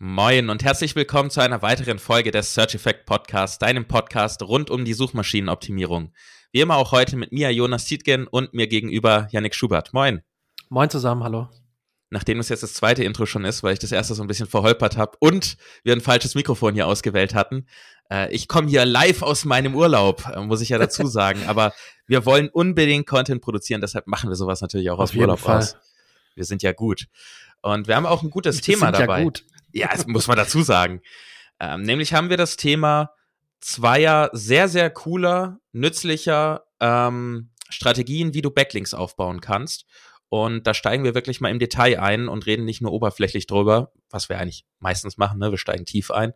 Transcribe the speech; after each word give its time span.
Moin 0.00 0.48
und 0.48 0.62
herzlich 0.62 0.94
willkommen 0.94 1.28
zu 1.28 1.40
einer 1.40 1.60
weiteren 1.60 1.98
Folge 1.98 2.30
des 2.30 2.54
Search 2.54 2.76
Effect 2.76 3.04
Podcasts, 3.04 3.58
deinem 3.58 3.84
Podcast 3.84 4.40
rund 4.42 4.70
um 4.70 4.84
die 4.84 4.94
Suchmaschinenoptimierung. 4.94 6.12
Wie 6.52 6.60
immer 6.60 6.76
auch 6.76 6.92
heute 6.92 7.16
mit 7.16 7.32
mir, 7.32 7.52
Jonas 7.52 7.84
Tietgen 7.84 8.28
und 8.28 8.54
mir 8.54 8.68
gegenüber 8.68 9.26
Yannick 9.32 9.56
Schubert. 9.56 9.92
Moin. 9.92 10.22
Moin 10.68 10.88
zusammen, 10.88 11.24
hallo. 11.24 11.48
Nachdem 12.10 12.38
es 12.38 12.48
jetzt 12.48 12.62
das 12.62 12.74
zweite 12.74 13.02
Intro 13.02 13.26
schon 13.26 13.44
ist, 13.44 13.64
weil 13.64 13.72
ich 13.72 13.80
das 13.80 13.90
erste 13.90 14.14
so 14.14 14.22
ein 14.22 14.28
bisschen 14.28 14.46
verholpert 14.46 14.96
habe 14.96 15.16
und 15.18 15.56
wir 15.82 15.94
ein 15.94 16.00
falsches 16.00 16.36
Mikrofon 16.36 16.74
hier 16.74 16.86
ausgewählt 16.86 17.34
hatten. 17.34 17.66
Äh, 18.08 18.32
ich 18.32 18.46
komme 18.46 18.68
hier 18.68 18.84
live 18.84 19.22
aus 19.22 19.44
meinem 19.44 19.74
Urlaub, 19.74 20.28
äh, 20.32 20.40
muss 20.42 20.60
ich 20.60 20.68
ja 20.68 20.78
dazu 20.78 21.06
sagen. 21.08 21.40
Aber 21.48 21.72
wir 22.06 22.24
wollen 22.24 22.50
unbedingt 22.50 23.08
Content 23.08 23.42
produzieren, 23.42 23.80
deshalb 23.80 24.06
machen 24.06 24.30
wir 24.30 24.36
sowas 24.36 24.60
natürlich 24.60 24.90
auch 24.90 25.00
Auf 25.00 25.10
aus 25.10 25.16
Urlaub 25.16 25.40
Fall. 25.40 25.58
aus. 25.58 25.76
Wir 26.36 26.44
sind 26.44 26.62
ja 26.62 26.70
gut. 26.70 27.08
Und 27.62 27.88
wir 27.88 27.96
haben 27.96 28.06
auch 28.06 28.22
ein 28.22 28.30
gutes 28.30 28.58
wir 28.58 28.62
Thema 28.62 28.86
sind 28.86 29.00
dabei. 29.00 29.18
Ja 29.18 29.24
gut. 29.24 29.44
Ja, 29.72 29.88
das 29.88 30.06
muss 30.06 30.26
man 30.26 30.36
dazu 30.36 30.62
sagen. 30.62 31.00
Ähm, 31.60 31.82
nämlich 31.82 32.14
haben 32.14 32.30
wir 32.30 32.36
das 32.36 32.56
Thema 32.56 33.12
zweier 33.60 34.30
sehr, 34.32 34.68
sehr 34.68 34.90
cooler, 34.90 35.58
nützlicher 35.72 36.64
ähm, 36.80 37.50
Strategien, 37.68 38.34
wie 38.34 38.42
du 38.42 38.50
Backlinks 38.50 38.94
aufbauen 38.94 39.40
kannst. 39.40 39.84
Und 40.28 40.66
da 40.66 40.74
steigen 40.74 41.04
wir 41.04 41.14
wirklich 41.14 41.40
mal 41.40 41.50
im 41.50 41.58
Detail 41.58 42.00
ein 42.00 42.28
und 42.28 42.46
reden 42.46 42.64
nicht 42.64 42.82
nur 42.82 42.92
oberflächlich 42.92 43.46
drüber, 43.46 43.92
was 44.10 44.28
wir 44.28 44.38
eigentlich 44.38 44.66
meistens 44.78 45.16
machen, 45.16 45.38
ne? 45.38 45.50
wir 45.50 45.58
steigen 45.58 45.86
tief 45.86 46.10
ein. 46.10 46.34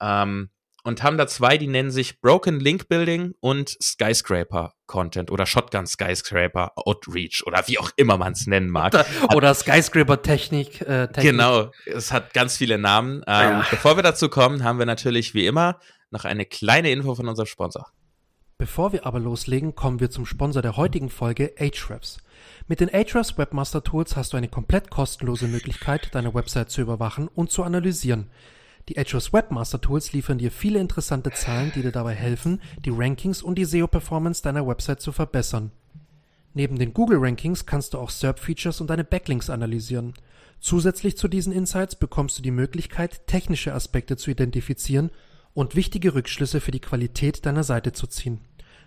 Ähm, 0.00 0.50
und 0.82 1.02
haben 1.02 1.16
da 1.16 1.26
zwei, 1.26 1.58
die 1.58 1.68
nennen 1.68 1.90
sich 1.90 2.20
Broken 2.20 2.60
Link 2.60 2.88
Building 2.88 3.34
und 3.40 3.76
Skyscraper 3.82 4.74
Content 4.86 5.30
oder 5.30 5.46
Shotgun 5.46 5.86
Skyscraper 5.86 6.72
Outreach 6.76 7.42
oder 7.46 7.66
wie 7.66 7.78
auch 7.78 7.90
immer 7.96 8.16
man 8.16 8.32
es 8.32 8.46
nennen 8.46 8.68
mag. 8.68 8.94
Oder, 8.94 9.06
oder 9.34 9.54
Skyscraper 9.54 10.22
Technik, 10.22 10.80
äh, 10.82 11.06
Technik. 11.08 11.22
Genau, 11.22 11.70
es 11.86 12.12
hat 12.12 12.34
ganz 12.34 12.56
viele 12.56 12.78
Namen. 12.78 13.18
Ähm, 13.18 13.22
ja. 13.26 13.66
Bevor 13.70 13.96
wir 13.96 14.02
dazu 14.02 14.28
kommen, 14.28 14.64
haben 14.64 14.78
wir 14.78 14.86
natürlich 14.86 15.34
wie 15.34 15.46
immer 15.46 15.78
noch 16.10 16.24
eine 16.24 16.44
kleine 16.44 16.90
Info 16.90 17.14
von 17.14 17.28
unserem 17.28 17.46
Sponsor. 17.46 17.90
Bevor 18.58 18.92
wir 18.92 19.06
aber 19.06 19.18
loslegen, 19.18 19.74
kommen 19.74 19.98
wir 19.98 20.10
zum 20.10 20.24
Sponsor 20.24 20.62
der 20.62 20.76
heutigen 20.76 21.10
Folge, 21.10 21.52
Ahrefs. 21.58 22.18
Mit 22.68 22.80
den 22.80 22.94
Ahrefs 22.94 23.36
Webmaster 23.36 23.82
Tools 23.82 24.14
hast 24.14 24.32
du 24.32 24.36
eine 24.36 24.48
komplett 24.48 24.90
kostenlose 24.90 25.48
Möglichkeit, 25.48 26.14
deine 26.14 26.32
Website 26.32 26.70
zu 26.70 26.80
überwachen 26.80 27.26
und 27.26 27.50
zu 27.50 27.64
analysieren. 27.64 28.30
Die 28.88 28.98
Ahrefs 28.98 29.32
Webmaster 29.32 29.80
Tools 29.80 30.12
liefern 30.12 30.38
dir 30.38 30.50
viele 30.50 30.80
interessante 30.80 31.30
Zahlen, 31.30 31.70
die 31.74 31.82
dir 31.82 31.92
dabei 31.92 32.14
helfen, 32.14 32.60
die 32.84 32.90
Rankings 32.90 33.42
und 33.42 33.56
die 33.56 33.64
SEO-Performance 33.64 34.42
deiner 34.42 34.66
Website 34.66 35.00
zu 35.00 35.12
verbessern. 35.12 35.70
Neben 36.54 36.78
den 36.78 36.92
Google 36.92 37.18
Rankings 37.18 37.64
kannst 37.64 37.94
du 37.94 37.98
auch 37.98 38.10
SERP-Features 38.10 38.80
und 38.80 38.90
deine 38.90 39.04
Backlinks 39.04 39.50
analysieren. 39.50 40.14
Zusätzlich 40.60 41.16
zu 41.16 41.28
diesen 41.28 41.52
Insights 41.52 41.96
bekommst 41.96 42.38
du 42.38 42.42
die 42.42 42.50
Möglichkeit, 42.50 43.26
technische 43.26 43.72
Aspekte 43.72 44.16
zu 44.16 44.30
identifizieren 44.30 45.10
und 45.54 45.76
wichtige 45.76 46.14
Rückschlüsse 46.14 46.60
für 46.60 46.70
die 46.70 46.80
Qualität 46.80 47.46
deiner 47.46 47.64
Seite 47.64 47.92
zu 47.92 48.06
ziehen. 48.06 48.40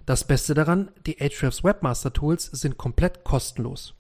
Das 0.05 0.27
Beste 0.27 0.53
daran, 0.53 0.91
die 1.07 1.19
Ahrefs 1.19 1.63
Webmaster 1.63 2.13
Tools 2.13 2.45
sind 2.45 2.77
komplett 2.77 3.23
kostenlos. 3.23 3.95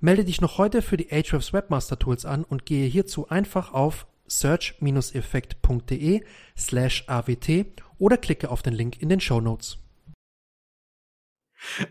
Melde 0.00 0.24
dich 0.24 0.40
noch 0.40 0.58
heute 0.58 0.82
für 0.82 0.96
die 0.96 1.10
Ahrefs 1.10 1.52
Webmaster 1.52 1.98
Tools 1.98 2.26
an 2.26 2.44
und 2.44 2.66
gehe 2.66 2.86
hierzu 2.86 3.28
einfach 3.28 3.72
auf 3.72 4.06
search-effekt.de 4.38 6.24
slash 6.56 7.04
awt 7.06 7.50
oder 7.98 8.16
klicke 8.16 8.50
auf 8.50 8.62
den 8.62 8.74
Link 8.74 9.00
in 9.00 9.08
den 9.08 9.20
Show 9.20 9.40
Notes. 9.40 9.78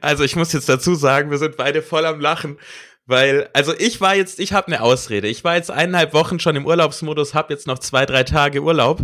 Also 0.01 0.23
ich 0.23 0.35
muss 0.35 0.51
jetzt 0.51 0.67
dazu 0.67 0.95
sagen, 0.95 1.31
wir 1.31 1.37
sind 1.37 1.55
beide 1.55 1.81
voll 1.81 2.05
am 2.05 2.19
Lachen, 2.19 2.59
weil, 3.05 3.49
also 3.53 3.73
ich 3.77 4.01
war 4.01 4.15
jetzt, 4.15 4.39
ich 4.39 4.53
habe 4.53 4.67
eine 4.67 4.81
Ausrede. 4.81 5.27
Ich 5.27 5.43
war 5.43 5.55
jetzt 5.55 5.71
eineinhalb 5.71 6.13
Wochen 6.13 6.39
schon 6.39 6.55
im 6.55 6.65
Urlaubsmodus, 6.65 7.33
habe 7.33 7.53
jetzt 7.53 7.67
noch 7.67 7.79
zwei, 7.79 8.05
drei 8.05 8.23
Tage 8.23 8.61
Urlaub 8.61 9.01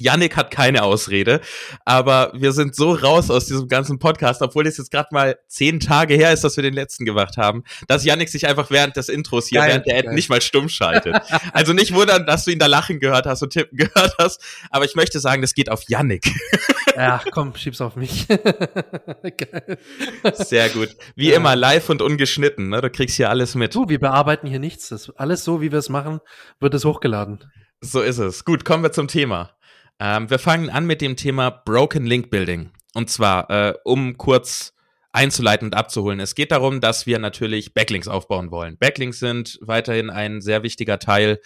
Yannick 0.00 0.36
hat 0.36 0.50
keine 0.50 0.82
Ausrede, 0.82 1.40
aber 1.84 2.32
wir 2.34 2.52
sind 2.52 2.74
so 2.74 2.92
raus 2.92 3.30
aus 3.30 3.46
diesem 3.46 3.68
ganzen 3.68 3.98
Podcast, 3.98 4.42
obwohl 4.42 4.66
es 4.66 4.76
jetzt 4.76 4.90
gerade 4.90 5.08
mal 5.12 5.38
zehn 5.48 5.80
Tage 5.80 6.14
her 6.14 6.32
ist, 6.32 6.44
dass 6.44 6.56
wir 6.56 6.62
den 6.62 6.74
letzten 6.74 7.04
gemacht 7.04 7.36
haben, 7.36 7.64
dass 7.88 8.04
Yannick 8.04 8.28
sich 8.28 8.46
einfach 8.46 8.70
während 8.70 8.96
des 8.96 9.08
Intros 9.08 9.48
hier, 9.48 9.60
geil, 9.60 9.68
während 9.68 9.86
der 9.86 9.98
Ad 9.98 10.14
nicht 10.14 10.28
mal 10.28 10.40
stumm 10.40 10.68
schaltet. 10.68 11.16
also 11.52 11.72
nicht 11.72 11.94
wundern, 11.94 12.26
dass 12.26 12.44
du 12.44 12.50
ihn 12.50 12.58
da 12.58 12.66
lachen 12.66 13.00
gehört 13.00 13.26
hast 13.26 13.42
und 13.42 13.50
tippen 13.50 13.78
gehört 13.78 14.14
hast, 14.18 14.40
aber 14.70 14.84
ich 14.84 14.94
möchte 14.94 15.20
sagen, 15.20 15.42
das 15.42 15.54
geht 15.54 15.70
auf 15.70 15.82
Yannick. 15.88 16.30
ja, 16.96 17.20
komm, 17.30 17.54
schieb's 17.54 17.80
auf 17.80 17.96
mich. 17.96 18.26
Sehr 20.34 20.68
gut. 20.70 20.88
Wie 21.14 21.30
ja. 21.30 21.36
immer, 21.36 21.56
live 21.56 21.88
und 21.90 22.02
ungeschnitten, 22.02 22.68
ne? 22.68 22.80
Du 22.80 22.90
kriegst 22.90 23.16
hier 23.16 23.30
alles 23.30 23.54
mit. 23.54 23.74
Du, 23.74 23.88
wir 23.88 24.00
bearbeiten 24.00 24.46
hier 24.46 24.58
nichts. 24.58 24.88
Das 24.88 25.10
alles 25.16 25.44
so, 25.44 25.60
wie 25.60 25.72
wir 25.72 25.78
es 25.78 25.88
machen, 25.88 26.20
wird 26.60 26.74
es 26.74 26.84
hochgeladen. 26.84 27.44
So 27.80 28.00
ist 28.00 28.18
es. 28.18 28.44
Gut, 28.44 28.64
kommen 28.64 28.82
wir 28.82 28.92
zum 28.92 29.08
Thema. 29.08 29.55
Ähm, 29.98 30.28
wir 30.30 30.38
fangen 30.38 30.70
an 30.70 30.86
mit 30.86 31.00
dem 31.00 31.16
Thema 31.16 31.50
Broken 31.50 32.06
Link 32.06 32.30
Building. 32.30 32.70
Und 32.94 33.10
zwar, 33.10 33.50
äh, 33.50 33.74
um 33.84 34.16
kurz 34.16 34.74
einzuleiten 35.12 35.68
und 35.68 35.74
abzuholen. 35.74 36.20
Es 36.20 36.34
geht 36.34 36.52
darum, 36.52 36.80
dass 36.80 37.06
wir 37.06 37.18
natürlich 37.18 37.72
Backlinks 37.72 38.06
aufbauen 38.06 38.50
wollen. 38.50 38.76
Backlinks 38.76 39.18
sind 39.18 39.58
weiterhin 39.62 40.10
ein 40.10 40.42
sehr 40.42 40.62
wichtiger 40.62 40.98
Teil 40.98 41.40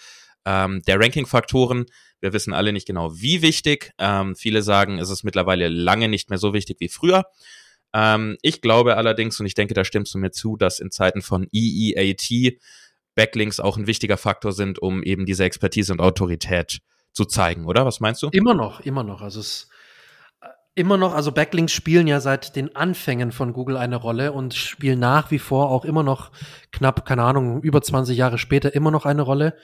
ähm, 0.45 0.81
der 0.87 0.99
Ranking-Faktoren. 0.99 1.85
Wir 2.19 2.33
wissen 2.33 2.53
alle 2.53 2.73
nicht 2.73 2.85
genau, 2.85 3.13
wie 3.15 3.41
wichtig. 3.41 3.93
Ähm, 3.97 4.35
viele 4.35 4.61
sagen, 4.61 4.99
es 4.99 5.09
ist 5.09 5.23
mittlerweile 5.23 5.69
lange 5.69 6.09
nicht 6.09 6.29
mehr 6.29 6.37
so 6.37 6.53
wichtig 6.53 6.77
wie 6.81 6.89
früher. 6.89 7.25
Ähm, 7.93 8.37
ich 8.41 8.61
glaube 8.61 8.97
allerdings, 8.97 9.39
und 9.39 9.45
ich 9.45 9.53
denke, 9.53 9.73
da 9.73 9.85
stimmst 9.85 10.13
du 10.13 10.17
mir 10.17 10.31
zu, 10.31 10.57
dass 10.57 10.79
in 10.79 10.91
Zeiten 10.91 11.21
von 11.21 11.47
EEAT 11.53 12.59
Backlinks 13.15 13.61
auch 13.61 13.77
ein 13.77 13.87
wichtiger 13.87 14.17
Faktor 14.17 14.51
sind, 14.51 14.79
um 14.79 15.01
eben 15.01 15.25
diese 15.25 15.45
Expertise 15.45 15.93
und 15.93 16.01
Autorität 16.01 16.79
zu 17.13 17.25
zeigen, 17.25 17.65
oder? 17.65 17.85
Was 17.85 17.99
meinst 17.99 18.21
du? 18.23 18.29
Immer 18.31 18.53
noch, 18.53 18.79
immer 18.81 19.03
noch. 19.03 19.21
Also 19.21 19.39
es 19.39 19.69
äh, 20.41 20.47
immer 20.75 20.97
noch, 20.97 21.13
also 21.13 21.31
Backlinks 21.31 21.73
spielen 21.73 22.07
ja 22.07 22.19
seit 22.19 22.55
den 22.55 22.75
Anfängen 22.75 23.31
von 23.31 23.53
Google 23.53 23.77
eine 23.77 23.97
Rolle 23.97 24.31
und 24.31 24.53
spielen 24.53 24.99
nach 24.99 25.31
wie 25.31 25.39
vor 25.39 25.69
auch 25.69 25.85
immer 25.85 26.03
noch 26.03 26.31
knapp, 26.71 27.05
keine 27.05 27.23
Ahnung, 27.23 27.61
über 27.61 27.81
20 27.81 28.17
Jahre 28.17 28.37
später 28.37 28.73
immer 28.73 28.91
noch 28.91 29.05
eine 29.05 29.21
Rolle 29.21 29.55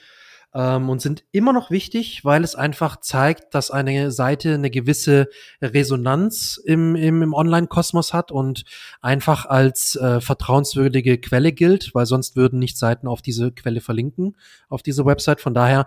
ähm, 0.54 0.90
und 0.90 1.02
sind 1.02 1.24
immer 1.32 1.54
noch 1.54 1.72
wichtig, 1.72 2.24
weil 2.24 2.44
es 2.44 2.56
einfach 2.56 2.98
zeigt, 2.98 3.54
dass 3.54 3.72
eine 3.72 4.12
Seite 4.12 4.54
eine 4.54 4.70
gewisse 4.70 5.28
Resonanz 5.62 6.60
im, 6.64 6.96
im, 6.96 7.22
im 7.22 7.34
Online-Kosmos 7.34 8.14
hat 8.14 8.32
und 8.32 8.64
einfach 9.02 9.46
als 9.46 9.96
äh, 9.96 10.22
vertrauenswürdige 10.22 11.20
Quelle 11.20 11.52
gilt, 11.52 11.94
weil 11.94 12.06
sonst 12.06 12.36
würden 12.36 12.60
nicht 12.60 12.78
Seiten 12.78 13.08
auf 13.08 13.22
diese 13.22 13.52
Quelle 13.52 13.82
verlinken, 13.82 14.36
auf 14.70 14.82
diese 14.82 15.06
Website. 15.06 15.42
Von 15.42 15.54
daher 15.54 15.86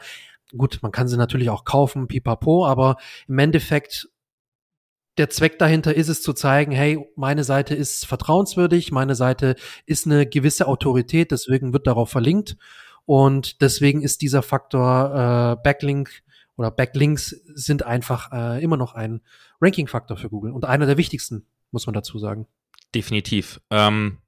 Gut, 0.56 0.80
man 0.82 0.92
kann 0.92 1.08
sie 1.08 1.16
natürlich 1.16 1.50
auch 1.50 1.64
kaufen, 1.64 2.08
pipapo, 2.08 2.66
aber 2.66 2.96
im 3.28 3.38
Endeffekt 3.38 4.08
der 5.16 5.30
Zweck 5.30 5.58
dahinter 5.58 5.94
ist 5.94 6.08
es 6.08 6.22
zu 6.22 6.32
zeigen, 6.32 6.72
hey, 6.72 6.98
meine 7.16 7.44
Seite 7.44 7.74
ist 7.74 8.06
vertrauenswürdig, 8.06 8.90
meine 8.90 9.14
Seite 9.14 9.56
ist 9.86 10.06
eine 10.06 10.26
gewisse 10.26 10.66
Autorität, 10.66 11.30
deswegen 11.30 11.72
wird 11.72 11.86
darauf 11.86 12.10
verlinkt 12.10 12.56
und 13.04 13.60
deswegen 13.60 14.02
ist 14.02 14.22
dieser 14.22 14.42
Faktor 14.42 15.56
äh, 15.58 15.62
Backlink 15.62 16.22
oder 16.56 16.70
Backlinks 16.70 17.30
sind 17.54 17.84
einfach 17.84 18.32
äh, 18.32 18.62
immer 18.62 18.76
noch 18.76 18.94
ein 18.94 19.20
Ranking-Faktor 19.60 20.16
für 20.16 20.30
Google 20.30 20.52
und 20.52 20.64
einer 20.64 20.86
der 20.86 20.96
wichtigsten, 20.96 21.46
muss 21.70 21.86
man 21.86 21.94
dazu 21.94 22.18
sagen. 22.18 22.46
Definitiv. 22.94 23.60
Ähm, 23.70 24.18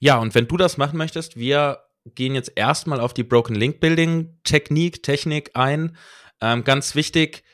ja, 0.00 0.18
und 0.18 0.34
wenn 0.34 0.48
du 0.48 0.56
das 0.56 0.76
machen 0.76 0.98
möchtest, 0.98 1.36
wir 1.36 1.78
gehen 2.04 2.34
jetzt 2.34 2.52
erstmal 2.56 3.00
auf 3.00 3.14
die 3.14 3.24
Broken 3.24 3.54
Link 3.54 3.80
Building 3.80 4.38
Technik, 4.44 5.02
Technik 5.02 5.50
ein. 5.54 5.96
Ähm, 6.40 6.64
ganz 6.64 6.94
wichtig 6.94 7.44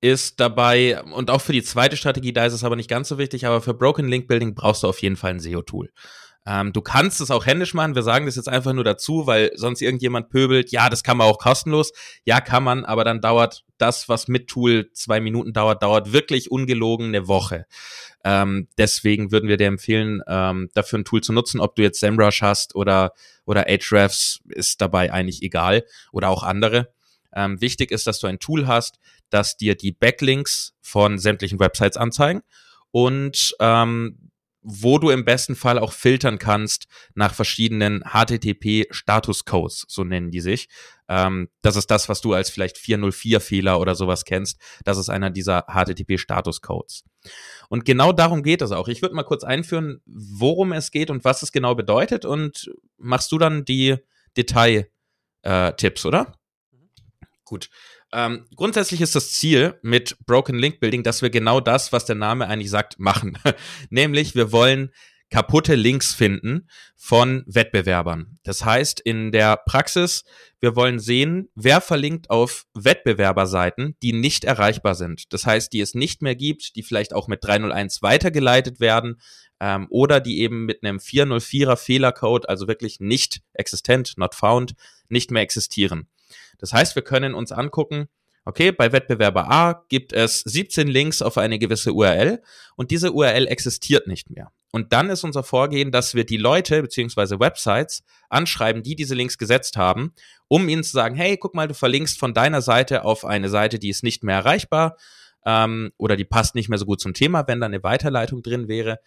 ist 0.00 0.38
dabei, 0.40 1.02
und 1.02 1.30
auch 1.30 1.40
für 1.40 1.52
die 1.52 1.62
zweite 1.62 1.96
Strategie, 1.96 2.32
da 2.32 2.44
ist 2.44 2.52
es 2.52 2.64
aber 2.64 2.76
nicht 2.76 2.90
ganz 2.90 3.08
so 3.08 3.16
wichtig, 3.16 3.46
aber 3.46 3.62
für 3.62 3.72
Broken 3.72 4.06
Link 4.08 4.28
Building 4.28 4.54
brauchst 4.54 4.82
du 4.82 4.88
auf 4.88 5.00
jeden 5.00 5.16
Fall 5.16 5.30
ein 5.30 5.40
SEO-Tool. 5.40 5.90
Ähm, 6.46 6.72
du 6.72 6.82
kannst 6.82 7.20
es 7.20 7.30
auch 7.30 7.46
händisch 7.46 7.72
machen. 7.72 7.94
Wir 7.94 8.02
sagen 8.02 8.26
das 8.26 8.36
jetzt 8.36 8.48
einfach 8.48 8.74
nur 8.74 8.84
dazu, 8.84 9.26
weil 9.26 9.50
sonst 9.54 9.80
irgendjemand 9.80 10.28
pöbelt. 10.28 10.70
Ja, 10.72 10.90
das 10.90 11.02
kann 11.02 11.16
man 11.16 11.26
auch 11.26 11.38
kostenlos. 11.38 11.92
Ja, 12.24 12.40
kann 12.40 12.62
man, 12.62 12.84
aber 12.84 13.04
dann 13.04 13.20
dauert 13.20 13.64
das, 13.78 14.08
was 14.08 14.28
mit 14.28 14.48
Tool 14.48 14.90
zwei 14.92 15.20
Minuten 15.20 15.52
dauert, 15.52 15.82
dauert 15.82 16.12
wirklich 16.12 16.50
ungelogen 16.50 17.08
eine 17.08 17.28
Woche. 17.28 17.66
Ähm, 18.24 18.68
deswegen 18.76 19.32
würden 19.32 19.48
wir 19.48 19.56
dir 19.56 19.68
empfehlen, 19.68 20.22
ähm, 20.26 20.68
dafür 20.74 20.98
ein 20.98 21.04
Tool 21.04 21.22
zu 21.22 21.32
nutzen. 21.32 21.60
Ob 21.60 21.76
du 21.76 21.82
jetzt 21.82 22.00
SEMrush 22.00 22.42
hast 22.42 22.74
oder, 22.74 23.12
oder 23.46 23.66
Ahrefs, 23.66 24.40
ist 24.48 24.80
dabei 24.80 25.12
eigentlich 25.12 25.42
egal. 25.42 25.84
Oder 26.12 26.28
auch 26.28 26.42
andere. 26.42 26.92
Ähm, 27.34 27.60
wichtig 27.60 27.90
ist, 27.90 28.06
dass 28.06 28.20
du 28.20 28.26
ein 28.26 28.38
Tool 28.38 28.66
hast, 28.66 28.98
das 29.30 29.56
dir 29.56 29.74
die 29.74 29.92
Backlinks 29.92 30.74
von 30.82 31.18
sämtlichen 31.18 31.58
Websites 31.58 31.96
anzeigen 31.96 32.42
und 32.92 33.56
ähm, 33.58 34.23
wo 34.64 34.98
du 34.98 35.10
im 35.10 35.24
besten 35.26 35.54
Fall 35.54 35.78
auch 35.78 35.92
filtern 35.92 36.38
kannst 36.38 36.86
nach 37.14 37.34
verschiedenen 37.34 38.02
HTTP-Status-Codes, 38.02 39.84
so 39.88 40.04
nennen 40.04 40.30
die 40.30 40.40
sich. 40.40 40.68
Ähm, 41.06 41.50
das 41.60 41.76
ist 41.76 41.90
das, 41.90 42.08
was 42.08 42.22
du 42.22 42.32
als 42.32 42.48
vielleicht 42.48 42.78
404-Fehler 42.78 43.78
oder 43.78 43.94
sowas 43.94 44.24
kennst. 44.24 44.58
Das 44.84 44.96
ist 44.96 45.10
einer 45.10 45.30
dieser 45.30 45.66
HTTP-Status-Codes. 45.68 47.04
Und 47.68 47.84
genau 47.84 48.12
darum 48.12 48.42
geht 48.42 48.62
es 48.62 48.72
auch. 48.72 48.88
Ich 48.88 49.02
würde 49.02 49.14
mal 49.14 49.22
kurz 49.22 49.44
einführen, 49.44 50.00
worum 50.06 50.72
es 50.72 50.90
geht 50.90 51.10
und 51.10 51.24
was 51.24 51.42
es 51.42 51.52
genau 51.52 51.74
bedeutet 51.74 52.24
und 52.24 52.70
machst 52.96 53.30
du 53.32 53.38
dann 53.38 53.66
die 53.66 53.96
Detail-Tipps, 54.36 56.04
äh, 56.04 56.08
oder? 56.08 56.32
Gut. 57.44 57.68
Ähm, 58.14 58.46
grundsätzlich 58.54 59.00
ist 59.00 59.16
das 59.16 59.32
Ziel 59.32 59.78
mit 59.82 60.16
Broken 60.24 60.56
Link 60.56 60.78
Building, 60.78 61.02
dass 61.02 61.20
wir 61.20 61.30
genau 61.30 61.58
das, 61.58 61.92
was 61.92 62.04
der 62.04 62.14
Name 62.14 62.46
eigentlich 62.46 62.70
sagt, 62.70 63.00
machen. 63.00 63.36
Nämlich, 63.90 64.36
wir 64.36 64.52
wollen 64.52 64.92
kaputte 65.30 65.74
Links 65.74 66.14
finden 66.14 66.68
von 66.94 67.42
Wettbewerbern. 67.46 68.38
Das 68.44 68.64
heißt, 68.64 69.00
in 69.00 69.32
der 69.32 69.56
Praxis, 69.56 70.22
wir 70.60 70.76
wollen 70.76 71.00
sehen, 71.00 71.48
wer 71.56 71.80
verlinkt 71.80 72.30
auf 72.30 72.66
Wettbewerberseiten, 72.74 73.96
die 74.00 74.12
nicht 74.12 74.44
erreichbar 74.44 74.94
sind. 74.94 75.32
Das 75.32 75.44
heißt, 75.44 75.72
die 75.72 75.80
es 75.80 75.94
nicht 75.94 76.22
mehr 76.22 76.36
gibt, 76.36 76.76
die 76.76 76.84
vielleicht 76.84 77.12
auch 77.14 77.26
mit 77.26 77.42
301 77.42 78.00
weitergeleitet 78.00 78.78
werden 78.78 79.20
ähm, 79.58 79.88
oder 79.90 80.20
die 80.20 80.38
eben 80.38 80.66
mit 80.66 80.84
einem 80.84 80.98
404er 80.98 81.76
Fehlercode, 81.76 82.48
also 82.48 82.68
wirklich 82.68 83.00
nicht 83.00 83.40
existent, 83.54 84.14
not 84.16 84.36
found, 84.36 84.74
nicht 85.08 85.32
mehr 85.32 85.42
existieren. 85.42 86.08
Das 86.58 86.72
heißt, 86.72 86.94
wir 86.94 87.02
können 87.02 87.34
uns 87.34 87.52
angucken, 87.52 88.08
Okay, 88.46 88.72
bei 88.72 88.92
Wettbewerber 88.92 89.50
A 89.50 89.84
gibt 89.88 90.12
es 90.12 90.40
17 90.40 90.86
Links 90.86 91.22
auf 91.22 91.38
eine 91.38 91.58
gewisse 91.58 91.94
URL 91.94 92.42
und 92.76 92.90
diese 92.90 93.12
URL 93.12 93.46
existiert 93.46 94.06
nicht 94.06 94.28
mehr. 94.28 94.52
Und 94.70 94.92
dann 94.92 95.08
ist 95.08 95.24
unser 95.24 95.42
Vorgehen, 95.42 95.92
dass 95.92 96.14
wir 96.14 96.26
die 96.26 96.36
Leute 96.36 96.82
beziehungsweise 96.82 97.40
Websites 97.40 98.02
anschreiben, 98.28 98.82
die 98.82 98.96
diese 98.96 99.14
Links 99.14 99.38
gesetzt 99.38 99.78
haben, 99.78 100.12
um 100.48 100.68
ihnen 100.68 100.84
zu 100.84 100.92
sagen, 100.92 101.14
hey, 101.14 101.38
guck 101.38 101.54
mal, 101.54 101.68
du 101.68 101.74
verlinkst 101.74 102.18
von 102.18 102.34
deiner 102.34 102.60
Seite 102.60 103.04
auf 103.04 103.24
eine 103.24 103.48
Seite, 103.48 103.78
die 103.78 103.88
ist 103.88 104.02
nicht 104.02 104.24
mehr 104.24 104.36
erreichbar 104.36 104.98
ähm, 105.46 105.92
oder 105.96 106.16
die 106.16 106.24
passt 106.24 106.54
nicht 106.54 106.68
mehr 106.68 106.78
so 106.78 106.84
gut 106.84 107.00
zum 107.00 107.14
Thema, 107.14 107.46
wenn 107.46 107.60
da 107.60 107.66
eine 107.66 107.82
Weiterleitung 107.82 108.42
drin 108.42 108.68
wäre. 108.68 108.98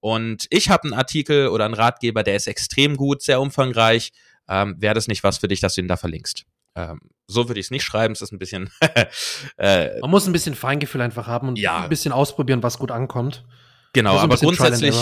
Und 0.00 0.46
ich 0.48 0.70
habe 0.70 0.84
einen 0.84 0.94
Artikel 0.94 1.48
oder 1.48 1.66
einen 1.66 1.74
Ratgeber, 1.74 2.22
der 2.22 2.36
ist 2.36 2.46
extrem 2.46 2.96
gut, 2.96 3.20
sehr 3.20 3.42
umfangreich. 3.42 4.12
Ähm, 4.48 4.76
Wäre 4.78 4.94
das 4.94 5.08
nicht 5.08 5.22
was 5.22 5.38
für 5.38 5.48
dich, 5.48 5.60
dass 5.60 5.74
du 5.74 5.82
ihn 5.82 5.88
da 5.88 5.98
verlinkst? 5.98 6.46
Ähm, 6.76 7.00
so 7.26 7.48
würde 7.48 7.58
ich 7.58 7.66
es 7.66 7.70
nicht 7.70 7.82
schreiben, 7.82 8.12
es 8.12 8.22
ist 8.22 8.32
ein 8.32 8.38
bisschen. 8.38 8.70
äh, 9.56 10.00
Man 10.00 10.10
muss 10.10 10.26
ein 10.26 10.32
bisschen 10.32 10.54
Feingefühl 10.54 11.00
einfach 11.00 11.26
haben 11.26 11.48
und 11.48 11.58
ja. 11.58 11.82
ein 11.82 11.88
bisschen 11.88 12.12
ausprobieren, 12.12 12.62
was 12.62 12.78
gut 12.78 12.90
ankommt. 12.90 13.44
Genau, 13.92 14.18
aber 14.18 14.36
grundsätzlich, 14.36 14.94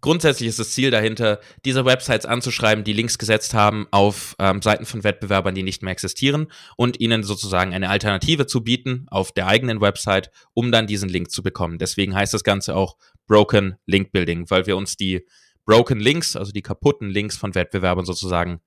grundsätzlich 0.00 0.48
ist 0.48 0.58
das 0.58 0.72
Ziel 0.72 0.90
dahinter, 0.90 1.40
diese 1.64 1.84
Websites 1.84 2.26
anzuschreiben, 2.26 2.82
die 2.84 2.92
Links 2.92 3.16
gesetzt 3.16 3.54
haben 3.54 3.86
auf 3.92 4.34
ähm, 4.40 4.60
Seiten 4.60 4.84
von 4.84 5.04
Wettbewerbern, 5.04 5.54
die 5.54 5.62
nicht 5.62 5.82
mehr 5.82 5.92
existieren 5.92 6.50
und 6.76 7.00
ihnen 7.00 7.22
sozusagen 7.22 7.72
eine 7.72 7.88
Alternative 7.88 8.46
zu 8.46 8.62
bieten 8.62 9.06
auf 9.08 9.30
der 9.32 9.46
eigenen 9.46 9.80
Website, 9.80 10.30
um 10.52 10.72
dann 10.72 10.88
diesen 10.88 11.08
Link 11.08 11.30
zu 11.30 11.42
bekommen. 11.42 11.78
Deswegen 11.78 12.14
heißt 12.14 12.34
das 12.34 12.44
Ganze 12.44 12.74
auch 12.74 12.96
Broken 13.26 13.76
Link 13.86 14.10
Building, 14.10 14.50
weil 14.50 14.66
wir 14.66 14.76
uns 14.76 14.96
die 14.96 15.24
Broken 15.64 16.00
Links, 16.00 16.34
also 16.34 16.50
die 16.50 16.62
kaputten 16.62 17.08
Links 17.08 17.36
von 17.36 17.54
Wettbewerbern 17.54 18.04
sozusagen 18.04 18.60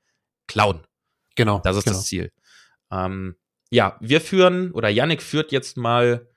klauen. 0.47 0.87
Genau. 1.35 1.59
Das 1.59 1.75
ist 1.75 1.83
genau. 1.83 1.97
das 1.97 2.05
Ziel. 2.05 2.31
Ähm, 2.93 3.35
ja, 3.71 3.97
wir 3.99 4.21
führen, 4.21 4.71
oder 4.71 4.89
Yannick 4.89 5.21
führt 5.21 5.51
jetzt 5.51 5.77
mal 5.77 6.27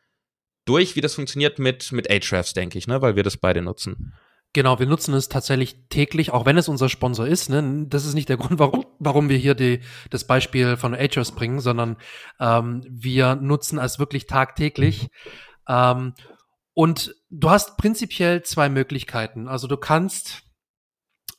durch, 0.64 0.96
wie 0.96 1.00
das 1.00 1.14
funktioniert 1.14 1.58
mit, 1.58 1.92
mit 1.92 2.10
Ahrefs, 2.10 2.54
denke 2.54 2.78
ich, 2.78 2.86
ne, 2.86 3.02
weil 3.02 3.16
wir 3.16 3.22
das 3.22 3.36
beide 3.36 3.62
nutzen. 3.62 4.14
Genau, 4.52 4.78
wir 4.78 4.86
nutzen 4.86 5.12
es 5.12 5.28
tatsächlich 5.28 5.88
täglich, 5.90 6.32
auch 6.32 6.46
wenn 6.46 6.56
es 6.56 6.68
unser 6.68 6.88
Sponsor 6.88 7.26
ist. 7.26 7.50
Ne? 7.50 7.84
Das 7.88 8.06
ist 8.06 8.14
nicht 8.14 8.30
der 8.30 8.38
Grund, 8.38 8.58
warum, 8.58 8.86
warum 8.98 9.28
wir 9.28 9.36
hier 9.36 9.54
die, 9.54 9.80
das 10.08 10.26
Beispiel 10.26 10.78
von 10.78 10.94
Ahrefs 10.94 11.32
bringen, 11.32 11.60
sondern 11.60 11.98
ähm, 12.40 12.82
wir 12.88 13.34
nutzen 13.34 13.78
es 13.78 13.98
wirklich 13.98 14.26
tagtäglich. 14.26 15.08
Ähm, 15.68 16.14
und 16.72 17.14
du 17.28 17.50
hast 17.50 17.76
prinzipiell 17.76 18.44
zwei 18.44 18.70
Möglichkeiten. 18.70 19.46
Also 19.46 19.66
du 19.66 19.76
kannst 19.76 20.42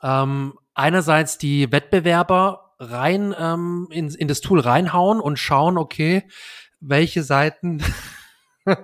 ähm, 0.03 0.53
einerseits 0.75 1.39
die 1.39 1.71
Wettbewerber 1.71 2.66
rein 2.79 3.35
ähm, 3.37 3.87
in, 3.91 4.09
in 4.09 4.27
das 4.27 4.41
Tool 4.41 4.59
reinhauen 4.59 5.19
und 5.19 5.37
schauen, 5.37 5.77
okay, 5.77 6.27
welche 6.79 7.23
Seiten 7.23 7.83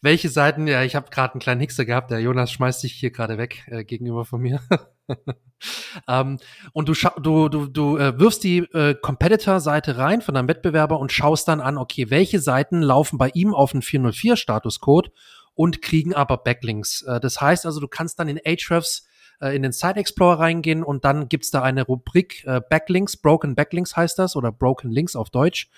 welche 0.00 0.28
Seiten, 0.28 0.66
ja, 0.66 0.82
ich 0.82 0.96
habe 0.96 1.10
gerade 1.10 1.34
einen 1.34 1.40
kleinen 1.40 1.60
Hickser 1.60 1.84
gehabt, 1.84 2.10
der 2.10 2.20
Jonas 2.20 2.50
schmeißt 2.52 2.80
sich 2.80 2.92
hier 2.92 3.10
gerade 3.10 3.38
weg 3.38 3.62
äh, 3.66 3.84
gegenüber 3.84 4.24
von 4.24 4.40
mir. 4.40 4.60
ähm, 6.08 6.38
und 6.72 6.88
du, 6.88 6.94
du, 7.20 7.48
du, 7.48 7.66
du 7.66 7.96
äh, 7.98 8.18
wirfst 8.18 8.44
die 8.44 8.58
äh, 8.58 8.94
Competitor-Seite 8.94 9.98
rein 9.98 10.22
von 10.22 10.34
deinem 10.34 10.48
Wettbewerber 10.48 10.98
und 10.98 11.12
schaust 11.12 11.48
dann 11.48 11.60
an, 11.60 11.78
okay, 11.78 12.10
welche 12.10 12.40
Seiten 12.40 12.80
laufen 12.80 13.18
bei 13.18 13.30
ihm 13.34 13.54
auf 13.54 13.74
einen 13.74 13.82
404-Statuscode 13.82 15.10
und 15.54 15.82
kriegen 15.82 16.14
aber 16.14 16.38
Backlinks. 16.38 17.02
Äh, 17.02 17.20
das 17.20 17.40
heißt 17.40 17.66
also, 17.66 17.80
du 17.80 17.88
kannst 17.88 18.18
dann 18.18 18.28
in 18.28 18.40
Ahrefs 18.44 19.06
äh, 19.40 19.54
in 19.54 19.62
den 19.62 19.72
Site 19.72 19.96
Explorer 19.96 20.40
reingehen 20.40 20.82
und 20.82 21.04
dann 21.04 21.28
gibt's 21.28 21.50
da 21.50 21.62
eine 21.62 21.82
Rubrik 21.82 22.44
äh, 22.46 22.60
Backlinks, 22.68 23.16
Broken 23.16 23.54
Backlinks 23.54 23.96
heißt 23.96 24.18
das 24.18 24.36
oder 24.36 24.52
Broken 24.52 24.90
Links 24.90 25.16
auf 25.16 25.30
Deutsch. 25.30 25.70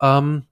Ähm, 0.00 0.44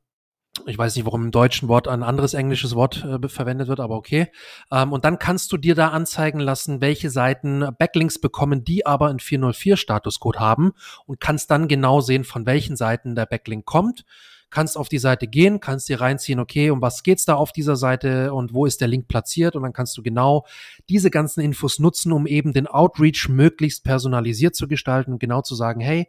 ich 0.67 0.79
weiß 0.79 0.97
nicht, 0.97 1.05
warum 1.05 1.25
im 1.25 1.31
deutschen 1.31 1.69
Wort 1.69 1.87
ein 1.87 2.03
anderes 2.03 2.32
englisches 2.32 2.75
Wort 2.75 3.05
äh, 3.05 3.29
verwendet 3.29 3.69
wird, 3.69 3.81
aber 3.81 3.94
okay. 3.94 4.29
Ähm, 4.73 4.93
und 4.93 5.05
dann 5.05 5.19
kannst 5.19 5.53
du 5.53 5.58
dir 5.58 5.75
da 5.75 5.88
anzeigen 5.88 6.41
lassen, 6.41 6.81
welche 6.81 7.11
Seiten 7.11 7.69
Backlinks 7.79 8.19
bekommen, 8.19 8.64
die 8.64 8.87
aber 8.87 9.08
einen 9.08 9.20
404 9.20 9.76
Statuscode 9.76 10.41
haben 10.41 10.73
und 11.05 11.20
kannst 11.20 11.50
dann 11.50 11.69
genau 11.69 12.00
sehen, 12.00 12.25
von 12.25 12.47
welchen 12.47 12.76
Seiten 12.76 13.14
der 13.14 13.26
Backlink 13.26 13.67
kommt 13.67 14.05
kannst 14.50 14.76
auf 14.76 14.88
die 14.88 14.98
Seite 14.98 15.26
gehen, 15.26 15.60
kannst 15.60 15.88
dir 15.88 16.00
reinziehen, 16.00 16.40
okay, 16.40 16.70
um 16.70 16.81
was 16.81 17.02
geht's 17.02 17.25
da 17.25 17.34
auf 17.34 17.52
dieser 17.52 17.76
Seite 17.76 18.32
und 18.32 18.54
wo 18.54 18.66
ist 18.66 18.81
der 18.81 18.88
Link 18.88 19.08
platziert? 19.08 19.56
Und 19.56 19.62
dann 19.62 19.72
kannst 19.72 19.96
du 19.96 20.02
genau 20.02 20.46
diese 20.88 21.10
ganzen 21.10 21.40
Infos 21.40 21.78
nutzen, 21.78 22.12
um 22.12 22.26
eben 22.26 22.52
den 22.52 22.66
Outreach 22.66 23.28
möglichst 23.28 23.84
personalisiert 23.84 24.54
zu 24.54 24.69
gestalten 24.69 25.12
und 25.12 25.19
genau 25.19 25.43
zu 25.43 25.54
sagen, 25.54 25.81
hey, 25.81 26.08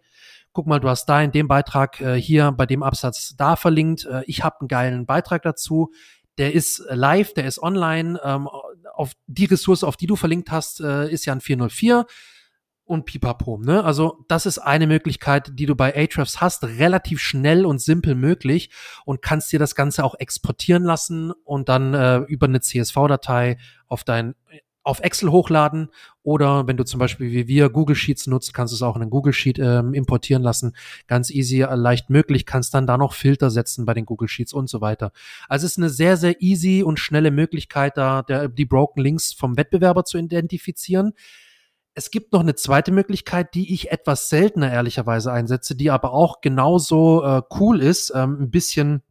guck 0.53 0.67
mal, 0.67 0.79
du 0.79 0.89
hast 0.89 1.05
da 1.05 1.21
in 1.21 1.31
dem 1.31 1.47
Beitrag 1.47 2.01
äh, 2.01 2.19
hier 2.19 2.51
bei 2.51 2.65
dem 2.65 2.83
Absatz 2.83 3.35
da 3.37 3.55
verlinkt, 3.55 4.05
äh, 4.05 4.23
ich 4.25 4.43
habe 4.43 4.61
einen 4.61 4.67
geilen 4.67 5.05
Beitrag 5.05 5.43
dazu, 5.43 5.91
der 6.37 6.53
ist 6.53 6.83
live, 6.89 7.33
der 7.33 7.45
ist 7.45 7.61
online, 7.61 8.19
ähm, 8.23 8.47
auf 8.93 9.13
die 9.27 9.45
Ressource, 9.45 9.83
auf 9.83 9.97
die 9.97 10.07
du 10.07 10.15
verlinkt 10.15 10.51
hast, 10.51 10.81
äh, 10.81 11.11
ist 11.11 11.25
ja 11.25 11.33
ein 11.33 11.41
404 11.41 12.05
und 12.87 13.05
pipapo. 13.05 13.57
Ne? 13.57 13.83
Also 13.83 14.25
das 14.27 14.45
ist 14.45 14.59
eine 14.59 14.87
Möglichkeit, 14.87 15.51
die 15.53 15.65
du 15.65 15.75
bei 15.75 15.95
Ahrefs 15.95 16.41
hast, 16.41 16.63
relativ 16.63 17.19
schnell 17.19 17.65
und 17.65 17.79
simpel 17.79 18.15
möglich 18.15 18.69
und 19.05 19.21
kannst 19.21 19.51
dir 19.51 19.59
das 19.59 19.75
Ganze 19.75 20.03
auch 20.03 20.15
exportieren 20.15 20.83
lassen 20.83 21.31
und 21.43 21.69
dann 21.69 21.93
äh, 21.93 22.17
über 22.19 22.47
eine 22.47 22.61
CSV-Datei 22.61 23.57
auf 23.87 24.03
dein 24.03 24.35
auf 24.87 25.01
Excel 25.01 25.31
hochladen 25.31 25.89
oder 26.23 26.65
wenn 26.65 26.77
du 26.77 26.85
zum 26.85 27.01
Beispiel 27.01 27.29
wie 27.31 27.47
wir 27.49 27.69
Google 27.69 27.95
Sheets 27.95 28.25
nutzt, 28.25 28.53
kannst 28.53 28.71
du 28.71 28.75
es 28.75 28.81
auch 28.81 28.95
in 28.95 29.01
einen 29.01 29.11
Google 29.11 29.33
Sheet 29.33 29.59
ähm, 29.59 29.93
importieren 29.93 30.41
lassen. 30.41 30.77
Ganz 31.07 31.29
easy, 31.29 31.61
äh, 31.61 31.75
leicht 31.75 32.09
möglich, 32.09 32.45
kannst 32.45 32.73
dann 32.73 32.87
da 32.87 32.97
noch 32.97 33.11
Filter 33.11 33.49
setzen 33.49 33.85
bei 33.85 33.93
den 33.93 34.05
Google 34.05 34.29
Sheets 34.29 34.53
und 34.53 34.69
so 34.69 34.79
weiter. 34.79 35.11
Also 35.49 35.65
es 35.65 35.73
ist 35.73 35.77
eine 35.77 35.89
sehr, 35.89 36.15
sehr 36.15 36.41
easy 36.41 36.83
und 36.83 36.99
schnelle 36.99 37.31
Möglichkeit, 37.31 37.97
da 37.97 38.21
der, 38.21 38.47
die 38.47 38.63
Broken 38.63 39.01
Links 39.01 39.33
vom 39.33 39.57
Wettbewerber 39.57 40.05
zu 40.05 40.17
identifizieren. 40.17 41.11
Es 41.97 42.11
gibt 42.11 42.31
noch 42.31 42.41
eine 42.41 42.53
zweite 42.53 42.91
Möglichkeit, 42.91 43.55
die 43.55 43.73
ich 43.73 43.89
etwas 43.89 44.29
seltener 44.29 44.71
ehrlicherweise 44.71 45.31
einsetze, 45.31 45.75
die 45.75 45.89
aber 45.89 46.13
auch 46.13 46.41
genauso 46.41 47.23
äh, 47.23 47.41
cool 47.59 47.81
ist, 47.81 48.11
ähm, 48.13 48.37
ein 48.39 48.51
bisschen 48.51 49.01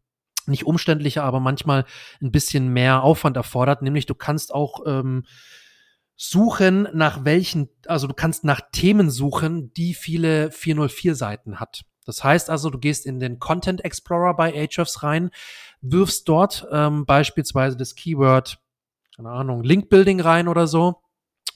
nicht 0.45 0.65
umständlicher, 0.65 1.25
aber 1.25 1.41
manchmal 1.41 1.83
ein 2.21 2.31
bisschen 2.31 2.69
mehr 2.69 3.03
Aufwand 3.03 3.35
erfordert, 3.35 3.81
nämlich 3.81 4.05
du 4.05 4.15
kannst 4.15 4.55
auch 4.55 4.85
ähm, 4.85 5.25
suchen 6.15 6.87
nach 6.93 7.25
welchen, 7.25 7.67
also 7.87 8.07
du 8.07 8.13
kannst 8.13 8.45
nach 8.45 8.61
Themen 8.71 9.09
suchen, 9.09 9.73
die 9.73 9.93
viele 9.93 10.49
404 10.49 11.13
Seiten 11.13 11.59
hat. 11.59 11.81
Das 12.05 12.23
heißt 12.23 12.49
also, 12.49 12.69
du 12.69 12.79
gehst 12.79 13.05
in 13.05 13.19
den 13.19 13.37
Content 13.39 13.83
Explorer 13.83 14.33
bei 14.33 14.53
Ahrefs 14.53 15.03
rein, 15.03 15.31
wirfst 15.81 16.29
dort 16.29 16.65
ähm, 16.71 17.05
beispielsweise 17.05 17.75
das 17.75 17.95
Keyword, 17.95 18.59
keine 19.17 19.31
Ahnung, 19.31 19.61
Link 19.61 19.89
Building 19.89 20.21
rein 20.21 20.47
oder 20.47 20.67
so 20.67 21.01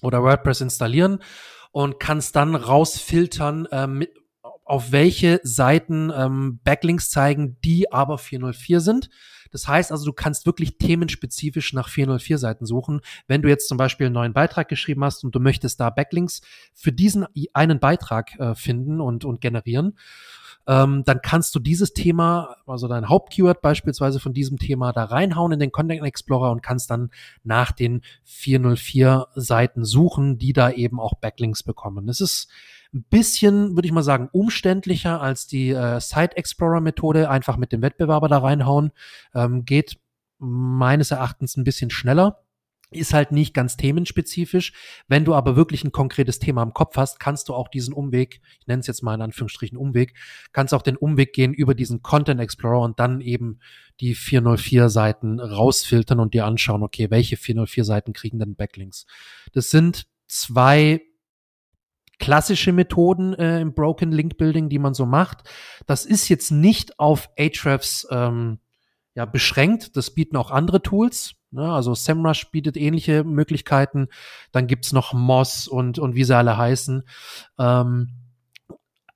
oder 0.01 0.24
WordPress 0.24 0.62
installieren 0.62 1.20
und 1.72 2.00
kannst 2.00 2.36
dann 2.36 2.55
rausfiltern, 2.55 3.67
ähm, 3.72 4.00
mit, 4.00 4.12
auf 4.65 4.91
welche 4.91 5.39
Seiten 5.43 6.12
ähm, 6.15 6.60
Backlinks 6.63 7.10
zeigen, 7.10 7.58
die 7.63 7.91
aber 7.91 8.17
404 8.17 8.79
sind. 8.79 9.10
Das 9.51 9.67
heißt 9.67 9.91
also, 9.91 10.05
du 10.05 10.13
kannst 10.13 10.46
wirklich 10.46 10.77
themenspezifisch 10.77 11.74
nach 11.74 11.89
404 11.89 12.38
Seiten 12.38 12.65
suchen. 12.65 13.01
Wenn 13.27 13.41
du 13.41 13.50
jetzt 13.50 13.67
zum 13.67 13.77
Beispiel 13.77 14.05
einen 14.08 14.13
neuen 14.13 14.34
Beitrag 14.34 14.70
geschrieben 14.70 15.03
hast 15.03 15.25
und 15.25 15.36
du 15.36 15.39
möchtest 15.39 15.79
da 15.79 15.89
Backlinks 15.89 16.41
für 16.74 16.93
diesen 16.93 17.27
einen 17.53 17.79
Beitrag 17.79 18.39
äh, 18.39 18.55
finden 18.55 19.01
und, 19.01 19.25
und 19.25 19.41
generieren, 19.41 19.98
ähm, 20.72 21.04
dann 21.06 21.22
kannst 21.22 21.54
du 21.54 21.60
dieses 21.60 21.92
Thema, 21.92 22.56
also 22.66 22.88
dein 22.88 23.10
Hauptkeyword 23.10 23.62
beispielsweise 23.62 24.22
von 24.22 24.32
diesem 24.32 24.58
Thema 24.58 24.94
da 24.94 25.04
reinhauen 25.04 25.51
in 25.51 25.60
den 25.60 25.74
Content 25.74 26.01
Explorer 26.01 26.50
und 26.50 26.63
kannst 26.63 26.90
dann 26.90 27.12
nach 27.44 27.74
den 27.74 28.04
404 28.24 29.28
Seiten 29.36 29.84
suchen, 29.84 30.38
die 30.38 30.54
da 30.54 30.72
eben 30.72 30.98
auch 31.01 31.16
Backlinks 31.16 31.63
bekommen. 31.63 32.08
Das 32.08 32.22
ist 32.22 32.50
ein 32.94 33.04
bisschen, 33.04 33.75
würde 33.75 33.86
ich 33.86 33.92
mal 33.92 34.01
sagen, 34.01 34.30
umständlicher 34.32 35.20
als 35.20 35.46
die 35.46 35.72
äh, 35.72 36.00
Site 36.00 36.38
Explorer 36.38 36.80
Methode, 36.80 37.30
einfach 37.30 37.58
mit 37.58 37.74
dem 37.74 37.82
Wettbewerber 37.82 38.30
da 38.30 38.38
reinhauen. 38.38 38.94
Ähm, 39.36 39.66
geht 39.66 40.00
meines 40.40 41.12
Erachtens 41.12 41.58
ein 41.58 41.66
bisschen 41.66 41.90
schneller. 41.90 42.40
Ist 42.92 43.14
halt 43.14 43.32
nicht 43.32 43.54
ganz 43.54 43.78
themenspezifisch. 43.78 44.74
Wenn 45.08 45.26
du 45.26 45.34
aber 45.34 45.56
wirklich 45.56 45.84
ein 45.84 45.92
konkretes 45.92 46.40
Thema 46.40 46.62
im 46.62 46.74
Kopf 46.74 46.98
hast, 46.98 47.20
kannst 47.20 47.50
du 47.50 47.54
auch 47.54 47.70
diesen 47.70 47.94
Umweg, 47.94 48.42
ich 48.60 48.68
nenne 48.68 48.82
es 48.82 48.88
jetzt 48.88 49.02
mal 49.02 49.16
in 49.16 49.22
Anführungsstrichen 49.22 49.78
Umweg, 49.78 50.14
kannst 50.52 50.74
auch 50.74 50.82
den 50.82 50.98
Umweg 50.98 51.34
gehen 51.34 51.54
über 51.54 51.74
diesen 51.74 52.02
Content 52.02 52.42
Explorer 52.42 52.82
und 52.82 53.00
dann 53.00 53.22
eben 53.22 53.60
die 54.02 54.14
404 54.14 54.90
Seiten 54.90 55.40
rausfiltern 55.40 56.20
und 56.20 56.34
dir 56.34 56.46
anschauen, 56.46 56.84
okay, 56.84 57.10
welche 57.10 57.38
404 57.38 57.86
Seiten 57.86 58.14
kriegen 58.14 58.40
denn 58.40 58.56
Backlinks? 58.56 59.06
Das 59.54 59.70
sind 59.70 60.08
zwei 60.28 61.02
klassische 62.20 62.72
Methoden 62.72 63.34
äh, 63.34 63.62
im 63.62 63.74
Broken 63.74 64.12
Link 64.12 64.38
Building, 64.38 64.70
die 64.70 64.80
man 64.80 64.94
so 64.94 65.06
macht. 65.06 65.50
Das 65.88 66.06
ist 66.06 66.30
jetzt 66.30 66.52
nicht 66.52 67.00
auf 67.00 67.30
Ahrefs 67.38 68.08
ähm, 68.12 68.60
ja, 69.16 69.26
beschränkt. 69.26 69.98
Das 69.98 70.12
bieten 70.12 70.38
auch 70.38 70.52
andere 70.52 70.82
Tools. 70.82 71.34
Ne? 71.51 71.72
Also 71.72 71.93
SEMrush 71.93 72.51
bietet 72.51 72.77
ähnliche 72.77 73.24
Möglichkeiten. 73.24 74.08
Dann 74.51 74.67
gibt's 74.67 74.93
noch 74.93 75.13
Moz 75.13 75.67
und, 75.67 76.00
und 76.00 76.15
wie 76.15 76.24
sie 76.24 76.36
alle 76.36 76.58
heißen. 76.58 77.03
Ähm, 77.60 78.10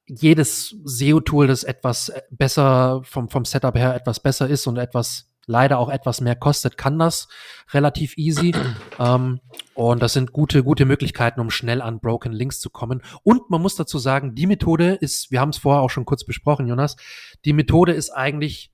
jedes 0.07 0.75
SEO-Tool, 0.83 1.47
das 1.47 1.63
etwas 1.63 2.11
besser 2.29 3.01
vom, 3.03 3.29
vom 3.29 3.45
Setup 3.45 3.75
her 3.75 3.95
etwas 3.95 4.19
besser 4.19 4.47
ist 4.47 4.67
und 4.67 4.77
etwas 4.77 5.31
leider 5.47 5.79
auch 5.79 5.89
etwas 5.89 6.21
mehr 6.21 6.35
kostet, 6.35 6.77
kann 6.77 6.99
das 6.99 7.27
relativ 7.71 8.17
easy. 8.17 8.53
ähm, 8.99 9.39
und 9.73 10.01
das 10.01 10.13
sind 10.13 10.31
gute, 10.31 10.63
gute 10.63 10.85
Möglichkeiten, 10.85 11.39
um 11.39 11.49
schnell 11.49 11.81
an 11.81 11.99
Broken 11.99 12.33
Links 12.33 12.59
zu 12.59 12.69
kommen. 12.69 13.01
Und 13.23 13.49
man 13.49 13.61
muss 13.61 13.75
dazu 13.75 13.97
sagen, 13.97 14.35
die 14.35 14.47
Methode 14.47 14.93
ist, 14.93 15.31
wir 15.31 15.39
haben 15.39 15.49
es 15.49 15.57
vorher 15.57 15.81
auch 15.81 15.89
schon 15.89 16.05
kurz 16.05 16.25
besprochen, 16.25 16.67
Jonas, 16.67 16.95
die 17.45 17.53
Methode 17.53 17.93
ist 17.93 18.09
eigentlich 18.09 18.71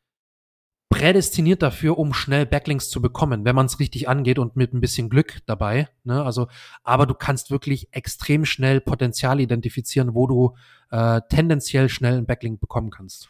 prädestiniert 0.92 1.62
dafür, 1.62 1.98
um 1.98 2.14
schnell 2.14 2.46
Backlinks 2.46 2.90
zu 2.90 3.02
bekommen, 3.02 3.46
wenn 3.46 3.56
man 3.56 3.66
es 3.66 3.80
richtig 3.80 4.10
angeht 4.10 4.38
und 4.38 4.58
mit 4.58 4.74
ein 4.74 4.82
bisschen 4.82 5.10
Glück 5.10 5.40
dabei. 5.46 5.88
Ne? 6.04 6.22
Also, 6.24 6.50
aber 6.84 7.08
du 7.08 7.14
kannst 7.14 7.50
wirklich 7.50 7.88
extrem 7.92 8.44
schnell 8.44 8.82
Potenzial 8.82 9.40
identifizieren, 9.40 10.14
wo 10.14 10.28
du 10.28 10.56
äh, 10.92 11.22
tendenziell 11.30 11.88
schnell 11.88 12.16
einen 12.16 12.26
Backlink 12.26 12.60
bekommen 12.60 12.92
kannst. 12.92 13.30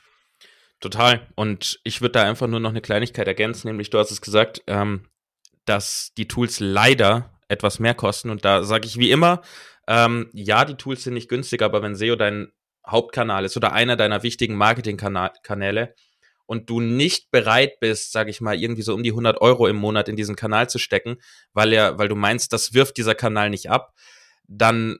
Total. 0.80 1.28
Und 1.36 1.80
ich 1.84 2.02
würde 2.02 2.14
da 2.14 2.24
einfach 2.24 2.48
nur 2.48 2.60
noch 2.60 2.72
eine 2.72 2.82
Kleinigkeit 2.82 3.28
ergänzen, 3.28 3.68
nämlich 3.68 3.92
du 3.92 4.00
hast 4.00 4.10
es 4.10 4.22
gesagt, 4.22 4.64
ähm, 4.66 5.08
dass 5.66 6.14
die 6.18 6.28
Tools 6.28 6.60
leider 6.60 7.38
etwas 7.48 7.78
mehr 7.78 7.94
kosten. 7.94 8.32
Und 8.32 8.44
da 8.44 8.64
sage 8.64 8.88
ich 8.88 8.98
wie 8.98 9.12
immer, 9.12 9.44
ähm, 9.88 10.32
ja, 10.34 10.66
die 10.66 10.76
Tools 10.76 11.04
sind 11.04 11.14
nicht 11.14 11.30
günstig, 11.30 11.62
aber 11.62 11.84
wenn 11.84 11.96
SEO 11.96 12.16
dein 12.16 12.52
Hauptkanal 12.88 13.46
ist 13.46 13.56
oder 13.56 13.72
einer 13.72 13.98
deiner 13.98 14.24
wichtigen 14.24 14.56
Marketingkanäle, 14.56 15.94
und 16.52 16.70
du 16.70 16.82
nicht 16.82 17.32
bereit 17.32 17.80
bist, 17.80 18.12
sage 18.12 18.30
ich 18.30 18.42
mal, 18.42 18.60
irgendwie 18.60 18.82
so 18.82 18.94
um 18.94 19.04
die 19.04 19.12
100 19.12 19.40
Euro 19.40 19.68
im 19.68 19.78
Monat 19.78 20.10
in 20.10 20.18
diesen 20.18 20.36
Kanal 20.36 20.70
zu 20.70 20.80
stecken, 20.80 21.16
weil 21.54 21.72
er, 21.72 21.98
weil 21.98 22.10
du 22.10 22.16
meinst, 22.18 22.52
das 22.52 22.74
wirft 22.74 22.98
dieser 22.98 23.16
Kanal 23.16 23.50
nicht 23.50 23.70
ab, 23.70 23.94
dann 24.50 24.98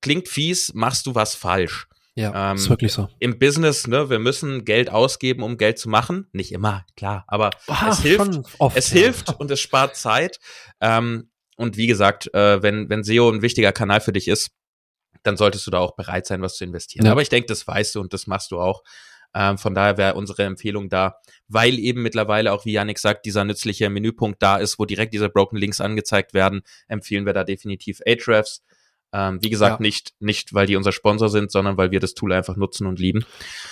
klingt 0.00 0.26
fies, 0.26 0.72
machst 0.72 1.04
du 1.04 1.14
was 1.14 1.34
falsch. 1.34 1.86
Ja, 2.14 2.52
ähm, 2.52 2.56
ist 2.56 2.70
wirklich 2.70 2.94
so. 2.94 3.10
Im 3.18 3.38
Business, 3.38 3.86
ne, 3.86 4.08
wir 4.08 4.18
müssen 4.18 4.64
Geld 4.64 4.88
ausgeben, 4.88 5.42
um 5.42 5.58
Geld 5.58 5.78
zu 5.78 5.90
machen. 5.90 6.28
Nicht 6.32 6.50
immer, 6.50 6.86
klar, 6.96 7.24
aber 7.26 7.50
Ach, 7.66 7.92
es 7.92 8.00
hilft, 8.00 8.40
oft, 8.58 8.74
es 8.74 8.90
ja. 8.90 9.00
hilft 9.02 9.38
und 9.38 9.50
es 9.50 9.60
spart 9.60 9.96
Zeit. 9.96 10.40
Ähm, 10.80 11.28
und 11.58 11.76
wie 11.76 11.88
gesagt, 11.88 12.32
äh, 12.32 12.62
wenn, 12.62 12.88
wenn 12.88 13.04
SEO 13.04 13.30
ein 13.30 13.42
wichtiger 13.42 13.72
Kanal 13.72 14.00
für 14.00 14.14
dich 14.14 14.28
ist, 14.28 14.48
dann 15.24 15.36
solltest 15.36 15.66
du 15.66 15.70
da 15.70 15.78
auch 15.78 15.94
bereit 15.94 16.26
sein, 16.26 16.40
was 16.40 16.56
zu 16.56 16.64
investieren. 16.64 17.04
Ja. 17.04 17.12
Aber 17.12 17.20
ich 17.20 17.28
denke, 17.28 17.48
das 17.48 17.66
weißt 17.66 17.96
du 17.96 18.00
und 18.00 18.14
das 18.14 18.26
machst 18.26 18.50
du 18.50 18.60
auch. 18.60 18.82
Ähm, 19.36 19.58
von 19.58 19.74
daher 19.74 19.98
wäre 19.98 20.14
unsere 20.14 20.44
Empfehlung 20.44 20.88
da, 20.88 21.20
weil 21.46 21.78
eben 21.78 22.02
mittlerweile 22.02 22.54
auch, 22.54 22.64
wie 22.64 22.72
Yannick 22.72 22.98
sagt, 22.98 23.26
dieser 23.26 23.44
nützliche 23.44 23.90
Menüpunkt 23.90 24.42
da 24.42 24.56
ist, 24.56 24.78
wo 24.78 24.86
direkt 24.86 25.12
diese 25.12 25.28
Broken 25.28 25.58
Links 25.58 25.82
angezeigt 25.82 26.32
werden, 26.32 26.62
empfehlen 26.88 27.26
wir 27.26 27.34
da 27.34 27.44
definitiv 27.44 28.00
Ahrefs. 28.06 28.64
Ähm, 29.12 29.38
wie 29.42 29.50
gesagt, 29.50 29.80
ja. 29.80 29.82
nicht, 29.82 30.14
nicht, 30.20 30.54
weil 30.54 30.66
die 30.66 30.74
unser 30.74 30.90
Sponsor 30.90 31.28
sind, 31.28 31.52
sondern 31.52 31.76
weil 31.76 31.90
wir 31.90 32.00
das 32.00 32.14
Tool 32.14 32.32
einfach 32.32 32.56
nutzen 32.56 32.86
und 32.86 32.98
lieben. 32.98 33.26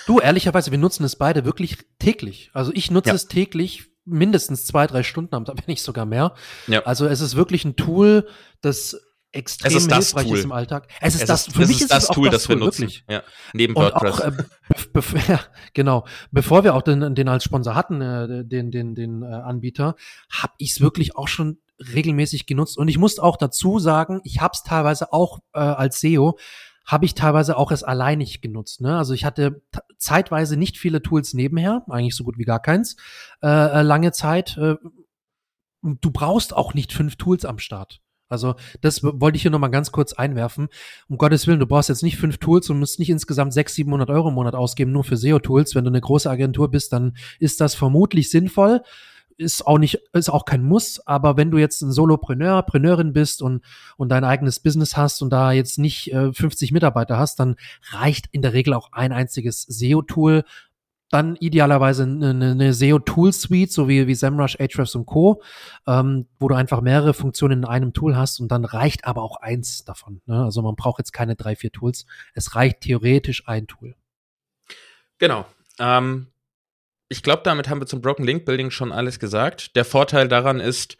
Du, 0.06 0.20
ehrlicherweise, 0.20 0.70
wir 0.70 0.78
nutzen 0.78 1.02
es 1.04 1.16
beide 1.16 1.46
wirklich 1.46 1.78
täglich. 1.98 2.50
Also 2.52 2.70
ich 2.74 2.90
nutze 2.90 3.08
ja. 3.08 3.14
es 3.14 3.26
täglich 3.26 3.84
mindestens 4.04 4.66
zwei, 4.66 4.86
drei 4.86 5.02
Stunden 5.02 5.34
am 5.34 5.46
Tag, 5.46 5.56
wenn 5.58 5.64
nicht 5.66 5.82
sogar 5.82 6.04
mehr. 6.04 6.34
Ja. 6.66 6.82
Also 6.82 7.06
es 7.06 7.22
ist 7.22 7.36
wirklich 7.36 7.64
ein 7.64 7.76
Tool, 7.76 8.28
das 8.60 9.00
extrem 9.34 9.68
es 9.68 9.82
ist 9.82 9.90
das 9.90 10.06
hilfreich 10.06 10.26
Tool. 10.26 10.38
ist 10.38 10.44
im 10.44 10.52
Alltag. 10.52 10.88
Es 11.00 11.14
ist 11.14 11.22
es 11.22 11.26
das, 11.26 11.48
ist, 11.48 11.56
für 11.56 11.66
mich 11.66 11.80
ist 11.80 11.90
das, 11.90 12.06
Tool, 12.08 12.30
das, 12.30 12.48
wir 12.48 12.56
nutzen. 12.56 12.82
Wirklich. 12.82 13.04
Ja, 13.08 13.22
neben 13.52 13.74
WordPress. 13.74 14.20
Auch, 14.20 14.26
äh, 14.26 15.28
ja, 15.28 15.40
genau. 15.72 16.06
Bevor 16.30 16.64
wir 16.64 16.74
auch 16.74 16.82
den, 16.82 17.14
den 17.14 17.28
als 17.28 17.44
Sponsor 17.44 17.74
hatten, 17.74 18.00
äh, 18.00 18.44
den, 18.44 18.70
den, 18.70 18.94
den 18.94 19.22
äh, 19.22 19.26
Anbieter, 19.26 19.96
habe 20.30 20.52
ich 20.58 20.72
es 20.72 20.80
wirklich 20.80 21.16
auch 21.16 21.28
schon 21.28 21.58
regelmäßig 21.78 22.46
genutzt. 22.46 22.78
Und 22.78 22.88
ich 22.88 22.98
muss 22.98 23.18
auch 23.18 23.36
dazu 23.36 23.78
sagen, 23.78 24.20
ich 24.24 24.40
habe 24.40 24.52
es 24.54 24.62
teilweise 24.62 25.12
auch 25.12 25.40
äh, 25.52 25.58
als 25.58 26.00
SEO, 26.00 26.38
habe 26.86 27.06
ich 27.06 27.14
teilweise 27.14 27.56
auch 27.56 27.72
es 27.72 27.82
alleinig 27.82 28.40
genutzt. 28.40 28.80
Ne? 28.80 28.96
Also 28.96 29.14
ich 29.14 29.24
hatte 29.24 29.62
zeitweise 29.98 30.56
nicht 30.56 30.78
viele 30.78 31.02
Tools 31.02 31.34
nebenher, 31.34 31.84
eigentlich 31.88 32.14
so 32.14 32.24
gut 32.24 32.38
wie 32.38 32.44
gar 32.44 32.60
keins, 32.60 32.96
äh, 33.42 33.48
äh 33.48 33.82
lange 33.82 34.12
Zeit. 34.12 34.56
Äh, 34.58 34.76
du 35.82 36.10
brauchst 36.10 36.54
auch 36.54 36.74
nicht 36.74 36.92
fünf 36.92 37.16
Tools 37.16 37.44
am 37.44 37.58
Start. 37.58 38.00
Also 38.28 38.54
das 38.80 39.02
wollte 39.02 39.36
ich 39.36 39.42
hier 39.42 39.50
nochmal 39.50 39.70
ganz 39.70 39.92
kurz 39.92 40.12
einwerfen. 40.12 40.68
Um 41.08 41.18
Gottes 41.18 41.46
Willen, 41.46 41.60
du 41.60 41.66
brauchst 41.66 41.88
jetzt 41.88 42.02
nicht 42.02 42.16
fünf 42.16 42.38
Tools 42.38 42.70
und 42.70 42.78
musst 42.78 42.98
nicht 42.98 43.10
insgesamt 43.10 43.52
600, 43.52 43.74
700 43.74 44.10
Euro 44.10 44.28
im 44.28 44.34
Monat 44.34 44.54
ausgeben, 44.54 44.92
nur 44.92 45.04
für 45.04 45.16
SEO-Tools. 45.16 45.74
Wenn 45.74 45.84
du 45.84 45.90
eine 45.90 46.00
große 46.00 46.30
Agentur 46.30 46.70
bist, 46.70 46.92
dann 46.92 47.16
ist 47.38 47.60
das 47.60 47.74
vermutlich 47.74 48.30
sinnvoll. 48.30 48.82
Ist 49.36 49.66
auch 49.66 49.78
nicht, 49.78 50.00
ist 50.12 50.30
auch 50.30 50.44
kein 50.44 50.62
Muss, 50.62 51.04
aber 51.06 51.36
wenn 51.36 51.50
du 51.50 51.58
jetzt 51.58 51.82
ein 51.82 51.90
Solopreneur, 51.90 52.62
Preneurin 52.62 53.12
bist 53.12 53.42
und, 53.42 53.64
und 53.96 54.08
dein 54.10 54.22
eigenes 54.22 54.60
Business 54.60 54.96
hast 54.96 55.22
und 55.22 55.30
da 55.30 55.50
jetzt 55.50 55.76
nicht 55.76 56.12
äh, 56.12 56.32
50 56.32 56.70
Mitarbeiter 56.70 57.18
hast, 57.18 57.40
dann 57.40 57.56
reicht 57.90 58.28
in 58.30 58.42
der 58.42 58.52
Regel 58.52 58.74
auch 58.74 58.92
ein 58.92 59.10
einziges 59.10 59.62
SEO-Tool, 59.62 60.44
dann 61.14 61.36
idealerweise 61.36 62.02
eine, 62.02 62.30
eine 62.30 62.74
SEO-Tool-Suite, 62.74 63.70
so 63.70 63.88
wie, 63.88 64.08
wie 64.08 64.14
SEMrush, 64.14 64.58
Ahrefs 64.58 64.96
und 64.96 65.06
Co., 65.06 65.42
ähm, 65.86 66.26
wo 66.40 66.48
du 66.48 66.56
einfach 66.56 66.80
mehrere 66.80 67.14
Funktionen 67.14 67.60
in 67.60 67.64
einem 67.64 67.92
Tool 67.92 68.16
hast 68.16 68.40
und 68.40 68.48
dann 68.48 68.64
reicht 68.64 69.04
aber 69.04 69.22
auch 69.22 69.36
eins 69.36 69.84
davon. 69.84 70.20
Ne? 70.26 70.42
Also 70.42 70.60
man 70.60 70.74
braucht 70.74 70.98
jetzt 70.98 71.12
keine 71.12 71.36
drei, 71.36 71.54
vier 71.54 71.70
Tools. 71.70 72.04
Es 72.34 72.56
reicht 72.56 72.80
theoretisch 72.80 73.46
ein 73.46 73.68
Tool. 73.68 73.94
Genau. 75.18 75.46
Ähm, 75.78 76.26
ich 77.08 77.22
glaube, 77.22 77.42
damit 77.44 77.68
haben 77.68 77.80
wir 77.80 77.86
zum 77.86 78.00
Broken 78.00 78.24
Link 78.24 78.44
Building 78.44 78.72
schon 78.72 78.90
alles 78.90 79.20
gesagt. 79.20 79.76
Der 79.76 79.84
Vorteil 79.84 80.26
daran 80.26 80.58
ist, 80.58 80.96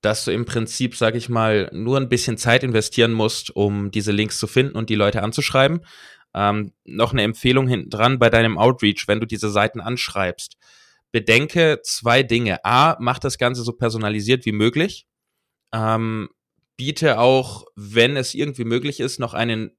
dass 0.00 0.24
du 0.24 0.30
im 0.30 0.46
Prinzip, 0.46 0.96
sag 0.96 1.14
ich 1.14 1.28
mal, 1.28 1.68
nur 1.72 1.98
ein 1.98 2.08
bisschen 2.08 2.38
Zeit 2.38 2.62
investieren 2.62 3.12
musst, 3.12 3.54
um 3.54 3.90
diese 3.90 4.12
Links 4.12 4.38
zu 4.38 4.46
finden 4.46 4.76
und 4.76 4.88
die 4.88 4.94
Leute 4.94 5.22
anzuschreiben. 5.22 5.80
Ähm, 6.34 6.72
noch 6.84 7.12
eine 7.12 7.22
Empfehlung 7.22 7.68
hinten 7.68 7.90
dran 7.90 8.18
bei 8.18 8.30
deinem 8.30 8.58
Outreach, 8.58 9.04
wenn 9.06 9.20
du 9.20 9.26
diese 9.26 9.50
Seiten 9.50 9.80
anschreibst. 9.80 10.56
Bedenke 11.10 11.80
zwei 11.82 12.22
Dinge. 12.22 12.64
A, 12.64 12.96
mach 13.00 13.18
das 13.18 13.38
Ganze 13.38 13.62
so 13.62 13.72
personalisiert 13.72 14.44
wie 14.44 14.52
möglich. 14.52 15.06
Ähm, 15.72 16.28
biete 16.76 17.18
auch, 17.18 17.64
wenn 17.76 18.16
es 18.16 18.34
irgendwie 18.34 18.64
möglich 18.64 19.00
ist, 19.00 19.18
noch 19.18 19.34
einen 19.34 19.76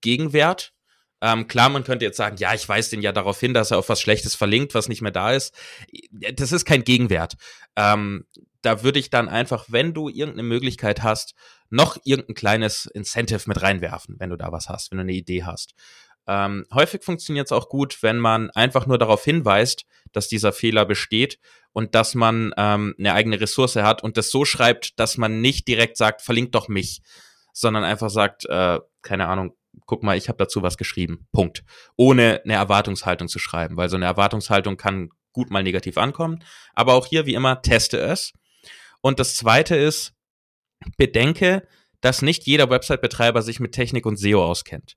Gegenwert. 0.00 0.72
Ähm, 1.22 1.46
klar, 1.46 1.70
man 1.70 1.84
könnte 1.84 2.04
jetzt 2.04 2.16
sagen, 2.16 2.36
ja, 2.38 2.52
ich 2.54 2.68
weise 2.68 2.90
den 2.90 3.02
ja 3.02 3.12
darauf 3.12 3.40
hin, 3.40 3.54
dass 3.54 3.70
er 3.70 3.78
auf 3.78 3.88
was 3.88 4.00
Schlechtes 4.00 4.34
verlinkt, 4.34 4.74
was 4.74 4.88
nicht 4.88 5.00
mehr 5.00 5.12
da 5.12 5.32
ist. 5.32 5.54
Das 6.10 6.52
ist 6.52 6.64
kein 6.66 6.84
Gegenwert. 6.84 7.34
Ähm, 7.76 8.26
da 8.60 8.82
würde 8.82 8.98
ich 8.98 9.10
dann 9.10 9.28
einfach, 9.28 9.66
wenn 9.68 9.94
du 9.94 10.08
irgendeine 10.08 10.42
Möglichkeit 10.42 11.02
hast, 11.02 11.34
noch 11.70 11.98
irgendein 12.04 12.34
kleines 12.34 12.86
Incentive 12.86 13.42
mit 13.46 13.62
reinwerfen, 13.62 14.16
wenn 14.18 14.30
du 14.30 14.36
da 14.36 14.52
was 14.52 14.68
hast, 14.68 14.90
wenn 14.90 14.98
du 14.98 15.02
eine 15.02 15.12
Idee 15.12 15.44
hast. 15.44 15.74
Ähm, 16.26 16.64
häufig 16.72 17.02
funktioniert 17.02 17.48
es 17.48 17.52
auch 17.52 17.68
gut, 17.68 18.02
wenn 18.02 18.18
man 18.18 18.50
einfach 18.50 18.86
nur 18.86 18.98
darauf 18.98 19.24
hinweist, 19.24 19.84
dass 20.12 20.28
dieser 20.28 20.52
Fehler 20.52 20.86
besteht 20.86 21.38
und 21.72 21.94
dass 21.94 22.14
man 22.14 22.54
ähm, 22.56 22.94
eine 22.98 23.12
eigene 23.12 23.40
Ressource 23.40 23.76
hat 23.76 24.02
und 24.02 24.16
das 24.16 24.30
so 24.30 24.44
schreibt, 24.44 24.98
dass 24.98 25.18
man 25.18 25.40
nicht 25.40 25.68
direkt 25.68 25.96
sagt, 25.96 26.22
verlink 26.22 26.52
doch 26.52 26.68
mich, 26.68 27.02
sondern 27.52 27.84
einfach 27.84 28.10
sagt, 28.10 28.46
äh, 28.46 28.80
keine 29.02 29.26
Ahnung, 29.26 29.54
guck 29.86 30.02
mal, 30.02 30.16
ich 30.16 30.28
habe 30.28 30.38
dazu 30.38 30.62
was 30.62 30.78
geschrieben. 30.78 31.26
Punkt. 31.32 31.64
Ohne 31.96 32.40
eine 32.44 32.54
Erwartungshaltung 32.54 33.28
zu 33.28 33.38
schreiben, 33.38 33.76
weil 33.76 33.88
so 33.88 33.96
eine 33.96 34.06
Erwartungshaltung 34.06 34.76
kann 34.76 35.10
gut 35.32 35.50
mal 35.50 35.62
negativ 35.62 35.98
ankommen. 35.98 36.42
Aber 36.74 36.94
auch 36.94 37.06
hier, 37.06 37.26
wie 37.26 37.34
immer, 37.34 37.60
teste 37.60 37.98
es. 37.98 38.32
Und 39.00 39.18
das 39.18 39.36
zweite 39.36 39.76
ist, 39.76 40.14
bedenke, 40.96 41.66
dass 42.00 42.22
nicht 42.22 42.44
jeder 42.44 42.70
Website-Betreiber 42.70 43.42
sich 43.42 43.60
mit 43.60 43.72
Technik 43.72 44.06
und 44.06 44.18
SEO 44.18 44.44
auskennt. 44.44 44.96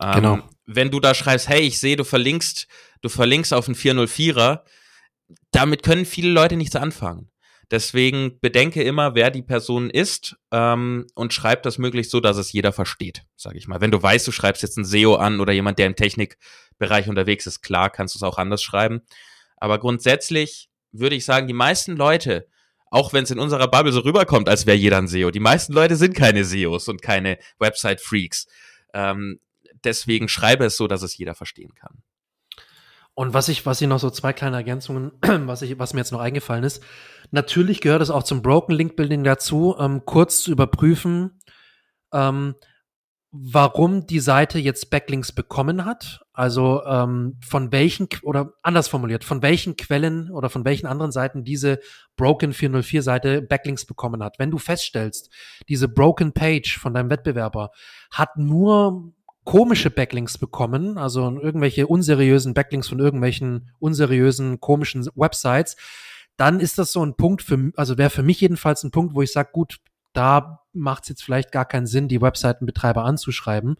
Ähm, 0.00 0.14
genau. 0.14 0.38
Wenn 0.66 0.90
du 0.90 1.00
da 1.00 1.14
schreibst, 1.14 1.48
hey, 1.48 1.60
ich 1.60 1.78
sehe, 1.80 1.96
du 1.96 2.04
verlinkst, 2.04 2.66
du 3.00 3.08
verlinkst 3.08 3.54
auf 3.54 3.68
einen 3.68 3.76
404er, 3.76 4.60
damit 5.50 5.82
können 5.82 6.04
viele 6.04 6.30
Leute 6.30 6.56
nichts 6.56 6.76
anfangen. 6.76 7.30
Deswegen 7.70 8.38
bedenke 8.38 8.82
immer, 8.82 9.16
wer 9.16 9.30
die 9.30 9.42
Person 9.42 9.90
ist 9.90 10.36
ähm, 10.52 11.06
und 11.14 11.32
schreib 11.32 11.64
das 11.64 11.78
möglichst 11.78 12.12
so, 12.12 12.20
dass 12.20 12.36
es 12.36 12.52
jeder 12.52 12.72
versteht, 12.72 13.24
sage 13.34 13.58
ich 13.58 13.66
mal. 13.66 13.80
Wenn 13.80 13.90
du 13.90 14.00
weißt, 14.00 14.26
du 14.26 14.30
schreibst 14.30 14.62
jetzt 14.62 14.78
einen 14.78 14.84
SEO 14.84 15.16
an 15.16 15.40
oder 15.40 15.52
jemand, 15.52 15.80
der 15.80 15.86
im 15.86 15.96
Technikbereich 15.96 17.08
unterwegs 17.08 17.46
ist, 17.46 17.62
klar, 17.62 17.90
kannst 17.90 18.14
du 18.14 18.18
es 18.18 18.22
auch 18.22 18.38
anders 18.38 18.62
schreiben. 18.62 19.02
Aber 19.56 19.80
grundsätzlich 19.80 20.68
würde 20.92 21.16
ich 21.16 21.24
sagen, 21.24 21.48
die 21.48 21.54
meisten 21.54 21.96
Leute, 21.96 22.46
auch 22.90 23.12
wenn 23.12 23.24
es 23.24 23.30
in 23.30 23.38
unserer 23.38 23.68
Bubble 23.68 23.92
so 23.92 24.00
rüberkommt, 24.00 24.48
als 24.48 24.66
wäre 24.66 24.76
jeder 24.76 24.98
ein 24.98 25.08
SEO. 25.08 25.30
Die 25.30 25.40
meisten 25.40 25.72
Leute 25.72 25.96
sind 25.96 26.14
keine 26.14 26.44
SEOs 26.44 26.88
und 26.88 27.02
keine 27.02 27.38
Website-Freaks. 27.58 28.46
Ähm, 28.94 29.40
deswegen 29.84 30.28
schreibe 30.28 30.64
es 30.64 30.76
so, 30.76 30.86
dass 30.86 31.02
es 31.02 31.16
jeder 31.16 31.34
verstehen 31.34 31.74
kann. 31.74 32.02
Und 33.14 33.32
was 33.32 33.48
ich, 33.48 33.64
was 33.64 33.80
ich 33.80 33.88
noch 33.88 33.98
so 33.98 34.10
zwei 34.10 34.32
kleine 34.34 34.56
Ergänzungen, 34.56 35.12
was 35.22 35.62
ich, 35.62 35.78
was 35.78 35.94
mir 35.94 36.00
jetzt 36.00 36.12
noch 36.12 36.20
eingefallen 36.20 36.64
ist. 36.64 36.82
Natürlich 37.30 37.80
gehört 37.80 38.02
es 38.02 38.10
auch 38.10 38.22
zum 38.22 38.42
Broken 38.42 38.74
Link 38.74 38.94
Building 38.94 39.24
dazu, 39.24 39.74
ähm, 39.78 40.04
kurz 40.04 40.42
zu 40.42 40.52
überprüfen, 40.52 41.40
ähm, 42.12 42.54
warum 43.42 44.06
die 44.06 44.20
Seite 44.20 44.58
jetzt 44.58 44.90
Backlinks 44.90 45.32
bekommen 45.32 45.84
hat. 45.84 46.24
Also 46.32 46.84
ähm, 46.84 47.38
von 47.44 47.72
welchen 47.72 48.08
oder 48.22 48.52
anders 48.62 48.88
formuliert, 48.88 49.24
von 49.24 49.42
welchen 49.42 49.76
Quellen 49.76 50.30
oder 50.30 50.50
von 50.50 50.64
welchen 50.64 50.86
anderen 50.86 51.12
Seiten 51.12 51.44
diese 51.44 51.80
Broken 52.16 52.52
404 52.52 53.02
Seite 53.02 53.42
Backlinks 53.42 53.84
bekommen 53.84 54.22
hat. 54.22 54.38
Wenn 54.38 54.50
du 54.50 54.58
feststellst, 54.58 55.30
diese 55.68 55.88
Broken 55.88 56.32
Page 56.32 56.78
von 56.78 56.94
deinem 56.94 57.10
Wettbewerber 57.10 57.70
hat 58.10 58.36
nur 58.36 59.12
komische 59.44 59.90
Backlinks 59.90 60.38
bekommen, 60.38 60.98
also 60.98 61.38
irgendwelche 61.40 61.86
unseriösen 61.86 62.52
Backlinks 62.52 62.88
von 62.88 62.98
irgendwelchen 62.98 63.70
unseriösen 63.78 64.60
komischen 64.60 65.06
Websites, 65.14 65.76
dann 66.36 66.60
ist 66.60 66.78
das 66.78 66.92
so 66.92 67.04
ein 67.04 67.14
Punkt 67.14 67.42
für, 67.42 67.70
also 67.76 67.96
wäre 67.96 68.10
für 68.10 68.22
mich 68.22 68.40
jedenfalls 68.40 68.82
ein 68.82 68.90
Punkt, 68.90 69.14
wo 69.14 69.22
ich 69.22 69.32
sage, 69.32 69.50
gut, 69.52 69.78
da 70.12 70.65
macht 70.76 71.04
es 71.04 71.08
jetzt 71.08 71.22
vielleicht 71.22 71.52
gar 71.52 71.64
keinen 71.64 71.86
Sinn, 71.86 72.08
die 72.08 72.20
Webseitenbetreiber 72.20 73.04
anzuschreiben 73.04 73.76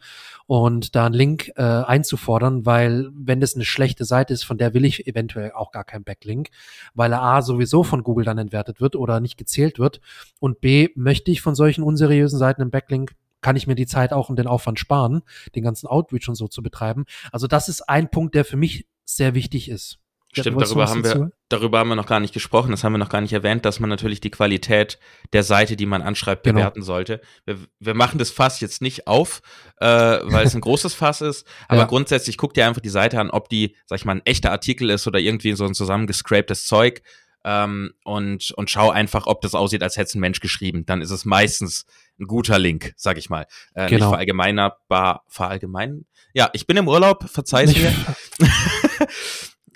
und 0.47 0.95
da 0.95 1.07
einen 1.07 1.15
Link 1.15 1.53
äh, 1.57 1.63
einzufordern, 1.63 2.67
weil 2.67 3.11
wenn 3.15 3.41
das 3.41 3.55
eine 3.55 3.65
schlechte 3.65 4.05
Seite 4.05 4.35
ist, 4.35 4.45
von 4.45 4.59
der 4.59 4.75
will 4.75 4.85
ich 4.85 5.07
eventuell 5.07 5.53
auch 5.53 5.73
gar 5.73 5.85
keinen 5.85 6.05
Backlink, 6.05 6.51
weil 6.95 7.13
er 7.13 7.23
A 7.23 7.43
sowieso 7.43 7.83
von 7.83 8.03
Google 8.03 8.25
dann 8.25 8.39
entwertet 8.39 8.81
wird 8.81 8.97
oder 8.97 9.21
nicht 9.21 9.37
gezählt 9.37 9.79
wird 9.79 10.01
und 10.41 10.61
B 10.61 10.89
möchte 10.95 11.31
ich 11.31 11.41
von 11.41 11.55
solchen 11.55 11.83
unseriösen 11.83 12.39
Seiten 12.39 12.63
einen 12.63 12.71
Backlink 12.71 13.13
kann 13.43 13.55
ich 13.55 13.67
mir 13.67 13.77
die 13.77 13.87
Zeit 13.87 14.13
auch 14.13 14.29
und 14.29 14.39
den 14.39 14.49
Aufwand 14.49 14.81
sparen, 14.81 15.23
den 15.55 15.63
ganzen 15.63 15.87
Outreach 15.87 16.29
und 16.29 16.35
so 16.35 16.49
zu 16.49 16.63
betreiben. 16.63 17.05
Also 17.31 17.47
das 17.47 17.69
ist 17.69 17.89
ein 17.89 18.11
Punkt, 18.11 18.35
der 18.35 18.45
für 18.45 18.57
mich 18.57 18.87
sehr 19.05 19.35
wichtig 19.35 19.69
ist. 19.69 20.01
Stimmt, 20.41 20.61
darüber 20.61 20.89
haben 20.89 21.05
wir, 21.05 21.31
darüber 21.49 21.79
haben 21.79 21.89
wir 21.89 21.97
noch 21.97 22.07
gar 22.07 22.21
nicht 22.21 22.35
gesprochen, 22.35 22.71
das 22.71 22.85
haben 22.85 22.93
wir 22.93 22.99
noch 22.99 23.09
gar 23.09 23.21
nicht 23.21 23.33
erwähnt, 23.33 23.65
dass 23.65 23.81
man 23.81 23.91
natürlich 23.91 24.21
die 24.21 24.31
Qualität 24.31 24.99
der 25.33 25.43
Seite, 25.43 25.77
die 25.77 25.87
man 25.87 26.03
anschreibt, 26.03 26.45
genau. 26.45 26.57
bewerten 26.57 26.83
sollte. 26.83 27.21
Wir, 27.45 27.59
wir 27.81 27.95
machen 27.95 28.19
das 28.19 28.31
Fass 28.31 28.61
jetzt 28.61 28.83
nicht 28.83 29.07
auf, 29.07 29.43
äh, 29.81 29.87
weil 29.87 30.47
es 30.47 30.55
ein 30.55 30.61
großes 30.63 30.95
Fass 30.95 31.21
ist, 31.21 31.47
aber 31.69 31.81
ja. 31.81 31.87
grundsätzlich 31.87 32.37
guck 32.37 32.55
dir 32.55 32.67
einfach 32.67 32.83
die 32.83 32.89
Seite 32.89 33.21
an, 33.21 33.31
ob 33.31 33.49
die, 33.49 33.77
sag 33.87 33.99
ich 33.99 34.05
mal, 34.05 34.17
ein 34.17 34.27
echter 34.27 34.51
Artikel 34.51 34.91
ist 34.91 35.07
oder 35.07 35.19
irgendwie 35.19 35.53
so 35.53 35.65
ein 35.65 35.75
zusammengescraptes 35.75 36.67
Zeug 36.67 37.03
ähm, 37.47 37.93
und, 38.03 38.51
und 38.57 38.71
schau 38.71 38.91
einfach, 38.91 39.29
ob 39.29 39.41
das 39.41 39.55
aussieht, 39.55 39.85
als 39.85 39.97
hätte 39.97 40.09
es 40.09 40.15
ein 40.17 40.21
Mensch 40.21 40.41
geschrieben. 40.41 40.85
Dann 40.85 41.01
ist 41.01 41.13
es 41.13 41.25
meistens 41.25 41.87
ein 42.19 42.27
guter 42.27 42.59
Link, 42.59 42.93
sag 42.97 43.19
ich 43.19 43.31
mal. 43.31 43.47
Äh, 43.75 43.89
genau. 43.89 44.07
Nicht 44.07 44.09
verallgemeinerbar, 44.11 45.23
verallgemein. 45.29 46.07
Ja, 46.35 46.51
ich 46.55 46.67
bin 46.67 46.77
im 46.77 46.89
Urlaub, 46.89 47.31
verzeih's 47.31 47.75
mir. 47.77 47.95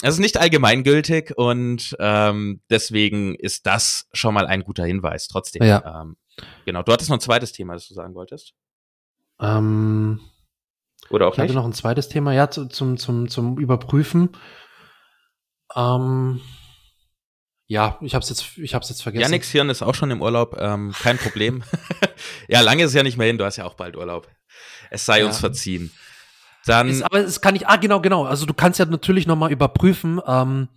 es 0.02 0.14
ist 0.14 0.20
nicht 0.20 0.38
allgemeingültig 0.38 1.36
und 1.36 1.96
ähm, 1.98 2.62
deswegen 2.70 3.34
ist 3.34 3.66
das 3.66 4.08
schon 4.12 4.34
mal 4.34 4.46
ein 4.46 4.64
guter 4.64 4.84
Hinweis. 4.84 5.28
Trotzdem. 5.28 5.62
Ja. 5.62 6.02
Ähm, 6.02 6.16
genau. 6.64 6.82
Du 6.82 6.92
hattest 6.92 7.10
noch 7.10 7.18
ein 7.18 7.20
zweites 7.20 7.52
Thema, 7.52 7.74
das 7.74 7.88
du 7.88 7.94
sagen 7.94 8.14
wolltest. 8.14 8.54
Ähm, 9.40 10.20
Oder 11.10 11.26
auch 11.26 11.32
ich 11.32 11.38
nicht? 11.38 11.44
hatte 11.44 11.54
noch 11.54 11.66
ein 11.66 11.72
zweites 11.72 12.08
Thema, 12.08 12.32
ja, 12.32 12.50
zu, 12.50 12.66
zum, 12.66 12.96
zum, 12.96 13.28
zum 13.28 13.58
Überprüfen. 13.58 14.30
Ähm, 15.76 16.40
ja, 17.66 17.98
ich 18.00 18.14
hab's 18.14 18.28
jetzt, 18.28 18.58
ich 18.58 18.74
hab's 18.74 18.88
jetzt 18.88 19.02
vergessen. 19.02 19.22
Yannick's 19.22 19.50
Hirn 19.50 19.70
ist 19.70 19.82
auch 19.82 19.94
schon 19.94 20.10
im 20.10 20.22
Urlaub, 20.22 20.56
ähm, 20.58 20.92
kein 20.98 21.18
Problem. 21.18 21.62
ja, 22.48 22.60
lange 22.62 22.84
ist 22.84 22.94
ja 22.94 23.02
nicht 23.02 23.16
mehr 23.16 23.28
hin, 23.28 23.38
du 23.38 23.44
hast 23.44 23.56
ja 23.56 23.64
auch 23.64 23.74
bald 23.74 23.96
Urlaub. 23.96 24.28
Es 24.90 25.06
sei 25.06 25.20
ja. 25.20 25.26
uns 25.26 25.38
verziehen. 25.38 25.92
Dann 26.66 26.88
ist, 26.88 27.02
aber 27.02 27.18
es 27.18 27.40
kann 27.40 27.56
ich, 27.56 27.66
ah, 27.66 27.76
genau, 27.76 28.00
genau. 28.00 28.24
Also 28.24 28.46
du 28.46 28.54
kannst 28.54 28.78
ja 28.78 28.86
natürlich 28.86 29.26
nochmal 29.26 29.52
überprüfen, 29.52 30.20
ähm, 30.26 30.68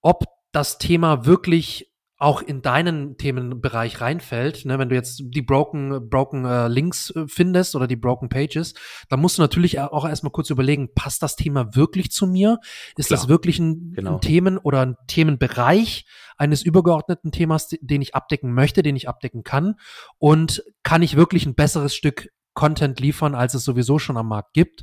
ob 0.00 0.24
das 0.52 0.78
Thema 0.78 1.26
wirklich 1.26 1.92
auch 2.22 2.40
in 2.40 2.62
deinen 2.62 3.16
Themenbereich 3.16 4.00
reinfällt, 4.00 4.64
ne, 4.64 4.78
wenn 4.78 4.88
du 4.88 4.94
jetzt 4.94 5.22
die 5.24 5.42
broken 5.42 6.08
broken 6.08 6.44
äh, 6.44 6.68
Links 6.68 7.10
äh, 7.10 7.26
findest 7.26 7.74
oder 7.74 7.88
die 7.88 7.96
broken 7.96 8.28
Pages, 8.28 8.74
dann 9.08 9.18
musst 9.18 9.38
du 9.38 9.42
natürlich 9.42 9.80
auch 9.80 10.08
erstmal 10.08 10.30
kurz 10.30 10.48
überlegen, 10.48 10.94
passt 10.94 11.24
das 11.24 11.34
Thema 11.34 11.74
wirklich 11.74 12.12
zu 12.12 12.28
mir? 12.28 12.60
Ist 12.96 13.08
Klar. 13.08 13.18
das 13.18 13.28
wirklich 13.28 13.58
ein, 13.58 13.92
genau. 13.96 14.14
ein 14.14 14.20
Themen 14.20 14.56
oder 14.56 14.82
ein 14.82 14.94
Themenbereich 15.08 16.06
eines 16.36 16.62
übergeordneten 16.62 17.32
Themas, 17.32 17.70
den 17.80 18.02
ich 18.02 18.14
abdecken 18.14 18.54
möchte, 18.54 18.84
den 18.84 18.94
ich 18.94 19.08
abdecken 19.08 19.42
kann 19.42 19.74
und 20.18 20.62
kann 20.84 21.02
ich 21.02 21.16
wirklich 21.16 21.44
ein 21.44 21.56
besseres 21.56 21.92
Stück 21.92 22.28
Content 22.54 23.00
liefern, 23.00 23.34
als 23.34 23.54
es 23.54 23.64
sowieso 23.64 23.98
schon 23.98 24.16
am 24.16 24.28
Markt 24.28 24.54
gibt. 24.54 24.82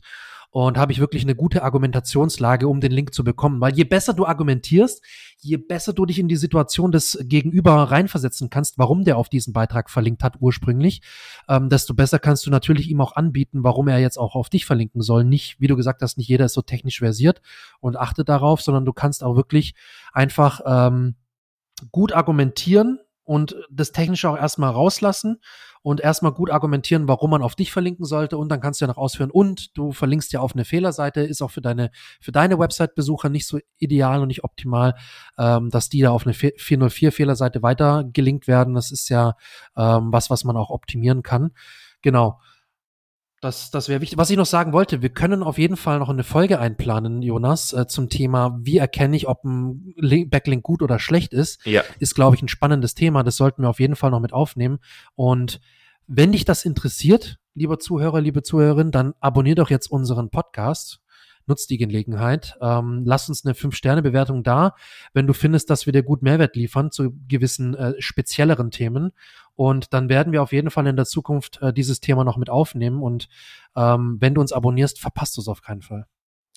Und 0.52 0.80
habe 0.80 0.92
ich 0.92 1.00
wirklich 1.00 1.22
eine 1.22 1.36
gute 1.36 1.62
Argumentationslage, 1.62 2.68
um 2.68 2.82
den 2.82 2.92
Link 2.92 3.14
zu 3.14 3.24
bekommen. 3.24 3.62
Weil 3.62 3.76
je 3.76 3.84
besser 3.84 4.16
du 4.16 4.26
argumentierst, 4.26 5.04
je 5.38 5.58
besser 5.58 5.94
du 5.94 6.08
dich 6.08 6.18
in 6.18 6.28
die 6.28 6.38
Situation 6.38 6.92
des 6.92 7.20
Gegenüber 7.22 7.76
reinversetzen 7.84 8.50
kannst, 8.50 8.80
warum 8.80 9.04
der 9.04 9.18
auf 9.18 9.30
diesen 9.30 9.54
Beitrag 9.54 9.92
verlinkt 9.92 10.24
hat 10.24 10.38
ursprünglich, 10.40 11.04
ähm, 11.48 11.70
desto 11.70 11.94
besser 11.94 12.18
kannst 12.18 12.48
du 12.48 12.50
natürlich 12.50 12.90
ihm 12.90 13.00
auch 13.00 13.16
anbieten, 13.16 13.64
warum 13.64 13.88
er 13.90 14.00
jetzt 14.00 14.18
auch 14.18 14.34
auf 14.34 14.50
dich 14.50 14.66
verlinken 14.66 15.04
soll. 15.04 15.24
Nicht, 15.24 15.60
wie 15.60 15.68
du 15.68 15.76
gesagt 15.76 16.02
hast, 16.02 16.18
nicht 16.18 16.30
jeder 16.30 16.46
ist 16.46 16.54
so 16.54 16.64
technisch 16.64 16.98
versiert 16.98 17.44
und 17.80 17.96
achtet 17.96 18.28
darauf, 18.28 18.64
sondern 18.64 18.86
du 18.86 18.94
kannst 18.94 19.24
auch 19.24 19.36
wirklich 19.36 19.76
einfach 20.14 20.62
ähm, 20.66 21.16
gut 21.92 22.12
argumentieren 22.12 23.00
und 23.30 23.56
das 23.70 23.92
Technische 23.92 24.28
auch 24.28 24.36
erstmal 24.36 24.72
rauslassen 24.72 25.40
und 25.84 26.02
erstmal 26.02 26.32
gut 26.32 26.50
argumentieren, 26.50 27.08
warum 27.08 27.30
man 27.30 27.44
auf 27.44 27.54
dich 27.54 27.72
verlinken 27.72 28.04
sollte 28.04 28.40
und 28.40 28.50
dann 28.50 28.60
kannst 28.60 28.82
du 28.82 28.86
ja 28.86 28.88
noch 28.88 28.98
ausführen 28.98 29.30
und 29.30 29.78
du 29.78 29.92
verlinkst 29.92 30.34
ja 30.34 30.40
auf 30.40 30.56
eine 30.56 30.66
Fehlerseite, 30.66 31.22
ist 31.22 31.44
auch 31.44 31.52
für 31.52 31.62
deine, 31.62 31.92
für 32.20 32.32
deine 32.32 32.58
Website-Besucher 32.58 33.30
nicht 33.30 33.46
so 33.46 33.60
ideal 33.78 34.24
und 34.24 34.30
nicht 34.30 34.44
optimal, 34.44 34.96
ähm, 35.38 35.70
dass 35.70 35.90
die 35.90 36.02
da 36.02 36.10
auf 36.10 36.26
eine 36.26 36.34
404 36.34 37.12
Fehlerseite 37.12 37.62
weiter 37.62 38.04
gelinkt 38.12 38.48
werden. 38.48 38.74
Das 38.74 38.90
ist 38.90 39.10
ja 39.10 39.36
ähm, 39.78 40.12
was, 40.12 40.32
was 40.32 40.44
man 40.44 40.58
auch 40.58 40.72
optimieren 40.72 41.22
kann. 41.22 41.52
Genau. 42.02 42.40
Das, 43.42 43.72
das 43.72 43.88
wäre 43.88 44.02
wichtig. 44.02 44.18
Was 44.18 44.30
ich 44.30 44.38
noch 44.38 44.46
sagen 44.46 44.74
wollte, 44.74 45.02
wir 45.02 45.10
können 45.10 45.44
auf 45.44 45.58
jeden 45.58 45.78
Fall 45.78 46.00
noch 46.00 46.10
eine 46.10 46.24
Folge 46.24 46.60
einplanen, 46.60 47.22
Jonas, 47.22 47.72
äh, 47.72 47.88
zum 47.88 48.10
Thema, 48.10 48.60
wie 48.62 48.78
erkenne 48.78 49.16
ich, 49.16 49.30
ob 49.30 49.46
ein 49.46 49.94
Backlink 50.30 50.62
gut 50.62 50.82
oder 50.82 51.00
schlecht 51.00 51.34
ist. 51.34 51.66
Ja. 51.66 51.84
Ist, 52.00 52.16
glaube 52.16 52.36
ich, 52.36 52.42
ein 52.42 52.50
spannendes 52.50 52.96
Thema. 52.96 53.24
Das 53.24 53.38
sollten 53.38 53.62
wir 53.62 53.70
auf 53.70 53.80
jeden 53.80 53.96
Fall 53.96 54.12
noch 54.12 54.20
mit 54.20 54.34
aufnehmen. 54.34 54.80
Und 55.16 55.62
wenn 56.08 56.34
dich 56.34 56.44
das 56.44 56.66
interessiert, 56.66 57.38
lieber 57.54 57.80
Zuhörer, 57.80 58.20
liebe 58.20 58.44
Zuhörerin, 58.44 58.92
dann 58.92 59.14
abonnier 59.22 59.56
doch 59.56 59.70
jetzt 59.70 59.90
unseren 59.90 60.30
Podcast 60.30 61.00
nutzt 61.50 61.70
die 61.70 61.78
Gelegenheit. 61.78 62.56
Ähm, 62.62 63.04
lass 63.06 63.28
uns 63.28 63.44
eine 63.44 63.56
Fünf-Sterne-Bewertung 63.56 64.44
da, 64.44 64.76
wenn 65.14 65.28
du 65.28 65.34
findest, 65.34 65.70
dass 65.70 65.86
wir 65.86 65.92
dir 65.92 66.04
gut 66.04 66.22
Mehrwert 66.22 66.56
liefern 66.56 66.92
zu 66.92 67.12
gewissen 67.28 67.74
äh, 67.74 67.94
spezielleren 68.00 68.72
Themen. 68.72 69.12
Und 69.60 69.94
dann 69.94 70.08
werden 70.08 70.32
wir 70.32 70.42
auf 70.42 70.54
jeden 70.54 70.72
Fall 70.72 70.88
in 70.88 70.96
der 70.96 71.04
Zukunft 71.04 71.62
äh, 71.62 71.74
dieses 71.74 72.00
Thema 72.00 72.24
noch 72.24 72.38
mit 72.38 72.50
aufnehmen. 72.50 73.04
Und 73.04 73.28
ähm, 73.76 74.16
wenn 74.22 74.34
du 74.34 74.40
uns 74.40 74.54
abonnierst, 74.54 75.02
verpasst 75.02 75.36
du 75.36 75.42
es 75.42 75.50
auf 75.50 75.62
keinen 75.62 75.82
Fall. 75.82 76.06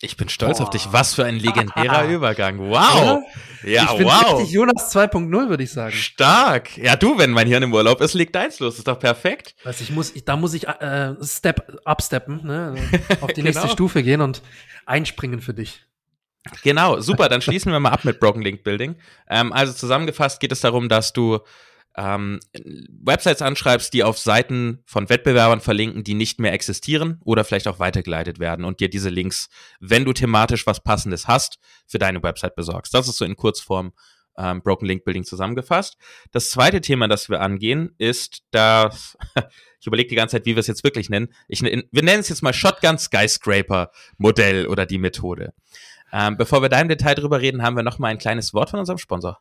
Ich 0.01 0.17
bin 0.17 0.29
stolz 0.29 0.59
Boah. 0.59 0.63
auf 0.63 0.71
dich. 0.71 0.87
Was 0.93 1.13
für 1.13 1.25
ein 1.25 1.35
legendärer 1.35 2.05
Übergang. 2.09 2.61
Wow. 2.61 3.25
Ja, 3.65 3.91
ich 3.91 3.99
bin 3.99 4.07
wow. 4.07 4.35
richtig 4.35 4.53
Jonas 4.53 4.95
2.0, 4.95 5.49
würde 5.49 5.65
ich 5.65 5.73
sagen. 5.73 5.91
Stark. 5.91 6.79
Ja, 6.79 6.95
du, 6.95 7.19
wenn 7.19 7.33
mein 7.33 7.49
Hirn 7.49 7.65
im 7.65 7.75
Urlaub 7.75 8.01
ist, 8.01 8.15
legt 8.15 8.37
deins 8.37 8.61
los. 8.61 8.79
Ist 8.79 8.87
doch 8.87 9.01
perfekt. 9.01 9.57
Weiß 9.65 9.81
ich 9.81 9.91
muss, 9.91 10.15
ich, 10.15 10.25
da 10.25 10.37
muss 10.37 10.55
ich 10.55 10.69
äh, 10.69 11.17
Step 11.25 11.81
upsteppen, 11.85 12.47
ne? 12.47 12.77
auf 13.21 13.33
die 13.33 13.35
genau. 13.43 13.47
nächste 13.47 13.69
Stufe 13.69 14.05
gehen 14.05 14.21
und 14.21 14.43
einspringen 14.87 15.41
für 15.41 15.55
dich. 15.55 15.83
Genau, 16.63 17.01
super. 17.01 17.29
Dann 17.29 17.43
schließen 17.43 17.73
wir 17.73 17.81
mal 17.81 17.91
ab 17.91 18.05
mit 18.05 18.21
Broken 18.21 18.43
Link 18.43 18.63
Building. 18.63 18.95
Ähm, 19.29 19.53
also 19.53 19.73
zusammengefasst 19.73 20.39
geht 20.39 20.53
es 20.53 20.61
darum, 20.61 20.89
dass 20.89 21.13
du 21.13 21.41
ähm, 21.97 22.41
Websites 23.03 23.43
anschreibst, 23.43 23.93
die 23.93 24.05
auf 24.05 24.19
Seiten 24.19 24.83
von 24.87 25.09
Wettbewerbern 25.09 25.61
verlinken, 25.61 26.05
die 26.05 26.15
nicht 26.15 26.41
mehr 26.41 26.53
existieren 26.53 27.21
oder 27.25 27.45
vielleicht 27.45 27.69
auch 27.69 27.79
weitergeleitet 27.79 28.39
werden 28.39 28.65
und 28.65 28.81
dir 28.81 28.89
diese 28.89 29.11
Links, 29.11 29.49
wenn 29.81 30.05
du 30.05 30.13
thematisch 30.13 30.67
was 30.67 30.83
Passendes 30.83 31.29
hast, 31.29 31.59
für 31.87 31.99
deine 31.99 32.23
Website 32.23 32.55
besorgst. 32.55 32.95
Das 32.95 33.09
ist 33.09 33.17
so 33.17 33.25
in 33.25 33.37
Kurzform 33.37 33.93
ähm, 34.39 34.63
Broken 34.63 34.87
Link 34.87 35.05
Building 35.05 35.25
zusammengefasst. 35.25 35.97
Das 36.31 36.51
zweite 36.51 36.81
Thema, 36.81 37.09
das 37.09 37.29
wir 37.29 37.41
angehen, 37.41 37.95
ist 37.99 38.43
das, 38.51 39.17
ich 39.81 39.87
überlege 39.87 40.09
die 40.09 40.17
ganze 40.17 40.37
Zeit, 40.37 40.47
wie 40.47 40.55
wir 40.55 40.61
es 40.61 40.67
jetzt 40.67 40.85
wirklich 40.85 41.11
nennen. 41.11 41.29
Ich, 41.49 41.63
wir 41.63 42.03
nennen 42.03 42.21
es 42.21 42.29
jetzt 42.29 42.43
mal 42.43 42.55
Shotgun 42.55 42.99
Skyscraper 42.99 43.91
Modell 44.17 44.67
oder 44.67 44.87
die 44.87 44.99
Methode. 44.99 45.53
Ähm, 46.13 46.37
bevor 46.37 46.63
wir 46.63 46.69
da 46.69 46.81
im 46.81 46.89
Detail 46.89 47.15
drüber 47.15 47.41
reden, 47.41 47.63
haben 47.63 47.77
wir 47.77 47.83
noch 47.83 47.99
mal 47.99 48.09
ein 48.09 48.19
kleines 48.19 48.53
Wort 48.53 48.71
von 48.71 48.81
unserem 48.81 48.99
Sponsor. 48.99 49.41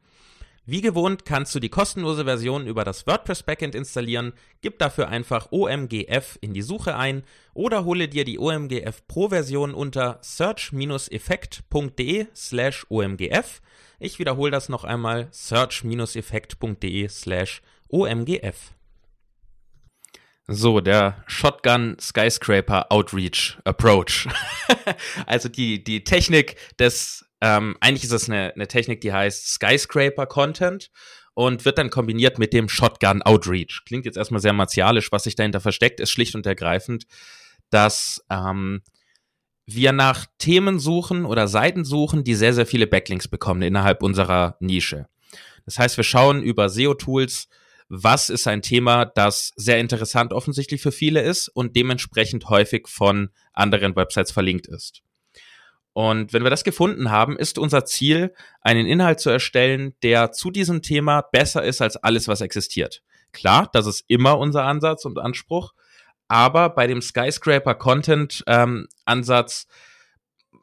Wie 0.71 0.79
gewohnt 0.79 1.25
kannst 1.25 1.53
du 1.53 1.59
die 1.59 1.67
kostenlose 1.67 2.23
Version 2.23 2.65
über 2.65 2.85
das 2.85 3.05
WordPress 3.05 3.43
Backend 3.43 3.75
installieren, 3.75 4.31
gib 4.61 4.79
dafür 4.79 5.09
einfach 5.09 5.51
OMGF 5.51 6.37
in 6.39 6.53
die 6.53 6.61
Suche 6.61 6.95
ein 6.95 7.23
oder 7.53 7.83
hole 7.83 8.07
dir 8.07 8.23
die 8.23 8.39
OMGF 8.39 9.05
Pro 9.05 9.27
Version 9.27 9.73
unter 9.73 10.19
search-effekt.de 10.21 12.27
slash 12.33 12.85
OMGF. 12.87 13.61
Ich 13.99 14.17
wiederhole 14.17 14.49
das 14.49 14.69
noch 14.69 14.85
einmal, 14.85 15.27
search-effekt.de 15.31 17.09
slash 17.09 17.61
OMGF. 17.89 18.71
So, 20.47 20.79
der 20.79 21.21
Shotgun 21.27 21.97
Skyscraper 21.99 22.89
Outreach 22.93 23.57
Approach. 23.65 24.29
also 25.25 25.49
die, 25.49 25.83
die 25.83 26.05
Technik 26.05 26.55
des 26.79 27.25
ähm, 27.41 27.75
eigentlich 27.79 28.03
ist 28.03 28.11
es 28.11 28.29
eine, 28.29 28.53
eine 28.53 28.67
Technik, 28.67 29.01
die 29.01 29.11
heißt 29.11 29.47
Skyscraper 29.47 30.27
Content 30.27 30.91
und 31.33 31.65
wird 31.65 31.77
dann 31.77 31.89
kombiniert 31.89 32.39
mit 32.39 32.53
dem 32.53 32.69
Shotgun 32.69 33.21
Outreach. 33.23 33.81
Klingt 33.85 34.05
jetzt 34.05 34.17
erstmal 34.17 34.41
sehr 34.41 34.53
martialisch, 34.53 35.11
was 35.11 35.23
sich 35.23 35.35
dahinter 35.35 35.59
versteckt, 35.59 35.99
ist 35.99 36.11
schlicht 36.11 36.35
und 36.35 36.45
ergreifend, 36.45 37.05
dass 37.69 38.23
ähm, 38.29 38.81
wir 39.65 39.91
nach 39.91 40.25
Themen 40.37 40.79
suchen 40.79 41.25
oder 41.25 41.47
Seiten 41.47 41.85
suchen, 41.85 42.23
die 42.23 42.35
sehr, 42.35 42.53
sehr 42.53 42.65
viele 42.65 42.87
Backlinks 42.87 43.27
bekommen 43.27 43.61
innerhalb 43.61 44.03
unserer 44.03 44.57
Nische. 44.59 45.07
Das 45.65 45.79
heißt, 45.79 45.97
wir 45.97 46.03
schauen 46.03 46.43
über 46.43 46.69
SEO-Tools, 46.69 47.47
was 47.87 48.29
ist 48.29 48.47
ein 48.47 48.61
Thema, 48.61 49.05
das 49.05 49.51
sehr 49.55 49.79
interessant 49.79 50.33
offensichtlich 50.33 50.81
für 50.81 50.91
viele 50.91 51.21
ist 51.21 51.49
und 51.49 51.75
dementsprechend 51.75 52.49
häufig 52.49 52.87
von 52.87 53.29
anderen 53.53 53.95
Websites 53.95 54.31
verlinkt 54.31 54.67
ist. 54.67 55.01
Und 55.93 56.31
wenn 56.31 56.43
wir 56.43 56.49
das 56.49 56.63
gefunden 56.63 57.11
haben, 57.11 57.37
ist 57.37 57.57
unser 57.57 57.85
Ziel, 57.85 58.33
einen 58.61 58.85
Inhalt 58.85 59.19
zu 59.19 59.29
erstellen, 59.29 59.93
der 60.03 60.31
zu 60.31 60.49
diesem 60.49 60.81
Thema 60.81 61.21
besser 61.21 61.63
ist 61.63 61.81
als 61.81 61.97
alles, 61.97 62.27
was 62.27 62.41
existiert. 62.41 63.01
Klar, 63.33 63.69
das 63.73 63.85
ist 63.87 64.05
immer 64.07 64.37
unser 64.37 64.63
Ansatz 64.63 65.05
und 65.05 65.19
Anspruch, 65.19 65.73
aber 66.27 66.69
bei 66.69 66.87
dem 66.87 67.01
Skyscraper 67.01 67.75
Content 67.75 68.43
ähm, 68.47 68.87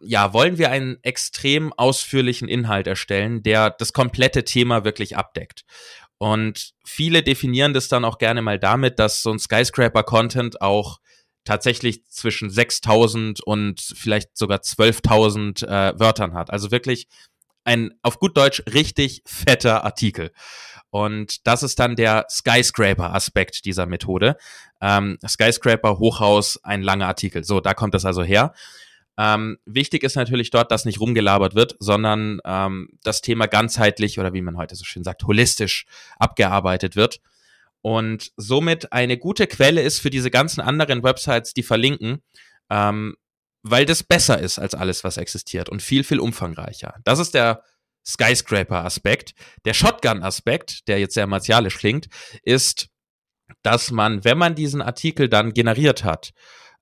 ja, 0.01 0.33
wollen 0.33 0.59
wir 0.59 0.71
einen 0.71 0.99
extrem 1.03 1.73
ausführlichen 1.73 2.49
Inhalt 2.49 2.87
erstellen, 2.87 3.43
der 3.43 3.71
das 3.71 3.93
komplette 3.93 4.45
Thema 4.45 4.85
wirklich 4.85 5.17
abdeckt. 5.17 5.65
Und 6.19 6.73
viele 6.85 7.23
definieren 7.23 7.75
das 7.75 7.89
dann 7.89 8.05
auch 8.05 8.19
gerne 8.19 8.43
mal 8.43 8.59
damit, 8.59 8.99
dass 8.99 9.23
so 9.23 9.31
ein 9.31 9.39
Skyscraper 9.39 10.03
Content 10.03 10.61
auch 10.61 10.99
tatsächlich 11.49 12.05
zwischen 12.09 12.51
6000 12.51 13.41
und 13.41 13.81
vielleicht 13.81 14.37
sogar 14.37 14.59
12.000 14.59 15.67
äh, 15.67 15.99
Wörtern 15.99 16.35
hat. 16.35 16.51
Also 16.51 16.71
wirklich 16.71 17.09
ein 17.65 17.95
auf 18.03 18.19
gut 18.19 18.37
Deutsch 18.37 18.63
richtig 18.73 19.23
fetter 19.25 19.83
Artikel. 19.83 20.31
Und 20.91 21.47
das 21.47 21.63
ist 21.63 21.79
dann 21.79 21.97
der 21.97 22.27
Skyscraper-Aspekt 22.31 23.65
dieser 23.65 23.87
Methode. 23.87 24.37
Ähm, 24.81 25.19
Skyscraper, 25.27 25.99
Hochhaus, 25.99 26.63
ein 26.65 26.83
langer 26.83 27.07
Artikel. 27.07 27.45
So, 27.45 27.61
da 27.61 27.73
kommt 27.73 27.95
das 27.95 28.05
also 28.05 28.23
her. 28.23 28.53
Ähm, 29.17 29.59
wichtig 29.65 30.05
ist 30.05 30.17
natürlich 30.17 30.51
dort, 30.51 30.71
dass 30.71 30.85
nicht 30.85 31.01
rumgelabert 31.01 31.55
wird, 31.55 31.77
sondern 31.81 32.41
ähm, 32.45 32.91
das 33.03 33.23
Thema 33.23 33.47
ganzheitlich 33.47 34.19
oder 34.19 34.33
wie 34.35 34.43
man 34.43 34.57
heute 34.57 34.77
so 34.77 34.85
schön 34.85 35.03
sagt, 35.03 35.25
holistisch 35.25 35.87
abgearbeitet 36.19 36.95
wird 36.95 37.21
und 37.83 38.33
somit 38.37 38.93
eine 38.93 39.19
gute 39.19 39.47
Quelle 39.47 39.83
ist 39.83 40.01
für 40.01 40.11
diese 40.11 40.31
ganzen 40.31 40.61
anderen 40.61 41.03
Websites, 41.03 41.55
die 41.55 41.63
verlinken, 41.63 42.23
ähm, 42.71 43.17
weil 43.63 43.87
das 43.87 44.03
besser 44.03 44.39
ist 44.39 44.59
als 44.59 44.75
alles, 44.75 45.05
was 45.05 45.17
existiert 45.17 45.69
und 45.69 45.83
viel, 45.83 46.05
viel 46.05 46.21
umfangreicher. 46.21 46.95
Das 47.05 47.19
ist 47.19 47.35
der 47.35 47.63
Skyscraper-Aspekt. 48.07 49.33
Der 49.65 49.75
Shotgun-Aspekt, 49.75 50.89
der 50.89 50.99
jetzt 50.99 51.15
sehr 51.15 51.27
martialisch 51.27 51.77
klingt, 51.79 52.09
ist, 52.43 52.89
dass 53.63 53.91
man, 53.91 54.25
wenn 54.25 54.39
man 54.39 54.55
diesen 54.55 54.83
Artikel 54.83 55.29
dann 55.29 55.53
generiert 55.53 56.05
hat, 56.05 56.33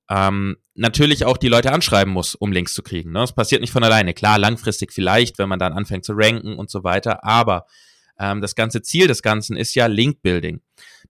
ähm, 0.09 0.57
natürlich 0.75 1.25
auch 1.25 1.37
die 1.37 1.49
Leute 1.49 1.73
anschreiben 1.73 2.13
muss, 2.13 2.35
um 2.35 2.53
Links 2.53 2.75
zu 2.75 2.83
kriegen. 2.83 3.13
Ne? 3.13 3.21
Das 3.21 3.35
passiert 3.35 3.61
nicht 3.61 3.73
von 3.73 3.83
alleine. 3.83 4.15
Klar, 4.15 4.39
langfristig 4.39 4.93
vielleicht, 4.93 5.39
wenn 5.39 5.49
man 5.49 5.59
dann 5.59 5.73
anfängt 5.73 6.05
zu 6.05 6.13
ranken 6.15 6.57
und 6.57 6.71
so 6.71 6.85
weiter, 6.85 7.25
aber 7.25 7.67
ähm, 8.18 8.40
das 8.40 8.55
ganze 8.55 8.83
Ziel 8.83 9.07
des 9.07 9.22
Ganzen 9.22 9.57
ist 9.57 9.74
ja 9.74 9.87
Link-Building. 9.87 10.61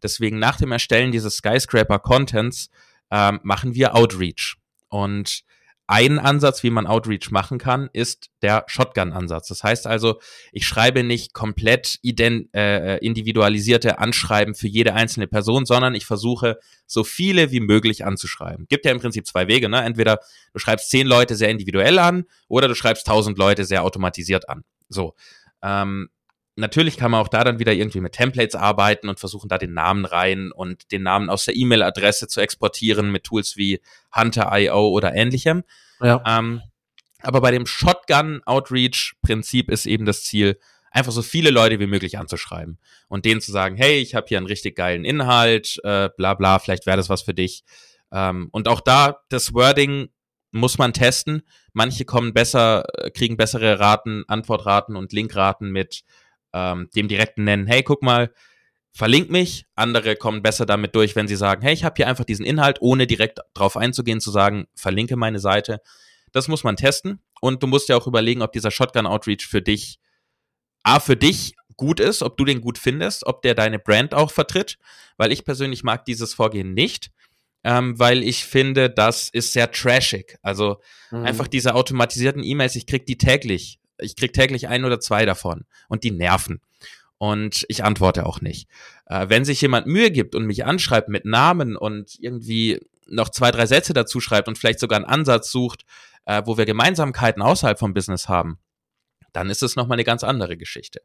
Deswegen 0.03 0.39
nach 0.39 0.57
dem 0.57 0.73
Erstellen 0.73 1.13
dieses 1.13 1.37
Skyscraper-Contents 1.37 2.71
ähm, 3.11 3.41
machen 3.43 3.75
wir 3.75 3.95
Outreach. 3.95 4.57
Und 4.89 5.45
ein 5.89 6.19
Ansatz, 6.19 6.65
wie 6.65 6.71
man 6.71 6.87
Outreach 6.87 7.31
machen 7.31 7.59
kann, 7.59 7.89
ist 7.93 8.31
der 8.43 8.65
Shotgun-Ansatz. 8.67 9.47
Das 9.47 9.63
heißt 9.63 9.87
also, 9.87 10.19
ich 10.51 10.67
schreibe 10.67 11.05
nicht 11.05 11.33
komplett 11.33 11.99
ident 12.03 12.53
äh, 12.55 12.97
individualisierte 12.99 14.01
Anschreiben 14.01 14.57
für 14.57 14.67
jede 14.67 14.95
einzelne 14.95 15.29
Person, 15.29 15.65
sondern 15.65 15.95
ich 15.95 16.05
versuche, 16.05 16.59
so 16.87 17.05
viele 17.05 17.53
wie 17.53 17.61
möglich 17.61 18.05
anzuschreiben. 18.05 18.67
Gibt 18.69 18.85
ja 18.85 18.91
im 18.91 18.99
Prinzip 18.99 19.27
zwei 19.29 19.47
Wege. 19.47 19.69
Ne? 19.69 19.81
Entweder 19.83 20.19
du 20.53 20.59
schreibst 20.59 20.91
zehn 20.91 21.07
Leute 21.07 21.37
sehr 21.37 21.51
individuell 21.51 22.01
an 22.01 22.25
oder 22.49 22.67
du 22.67 22.75
schreibst 22.75 23.07
tausend 23.07 23.39
Leute 23.39 23.65
sehr 23.65 23.85
automatisiert 23.85 24.49
an. 24.49 24.65
So. 24.89 25.15
Ähm, 25.63 26.09
natürlich 26.57 26.97
kann 26.97 27.11
man 27.11 27.21
auch 27.21 27.29
da 27.29 27.45
dann 27.45 27.59
wieder 27.59 27.73
irgendwie 27.73 28.01
mit 28.01 28.13
Templates 28.13 28.55
arbeiten 28.55 29.09
und 29.09 29.21
versuchen 29.21 29.49
da 29.49 29.59
den 29.59 29.75
Namen 29.75 30.05
rein 30.05 30.53
und 30.53 30.91
den 30.91 31.03
Namen 31.03 31.31
aus 31.31 31.45
der 31.45 31.57
E-Mail-Adresse 31.57 32.29
zu 32.29 32.41
exportieren 32.41 33.13
mit 33.13 33.25
Tools 33.25 33.57
wie 33.57 33.81
Hunter.io 34.15 34.89
oder 34.89 35.15
ähnlichem. 35.15 35.65
Ja. 36.01 36.23
Ähm, 36.27 36.63
aber 37.23 37.41
bei 37.41 37.51
dem 37.51 37.67
Shotgun-Outreach-Prinzip 37.67 39.71
ist 39.71 39.87
eben 39.87 40.07
das 40.07 40.25
Ziel, 40.25 40.59
einfach 40.91 41.13
so 41.13 41.23
viele 41.23 41.51
Leute 41.51 41.79
wie 41.79 41.87
möglich 41.87 42.19
anzuschreiben 42.19 42.79
und 43.09 43.27
denen 43.27 43.41
zu 43.41 43.53
sagen, 43.53 43.77
hey, 43.77 43.99
ich 43.99 44.15
habe 44.15 44.27
hier 44.29 44.39
einen 44.39 44.47
richtig 44.47 44.77
geilen 44.77 45.05
Inhalt, 45.05 45.79
äh, 45.85 46.09
bla 46.17 46.35
bla, 46.35 46.59
vielleicht 46.59 46.87
wäre 46.87 46.97
das 46.97 47.11
was 47.11 47.23
für 47.23 47.35
dich. 47.35 47.65
Ähm, 48.13 48.49
und 48.53 48.69
auch 48.69 48.81
da 48.81 49.21
das 49.29 49.53
Wording 49.53 50.09
muss 50.53 50.79
man 50.79 50.95
testen. 50.95 51.43
Manche 51.73 52.07
kommen 52.07 52.33
besser, 52.33 52.85
äh, 52.95 53.11
kriegen 53.11 53.37
bessere 53.37 53.79
Raten, 53.79 54.25
Antwortraten 54.27 54.97
und 54.97 55.13
Linkraten 55.13 55.71
mit 55.71 56.03
ähm, 56.57 56.89
dem 56.97 57.07
direkten 57.07 57.45
Nennen, 57.45 57.67
hey, 57.67 57.83
guck 57.83 58.03
mal, 58.03 58.33
verlink 58.93 59.31
mich. 59.31 59.67
Andere 59.75 60.17
kommen 60.17 60.43
besser 60.43 60.65
damit 60.65 60.95
durch, 60.95 61.15
wenn 61.15 61.29
sie 61.29 61.37
sagen, 61.37 61.61
hey, 61.61 61.75
ich 61.75 61.85
habe 61.85 61.95
hier 61.97 62.09
einfach 62.09 62.25
diesen 62.25 62.47
Inhalt, 62.47 62.79
ohne 62.81 63.07
direkt 63.07 63.41
drauf 63.53 63.77
einzugehen, 63.77 64.21
zu 64.21 64.31
sagen, 64.31 64.67
verlinke 64.75 65.17
meine 65.17 65.39
Seite. 65.39 65.83
Das 66.33 66.49
muss 66.49 66.65
man 66.65 66.77
testen. 66.77 67.21
Und 67.43 67.63
du 67.63 67.67
musst 67.67 67.91
ja 67.91 67.97
auch 67.97 68.07
überlegen, 68.07 68.41
ob 68.41 68.53
dieser 68.53 68.71
Shotgun 68.71 69.07
Outreach 69.07 69.47
für 69.47 69.61
dich, 69.61 70.01
A, 70.83 70.99
für 70.99 71.17
dich 71.17 71.55
gut 71.77 72.01
ist, 72.01 72.23
ob 72.23 72.39
du 72.39 72.47
den 72.47 72.63
gut 72.63 72.79
findest, 72.79 73.27
ob 73.27 73.43
der 73.43 73.55
deine 73.55 73.79
Brand 73.79 74.15
auch 74.15 74.31
vertritt, 74.31 74.79
weil 75.19 75.31
ich 75.31 75.45
persönlich 75.45 75.85
mag 75.85 76.07
dieses 76.07 76.33
Vorgehen 76.33 76.73
nicht, 76.73 77.11
ähm, 77.65 77.99
weil 77.99 78.23
ich 78.23 78.47
finde, 78.47 78.89
das 78.89 79.29
ist 79.29 79.53
sehr 79.53 79.71
trashig. 79.71 80.39
Also 80.41 80.81
mhm. 81.11 81.25
einfach 81.25 81.49
diese 81.49 81.75
automatisierten 81.75 82.43
E-Mails, 82.43 82.77
ich 82.77 82.87
krieg 82.87 83.05
die 83.05 83.19
täglich 83.19 83.79
ich 83.99 84.17
krieg 84.17 84.33
täglich 84.33 84.69
ein 84.69 84.85
oder 84.85 85.01
zwei 85.01 85.27
davon 85.27 85.65
und 85.89 86.05
die 86.05 86.11
nerven. 86.11 86.61
Und 87.19 87.65
ich 87.69 87.83
antworte 87.83 88.27
auch 88.27 88.41
nicht. 88.41 88.69
Äh, 89.07 89.29
wenn 89.29 89.45
sich 89.45 89.61
jemand 89.61 89.87
Mühe 89.87 90.11
gibt 90.11 90.35
und 90.35 90.47
mich 90.47 90.65
anschreibt 90.67 91.09
mit 91.09 91.25
Namen 91.25 91.77
und 91.77 92.17
irgendwie 92.21 92.81
noch 93.07 93.31
zwei, 93.31 93.51
drei 93.51 93.67
Sätze 93.67 93.95
dazu 93.95 94.21
schreibt 94.21 94.49
und 94.49 94.59
vielleicht 94.59 94.81
sogar 94.81 94.97
einen 94.97 95.07
Ansatz 95.07 95.51
sucht, 95.51 95.85
äh, 96.27 96.43
wo 96.45 96.59
wir 96.59 96.67
Gemeinsamkeiten 96.67 97.43
außerhalb 97.43 97.79
vom 97.79 97.95
Business 97.95 98.29
haben, 98.29 98.59
dann 99.33 99.49
ist 99.49 99.63
es 99.63 99.77
nochmal 99.77 99.97
eine 99.97 100.05
ganz 100.05 100.25
andere 100.25 100.57
Geschichte. 100.57 101.01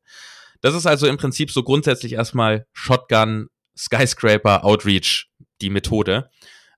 Das 0.62 0.76
ist 0.76 0.86
also 0.86 1.08
im 1.08 1.18
Prinzip 1.18 1.52
so 1.52 1.64
grundsätzlich 1.64 2.14
erstmal 2.14 2.68
Shotgun, 2.74 3.48
Skyscraper, 3.78 4.64
Outreach, 4.64 5.30
die 5.62 5.70
Methode. 5.70 6.30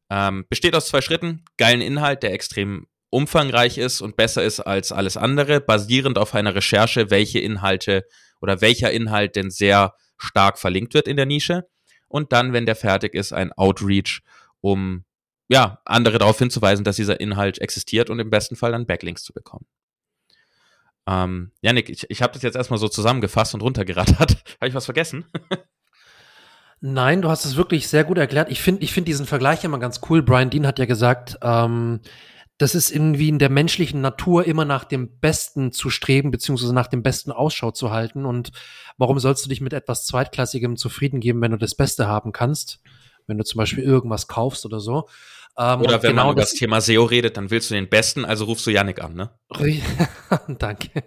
Ähm, 0.09 0.45
besteht 0.49 0.75
aus 0.75 0.87
zwei 0.87 1.01
Schritten, 1.01 1.43
geilen 1.57 1.81
Inhalt, 1.81 2.23
der 2.23 2.33
extrem 2.33 2.87
umfangreich 3.13 3.77
ist 3.77 4.01
und 4.01 4.17
besser 4.17 4.43
ist 4.43 4.59
als 4.59 4.91
alles 4.91 5.17
andere, 5.17 5.61
basierend 5.61 6.17
auf 6.17 6.33
einer 6.35 6.55
Recherche, 6.55 7.09
welche 7.09 7.39
Inhalte 7.39 8.05
oder 8.41 8.59
welcher 8.59 8.91
Inhalt 8.91 9.35
denn 9.35 9.51
sehr 9.51 9.93
stark 10.17 10.57
verlinkt 10.57 10.93
wird 10.93 11.07
in 11.07 11.15
der 11.15 11.25
Nische. 11.25 11.67
Und 12.07 12.31
dann, 12.31 12.53
wenn 12.53 12.65
der 12.65 12.75
fertig 12.75 13.13
ist, 13.13 13.31
ein 13.31 13.51
Outreach, 13.53 14.21
um 14.61 15.05
ja, 15.47 15.79
andere 15.85 16.17
darauf 16.17 16.39
hinzuweisen, 16.39 16.83
dass 16.83 16.95
dieser 16.95 17.19
Inhalt 17.19 17.59
existiert 17.59 18.09
und 18.09 18.19
im 18.19 18.29
besten 18.29 18.55
Fall 18.55 18.71
dann 18.71 18.87
Backlinks 18.87 19.23
zu 19.23 19.33
bekommen. 19.33 19.65
Ähm, 21.05 21.51
Janik, 21.61 21.89
ich, 21.89 22.09
ich 22.09 22.21
habe 22.21 22.33
das 22.33 22.41
jetzt 22.41 22.55
erstmal 22.55 22.79
so 22.79 22.87
zusammengefasst 22.87 23.53
und 23.53 23.61
runtergerattert. 23.61 24.43
habe 24.59 24.67
ich 24.67 24.73
was 24.73 24.85
vergessen? 24.85 25.25
Nein, 26.79 27.21
du 27.21 27.29
hast 27.29 27.45
es 27.45 27.55
wirklich 27.55 27.87
sehr 27.87 28.03
gut 28.03 28.17
erklärt. 28.17 28.49
Ich 28.49 28.61
finde 28.61 28.83
ich 28.83 28.91
finde 28.93 29.05
diesen 29.05 29.25
Vergleich 29.25 29.63
immer 29.63 29.79
ganz 29.79 30.01
cool. 30.09 30.21
Brian 30.21 30.49
Dean 30.49 30.67
hat 30.67 30.79
ja 30.79 30.85
gesagt, 30.85 31.37
ähm, 31.41 32.01
das 32.57 32.75
ist 32.75 32.91
irgendwie 32.91 33.29
in 33.29 33.39
der 33.39 33.49
menschlichen 33.49 34.01
Natur 34.01 34.45
immer 34.45 34.65
nach 34.65 34.83
dem 34.83 35.19
Besten 35.19 35.71
zu 35.71 35.89
streben, 35.89 36.31
beziehungsweise 36.31 36.73
nach 36.73 36.87
dem 36.87 37.03
Besten 37.03 37.31
Ausschau 37.31 37.71
zu 37.71 37.91
halten. 37.91 38.25
Und 38.25 38.51
warum 38.97 39.19
sollst 39.19 39.43
du 39.43 39.49
dich 39.49 39.61
mit 39.61 39.73
etwas 39.73 40.05
Zweitklassigem 40.05 40.77
zufrieden 40.77 41.19
geben, 41.19 41.41
wenn 41.41 41.51
du 41.51 41.57
das 41.57 41.75
Beste 41.75 42.07
haben 42.07 42.31
kannst? 42.31 42.79
Wenn 43.25 43.37
du 43.37 43.43
zum 43.43 43.57
Beispiel 43.57 43.83
irgendwas 43.83 44.27
kaufst 44.27 44.65
oder 44.65 44.79
so. 44.79 45.07
Ähm, 45.55 45.81
Oder 45.81 46.01
wenn 46.01 46.11
genau 46.11 46.23
man 46.23 46.31
über 46.33 46.41
das, 46.41 46.51
das 46.51 46.59
Thema 46.59 46.81
SEO 46.81 47.03
redet, 47.03 47.37
dann 47.37 47.51
willst 47.51 47.69
du 47.69 47.75
den 47.75 47.87
Besten, 47.87 48.25
also 48.25 48.45
rufst 48.45 48.65
du 48.65 48.71
Yannick 48.71 49.03
an, 49.03 49.13
ne? 49.13 49.29
Danke. 50.57 51.03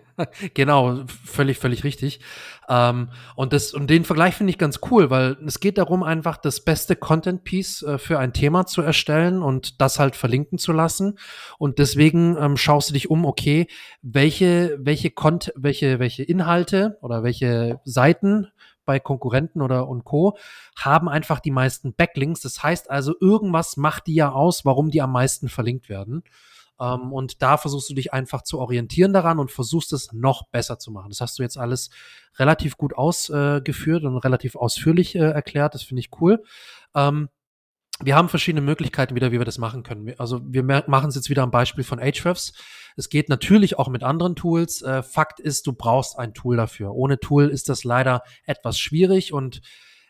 genau, 0.54 1.04
völlig, 1.24 1.58
völlig 1.58 1.82
richtig. 1.82 2.20
Ähm, 2.68 3.10
und, 3.34 3.52
das, 3.52 3.74
und 3.74 3.90
den 3.90 4.04
Vergleich 4.04 4.36
finde 4.36 4.50
ich 4.50 4.58
ganz 4.58 4.78
cool, 4.90 5.10
weil 5.10 5.36
es 5.44 5.58
geht 5.58 5.78
darum, 5.78 6.04
einfach 6.04 6.36
das 6.36 6.60
beste 6.60 6.94
Content-Piece 6.94 7.82
äh, 7.82 7.98
für 7.98 8.20
ein 8.20 8.32
Thema 8.32 8.66
zu 8.66 8.82
erstellen 8.82 9.42
und 9.42 9.80
das 9.80 9.98
halt 9.98 10.14
verlinken 10.14 10.58
zu 10.58 10.72
lassen. 10.72 11.18
Und 11.58 11.80
deswegen 11.80 12.36
ähm, 12.38 12.56
schaust 12.56 12.90
du 12.90 12.94
dich 12.94 13.10
um, 13.10 13.24
okay, 13.24 13.66
welche, 14.02 14.78
welche, 14.80 15.10
Cont 15.10 15.52
welche, 15.56 15.98
welche 15.98 16.22
Inhalte 16.22 16.98
oder 17.02 17.24
welche 17.24 17.80
Seiten 17.84 18.46
bei 18.86 18.98
Konkurrenten 18.98 19.60
oder 19.60 19.88
und 19.88 20.04
Co. 20.04 20.38
haben 20.76 21.08
einfach 21.08 21.40
die 21.40 21.50
meisten 21.50 21.92
Backlinks. 21.92 22.40
Das 22.40 22.62
heißt 22.62 22.90
also, 22.90 23.14
irgendwas 23.20 23.76
macht 23.76 24.06
die 24.06 24.14
ja 24.14 24.32
aus, 24.32 24.64
warum 24.64 24.90
die 24.90 25.02
am 25.02 25.12
meisten 25.12 25.48
verlinkt 25.48 25.88
werden. 25.88 26.22
Ähm, 26.80 27.12
und 27.12 27.42
da 27.42 27.56
versuchst 27.56 27.90
du 27.90 27.94
dich 27.94 28.12
einfach 28.12 28.42
zu 28.42 28.58
orientieren 28.58 29.12
daran 29.12 29.38
und 29.38 29.50
versuchst 29.50 29.92
es 29.92 30.12
noch 30.12 30.48
besser 30.48 30.78
zu 30.78 30.90
machen. 30.90 31.10
Das 31.10 31.20
hast 31.20 31.38
du 31.38 31.42
jetzt 31.42 31.58
alles 31.58 31.90
relativ 32.38 32.76
gut 32.76 32.94
ausgeführt 32.94 34.02
äh, 34.02 34.06
und 34.06 34.16
relativ 34.18 34.56
ausführlich 34.56 35.14
äh, 35.14 35.30
erklärt. 35.30 35.74
Das 35.74 35.82
finde 35.82 36.00
ich 36.00 36.10
cool. 36.20 36.42
Ähm, 36.94 37.28
wir 38.02 38.14
haben 38.14 38.28
verschiedene 38.28 38.60
Möglichkeiten 38.60 39.14
wieder, 39.14 39.32
wie 39.32 39.38
wir 39.38 39.44
das 39.44 39.58
machen 39.58 39.82
können. 39.82 40.12
Also 40.18 40.40
wir 40.44 40.62
machen 40.62 41.08
es 41.08 41.14
jetzt 41.14 41.30
wieder 41.30 41.42
am 41.42 41.50
Beispiel 41.50 41.84
von 41.84 41.98
Ahrefs. 41.98 42.52
Es 42.96 43.08
geht 43.08 43.28
natürlich 43.28 43.78
auch 43.78 43.88
mit 43.88 44.02
anderen 44.02 44.36
Tools. 44.36 44.82
Äh, 44.82 45.02
Fakt 45.02 45.40
ist, 45.40 45.66
du 45.66 45.72
brauchst 45.72 46.18
ein 46.18 46.34
Tool 46.34 46.56
dafür. 46.56 46.94
Ohne 46.94 47.18
Tool 47.18 47.48
ist 47.48 47.68
das 47.68 47.84
leider 47.84 48.22
etwas 48.44 48.78
schwierig 48.78 49.32
und 49.32 49.60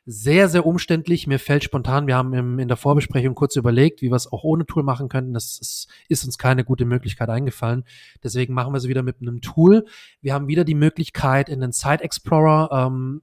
sehr, 0.05 0.49
sehr 0.49 0.65
umständlich. 0.65 1.27
Mir 1.27 1.41
fällt 1.41 1.65
spontan, 1.65 2.07
wir 2.07 2.17
haben 2.17 2.33
im, 2.33 2.59
in 2.61 2.69
der 2.69 2.77
Vorbesprechung 2.77 3.35
kurz 3.35 3.57
überlegt, 3.57 4.03
wie 4.03 4.11
wir 4.11 4.17
es 4.17 4.31
auch 4.33 4.45
ohne 4.45 4.65
Tool 4.65 4.85
machen 4.85 5.09
könnten. 5.09 5.35
Das 5.35 5.59
ist, 5.61 5.89
ist 6.09 6.25
uns 6.25 6.39
keine 6.39 6.65
gute 6.65 6.85
Möglichkeit 6.85 7.29
eingefallen. 7.29 7.85
Deswegen 8.23 8.55
machen 8.55 8.73
wir 8.73 8.79
es 8.79 8.87
wieder 8.87 9.03
mit 9.03 9.21
einem 9.21 9.41
Tool. 9.41 9.85
Wir 10.23 10.33
haben 10.33 10.47
wieder 10.47 10.65
die 10.65 10.77
Möglichkeit, 10.77 11.49
in 11.49 11.61
den 11.61 11.73
Site 11.73 12.05
Explorer 12.05 12.87
ähm, 12.87 13.23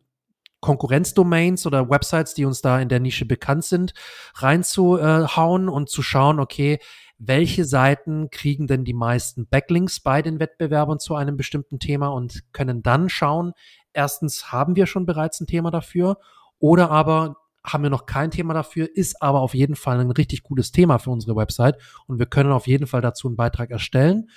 Konkurrenzdomains 0.64 1.68
oder 1.68 1.90
Websites, 1.90 2.34
die 2.34 2.46
uns 2.46 2.62
da 2.62 2.80
in 2.80 2.90
der 2.90 3.02
Nische 3.02 3.26
bekannt 3.26 3.66
sind, 3.66 3.94
reinzuhauen 4.36 5.68
und 5.68 5.90
zu 5.90 6.02
schauen, 6.02 6.40
okay, 6.40 6.80
welche 7.20 7.66
Seiten 7.66 8.30
kriegen 8.32 8.66
denn 8.66 8.86
die 8.86 8.94
meisten 8.94 9.46
Backlinks 9.46 10.00
bei 10.00 10.22
den 10.22 10.40
Wettbewerbern 10.40 11.00
zu 11.00 11.16
einem 11.16 11.38
bestimmten 11.38 11.80
Thema 11.80 12.08
und 12.08 12.44
können 12.54 12.82
dann 12.82 13.10
schauen, 13.10 13.52
erstens 13.92 14.52
haben 14.52 14.76
wir 14.76 14.88
schon 14.88 15.06
bereits 15.06 15.40
ein 15.42 15.48
Thema 15.48 15.70
dafür 15.70 16.18
oder 16.60 16.90
aber 16.90 17.36
haben 17.66 17.84
wir 17.84 17.90
noch 17.90 18.06
kein 18.06 18.32
Thema 18.32 18.54
dafür, 18.54 18.90
ist 18.94 19.22
aber 19.22 19.42
auf 19.42 19.54
jeden 19.54 19.76
Fall 19.76 20.00
ein 20.00 20.12
richtig 20.12 20.44
gutes 20.44 20.72
Thema 20.72 20.98
für 20.98 21.12
unsere 21.12 21.36
Website 21.36 21.78
und 22.08 22.20
wir 22.20 22.26
können 22.26 22.52
auf 22.52 22.68
jeden 22.68 22.88
Fall 22.88 23.02
dazu 23.02 23.28
einen 23.28 23.38
Beitrag 23.38 23.70
erstellen. 23.70 24.30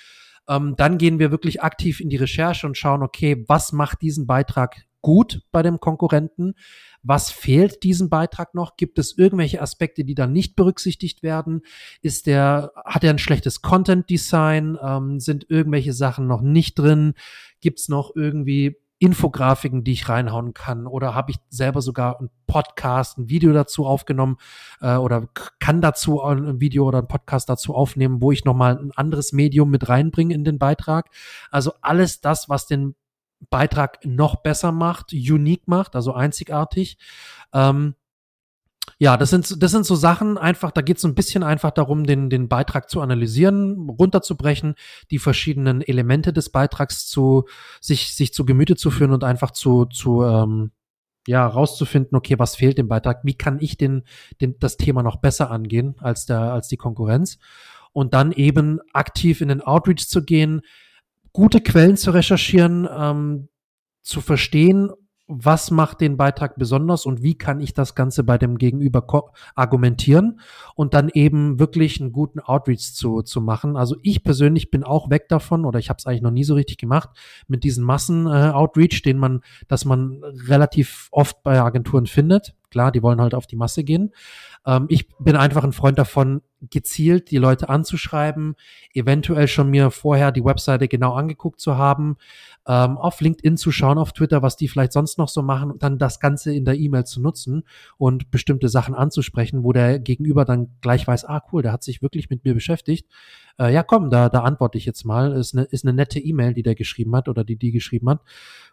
Ähm, 0.47 0.75
dann 0.77 0.97
gehen 0.97 1.19
wir 1.19 1.31
wirklich 1.31 1.61
aktiv 1.61 1.99
in 1.99 2.09
die 2.09 2.17
Recherche 2.17 2.67
und 2.67 2.77
schauen, 2.77 3.03
okay, 3.03 3.43
was 3.47 3.71
macht 3.73 4.01
diesen 4.01 4.27
Beitrag 4.27 4.87
gut 5.01 5.41
bei 5.51 5.61
dem 5.61 5.79
Konkurrenten? 5.79 6.55
Was 7.03 7.31
fehlt 7.31 7.83
diesem 7.83 8.09
Beitrag 8.09 8.53
noch? 8.53 8.75
Gibt 8.75 8.99
es 8.99 9.17
irgendwelche 9.17 9.61
Aspekte, 9.61 10.03
die 10.03 10.15
dann 10.15 10.33
nicht 10.33 10.55
berücksichtigt 10.55 11.23
werden? 11.23 11.61
Ist 12.01 12.27
der, 12.27 12.71
hat 12.85 13.03
er 13.03 13.11
ein 13.11 13.19
schlechtes 13.19 13.61
Content 13.61 14.09
Design? 14.09 14.77
Ähm, 14.81 15.19
sind 15.19 15.45
irgendwelche 15.49 15.93
Sachen 15.93 16.27
noch 16.27 16.41
nicht 16.41 16.77
drin? 16.77 17.13
Gibt 17.61 17.79
es 17.79 17.87
noch 17.87 18.15
irgendwie 18.15 18.77
Infografiken, 18.99 19.83
die 19.83 19.91
ich 19.93 20.09
reinhauen 20.09 20.53
kann? 20.53 20.87
Oder 20.87 21.13
habe 21.13 21.31
ich 21.31 21.37
selber 21.49 21.81
sogar 21.81 22.19
ein 22.19 22.29
Podcast, 22.47 23.17
ein 23.17 23.29
Video 23.29 23.53
dazu 23.53 23.85
aufgenommen 23.85 24.37
äh, 24.81 24.95
oder 24.95 25.27
kann 25.59 25.81
dazu 25.81 26.21
ein 26.21 26.59
Video 26.59 26.87
oder 26.87 26.99
ein 26.99 27.07
Podcast 27.07 27.49
dazu 27.49 27.75
aufnehmen, 27.75 28.21
wo 28.21 28.31
ich 28.31 28.45
nochmal 28.45 28.77
ein 28.77 28.91
anderes 28.95 29.33
Medium 29.33 29.69
mit 29.69 29.87
reinbringe 29.87 30.33
in 30.33 30.43
den 30.43 30.57
Beitrag? 30.57 31.09
Also 31.51 31.73
alles 31.81 32.21
das, 32.21 32.49
was 32.49 32.65
den 32.65 32.95
Beitrag 33.49 34.03
noch 34.03 34.37
besser 34.37 34.71
macht, 34.71 35.13
unique 35.13 35.67
macht, 35.67 35.95
also 35.95 36.13
einzigartig. 36.13 36.97
Ähm, 37.53 37.95
ja, 38.99 39.17
das 39.17 39.29
sind, 39.29 39.61
das 39.61 39.71
sind 39.71 39.85
so 39.85 39.95
Sachen 39.95 40.37
einfach, 40.37 40.71
da 40.71 40.81
geht 40.81 40.97
es 40.97 41.05
ein 41.05 41.15
bisschen 41.15 41.43
einfach 41.43 41.71
darum, 41.71 42.05
den, 42.05 42.29
den 42.29 42.47
Beitrag 42.47 42.89
zu 42.89 43.01
analysieren, 43.01 43.89
runterzubrechen, 43.89 44.75
die 45.11 45.19
verschiedenen 45.19 45.81
Elemente 45.81 46.33
des 46.33 46.49
Beitrags 46.49 47.07
zu, 47.07 47.45
sich, 47.81 48.15
sich 48.15 48.33
zu 48.33 48.45
Gemüte 48.45 48.75
zu 48.75 48.89
führen 48.89 49.11
und 49.11 49.23
einfach 49.23 49.51
zu, 49.51 49.85
zu, 49.85 50.23
ähm, 50.23 50.71
ja, 51.27 51.45
rauszufinden, 51.45 52.17
okay, 52.17 52.39
was 52.39 52.55
fehlt 52.55 52.77
dem 52.77 52.87
Beitrag, 52.87 53.19
wie 53.23 53.35
kann 53.35 53.59
ich 53.59 53.77
den, 53.77 54.03
den, 54.41 54.57
das 54.59 54.77
Thema 54.77 55.03
noch 55.03 55.17
besser 55.17 55.51
angehen 55.51 55.95
als 55.99 56.25
der, 56.25 56.39
als 56.39 56.69
die 56.69 56.77
Konkurrenz? 56.77 57.37
Und 57.91 58.13
dann 58.13 58.31
eben 58.31 58.79
aktiv 58.93 59.41
in 59.41 59.49
den 59.49 59.61
Outreach 59.61 60.07
zu 60.07 60.23
gehen, 60.23 60.61
gute 61.33 61.61
Quellen 61.61 61.97
zu 61.97 62.11
recherchieren, 62.11 62.87
ähm, 62.89 63.49
zu 64.01 64.21
verstehen, 64.21 64.91
was 65.27 65.71
macht 65.71 65.99
den 65.99 66.15
Beitrag 66.15 66.55
besonders 66.55 67.05
und 67.05 67.21
wie 67.21 67.37
kann 67.37 67.59
ich 67.59 67.73
das 67.73 67.95
Ganze 67.95 68.23
bei 68.23 68.37
dem 68.37 68.57
Gegenüber 68.57 69.05
argumentieren 69.55 70.39
und 70.73 70.93
dann 70.93 71.09
eben 71.09 71.59
wirklich 71.59 71.99
einen 71.99 72.13
guten 72.13 72.39
Outreach 72.39 72.93
zu, 72.93 73.21
zu 73.21 73.41
machen. 73.41 73.75
Also 73.75 73.97
ich 74.03 74.23
persönlich 74.23 74.71
bin 74.71 74.85
auch 74.85 75.09
weg 75.09 75.27
davon 75.27 75.65
oder 75.65 75.79
ich 75.79 75.89
habe 75.89 75.97
es 75.97 76.05
eigentlich 76.05 76.21
noch 76.21 76.31
nie 76.31 76.45
so 76.45 76.53
richtig 76.53 76.77
gemacht 76.77 77.09
mit 77.47 77.65
diesen 77.65 77.83
Massen-Outreach, 77.83 78.99
äh, 78.99 79.01
den 79.01 79.17
man, 79.17 79.41
dass 79.67 79.83
man 79.83 80.23
relativ 80.47 81.09
oft 81.11 81.43
bei 81.43 81.59
Agenturen 81.59 82.07
findet. 82.07 82.55
Klar, 82.69 82.91
die 82.91 83.03
wollen 83.03 83.21
halt 83.21 83.33
auf 83.33 83.47
die 83.47 83.55
Masse 83.55 83.83
gehen. 83.83 84.13
Ähm, 84.65 84.85
ich 84.89 85.09
bin 85.19 85.35
einfach 85.35 85.63
ein 85.63 85.73
Freund 85.73 85.97
davon, 85.97 86.41
gezielt 86.69 87.31
die 87.31 87.37
Leute 87.37 87.69
anzuschreiben, 87.69 88.55
eventuell 88.93 89.47
schon 89.47 89.69
mir 89.69 89.91
vorher 89.91 90.31
die 90.31 90.43
Webseite 90.43 90.87
genau 90.87 91.13
angeguckt 91.13 91.59
zu 91.59 91.77
haben, 91.77 92.17
ähm, 92.67 92.97
auf 92.97 93.21
LinkedIn 93.21 93.57
zu 93.57 93.71
schauen, 93.71 93.97
auf 93.97 94.11
Twitter, 94.11 94.41
was 94.41 94.57
die 94.57 94.67
vielleicht 94.67 94.91
sonst 94.91 95.17
noch 95.17 95.29
so 95.29 95.41
machen 95.41 95.71
und 95.71 95.83
dann 95.83 95.97
das 95.97 96.19
Ganze 96.19 96.53
in 96.53 96.65
der 96.65 96.75
E-Mail 96.75 97.05
zu 97.05 97.21
nutzen 97.21 97.63
und 97.97 98.29
bestimmte 98.29 98.67
Sachen 98.67 98.93
anzusprechen, 98.93 99.63
wo 99.63 99.71
der 99.71 99.99
Gegenüber 99.99 100.43
dann 100.43 100.75
gleich 100.81 101.07
weiß, 101.07 101.25
ah 101.25 101.41
cool, 101.51 101.61
der 101.61 101.71
hat 101.71 101.83
sich 101.83 102.01
wirklich 102.01 102.29
mit 102.29 102.43
mir 102.43 102.53
beschäftigt. 102.53 103.09
Äh, 103.57 103.73
ja 103.73 103.83
komm, 103.83 104.09
da, 104.09 104.29
da 104.29 104.41
antworte 104.41 104.77
ich 104.77 104.85
jetzt 104.85 105.05
mal. 105.05 105.31
Ist 105.31 105.55
eine, 105.55 105.63
ist 105.63 105.85
eine 105.85 105.93
nette 105.93 106.19
E-Mail, 106.19 106.53
die 106.53 106.63
der 106.63 106.75
geschrieben 106.75 107.15
hat 107.15 107.29
oder 107.29 107.43
die 107.43 107.55
die 107.55 107.71
geschrieben 107.71 108.09
hat. 108.09 108.21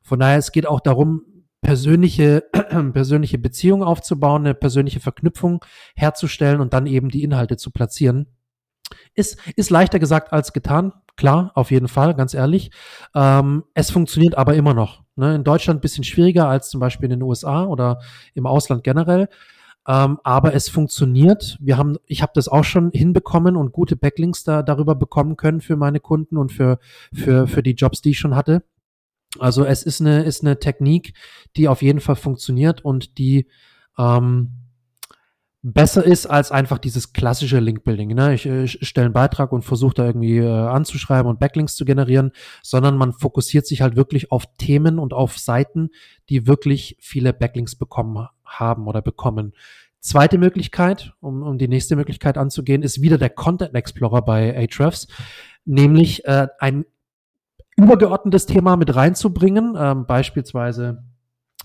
Von 0.02 0.18
daher, 0.18 0.38
es 0.38 0.50
geht 0.50 0.66
auch 0.66 0.80
darum, 0.80 1.22
persönliche, 1.62 2.44
persönliche 2.92 3.38
Beziehung 3.38 3.83
aufzubauen, 3.83 4.42
eine 4.42 4.54
persönliche 4.54 5.00
Verknüpfung 5.00 5.64
herzustellen 5.94 6.61
und 6.61 6.72
dann 6.74 6.87
eben 6.87 7.09
die 7.09 7.22
Inhalte 7.22 7.57
zu 7.57 7.70
platzieren. 7.70 8.26
Ist, 9.14 9.38
ist 9.57 9.70
leichter 9.70 9.98
gesagt 9.98 10.33
als 10.33 10.53
getan. 10.53 10.92
Klar, 11.16 11.53
auf 11.55 11.70
jeden 11.70 11.88
Fall, 11.88 12.14
ganz 12.14 12.35
ehrlich. 12.35 12.70
Ähm, 13.14 13.64
es 13.74 13.90
funktioniert 13.90 14.37
aber 14.37 14.55
immer 14.55 14.74
noch. 14.74 15.03
Ne? 15.16 15.35
In 15.37 15.44
Deutschland 15.44 15.79
ein 15.79 15.81
bisschen 15.81 16.05
schwieriger 16.05 16.48
als 16.48 16.70
zum 16.70 16.81
Beispiel 16.81 17.05
in 17.05 17.18
den 17.18 17.22
USA 17.22 17.64
oder 17.64 18.00
im 18.35 18.46
Ausland 18.46 18.83
generell. 18.83 19.29
Ähm, 19.87 20.18
aber 20.24 20.55
es 20.55 20.68
funktioniert. 20.68 21.59
Wir 21.61 21.77
haben, 21.77 21.96
ich 22.07 22.22
habe 22.22 22.33
das 22.35 22.48
auch 22.48 22.64
schon 22.64 22.90
hinbekommen 22.92 23.57
und 23.57 23.72
gute 23.72 23.96
Backlinks 23.96 24.42
da 24.42 24.62
darüber 24.62 24.94
bekommen 24.94 25.37
können 25.37 25.61
für 25.61 25.77
meine 25.77 26.00
Kunden 26.00 26.37
und 26.38 26.53
für 26.53 26.79
für 27.12 27.46
für 27.46 27.62
die 27.62 27.74
Jobs, 27.74 28.00
die 28.00 28.11
ich 28.11 28.18
schon 28.18 28.35
hatte. 28.35 28.64
Also 29.38 29.64
es 29.64 29.83
ist 29.83 30.00
eine, 30.00 30.22
ist 30.24 30.42
eine 30.42 30.59
Technik, 30.59 31.14
die 31.57 31.68
auf 31.68 31.83
jeden 31.83 32.00
Fall 32.00 32.16
funktioniert 32.16 32.85
und 32.85 33.18
die 33.18 33.48
ähm, 33.98 34.63
besser 35.66 36.05
ist 36.05 36.27
als 36.27 36.53
einfach 36.53 36.77
dieses 36.77 37.14
klassische 37.14 37.59
Link-Building. 37.59 38.14
Ne? 38.14 38.35
Ich, 38.35 38.44
ich 38.44 38.87
stelle 38.87 39.07
einen 39.07 39.14
Beitrag 39.14 39.50
und 39.50 39.62
versuche 39.62 39.94
da 39.94 40.05
irgendwie 40.05 40.37
äh, 40.37 40.46
anzuschreiben 40.46 41.29
und 41.29 41.40
Backlinks 41.40 41.74
zu 41.74 41.87
generieren, 41.87 42.33
sondern 42.62 42.98
man 42.98 43.14
fokussiert 43.14 43.66
sich 43.66 43.81
halt 43.81 43.96
wirklich 43.96 44.31
auf 44.31 44.44
Themen 44.59 44.98
und 44.98 45.14
auf 45.14 45.38
Seiten, 45.38 45.88
die 46.29 46.46
wirklich 46.46 46.98
viele 47.00 47.33
Backlinks 47.33 47.77
bekommen 47.77 48.29
haben 48.44 48.87
oder 48.87 49.00
bekommen. 49.00 49.55
Zweite 50.00 50.37
Möglichkeit, 50.37 51.14
um, 51.20 51.42
um 51.42 51.57
die 51.57 51.68
nächste 51.68 51.96
Möglichkeit 51.96 52.37
anzugehen, 52.37 52.83
ist 52.83 53.00
wieder 53.00 53.16
der 53.16 53.31
Content 53.31 53.74
Explorer 53.74 54.20
bei 54.20 54.55
Ahrefs, 54.55 55.09
nämlich 55.64 56.27
äh, 56.27 56.48
ein 56.59 56.85
übergeordnetes 57.74 58.44
Thema 58.44 58.77
mit 58.77 58.94
reinzubringen, 58.94 59.77
ähm, 59.79 60.05
beispielsweise 60.05 61.05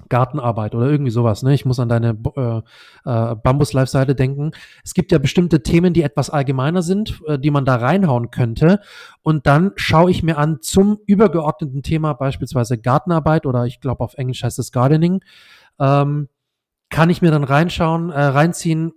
Gartenarbeit 0.08 0.76
oder 0.76 0.90
irgendwie 0.90 1.12
sowas. 1.12 1.44
Ne? 1.44 1.54
Ich 1.54 1.66
muss 1.66 1.80
an 1.80 1.90
deine 1.90 2.18
äh, 2.36 2.58
äh, 3.06 3.36
Bambus-Live-Seite 3.36 4.16
denken. 4.16 4.52
Es 4.84 4.94
gibt 4.94 5.12
ja 5.12 5.18
bestimmte 5.18 5.62
Themen, 5.64 5.94
die 5.94 6.04
etwas 6.04 6.30
allgemeiner 6.30 6.82
sind, 6.82 7.20
äh, 7.28 7.38
die 7.38 7.52
man 7.52 7.66
da 7.66 7.76
reinhauen 7.76 8.32
könnte. 8.32 8.80
Und 9.22 9.46
dann 9.46 9.72
schaue 9.76 10.12
ich 10.12 10.24
mir 10.24 10.38
an 10.38 10.62
zum 10.62 11.00
übergeordneten 11.06 11.84
Thema, 11.84 12.14
beispielsweise 12.14 12.78
Gartenarbeit 12.78 13.46
oder 13.46 13.66
ich 13.66 13.82
glaube 13.82 14.04
auf 14.04 14.14
Englisch 14.16 14.44
heißt 14.44 14.60
es 14.60 14.72
Gardening, 14.72 15.22
ähm, 15.80 16.30
kann 16.90 17.10
ich 17.10 17.22
mir 17.22 17.32
dann 17.32 17.44
reinschauen, 17.44 18.10
äh, 18.10 18.20
reinziehen, 18.20 18.94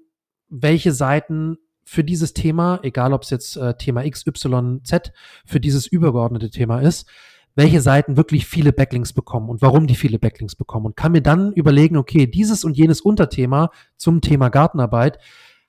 welche 0.48 0.92
Seiten 0.92 1.58
für 1.84 2.04
dieses 2.04 2.32
Thema, 2.32 2.80
egal 2.82 3.12
ob 3.12 3.22
es 3.22 3.30
jetzt 3.30 3.56
äh, 3.56 3.74
Thema 3.74 4.04
X, 4.04 4.26
Y, 4.26 4.84
Z, 4.84 5.12
für 5.44 5.60
dieses 5.60 5.86
übergeordnete 5.86 6.50
Thema 6.50 6.80
ist, 6.80 7.08
welche 7.54 7.80
Seiten 7.80 8.16
wirklich 8.16 8.46
viele 8.46 8.72
Backlinks 8.72 9.12
bekommen 9.12 9.48
und 9.48 9.62
warum 9.62 9.86
die 9.86 9.94
viele 9.94 10.18
Backlinks 10.18 10.56
bekommen. 10.56 10.86
Und 10.86 10.96
kann 10.96 11.12
mir 11.12 11.22
dann 11.22 11.52
überlegen, 11.52 11.96
okay, 11.96 12.26
dieses 12.26 12.64
und 12.64 12.76
jenes 12.76 13.00
Unterthema 13.00 13.70
zum 13.96 14.20
Thema 14.20 14.48
Gartenarbeit 14.48 15.18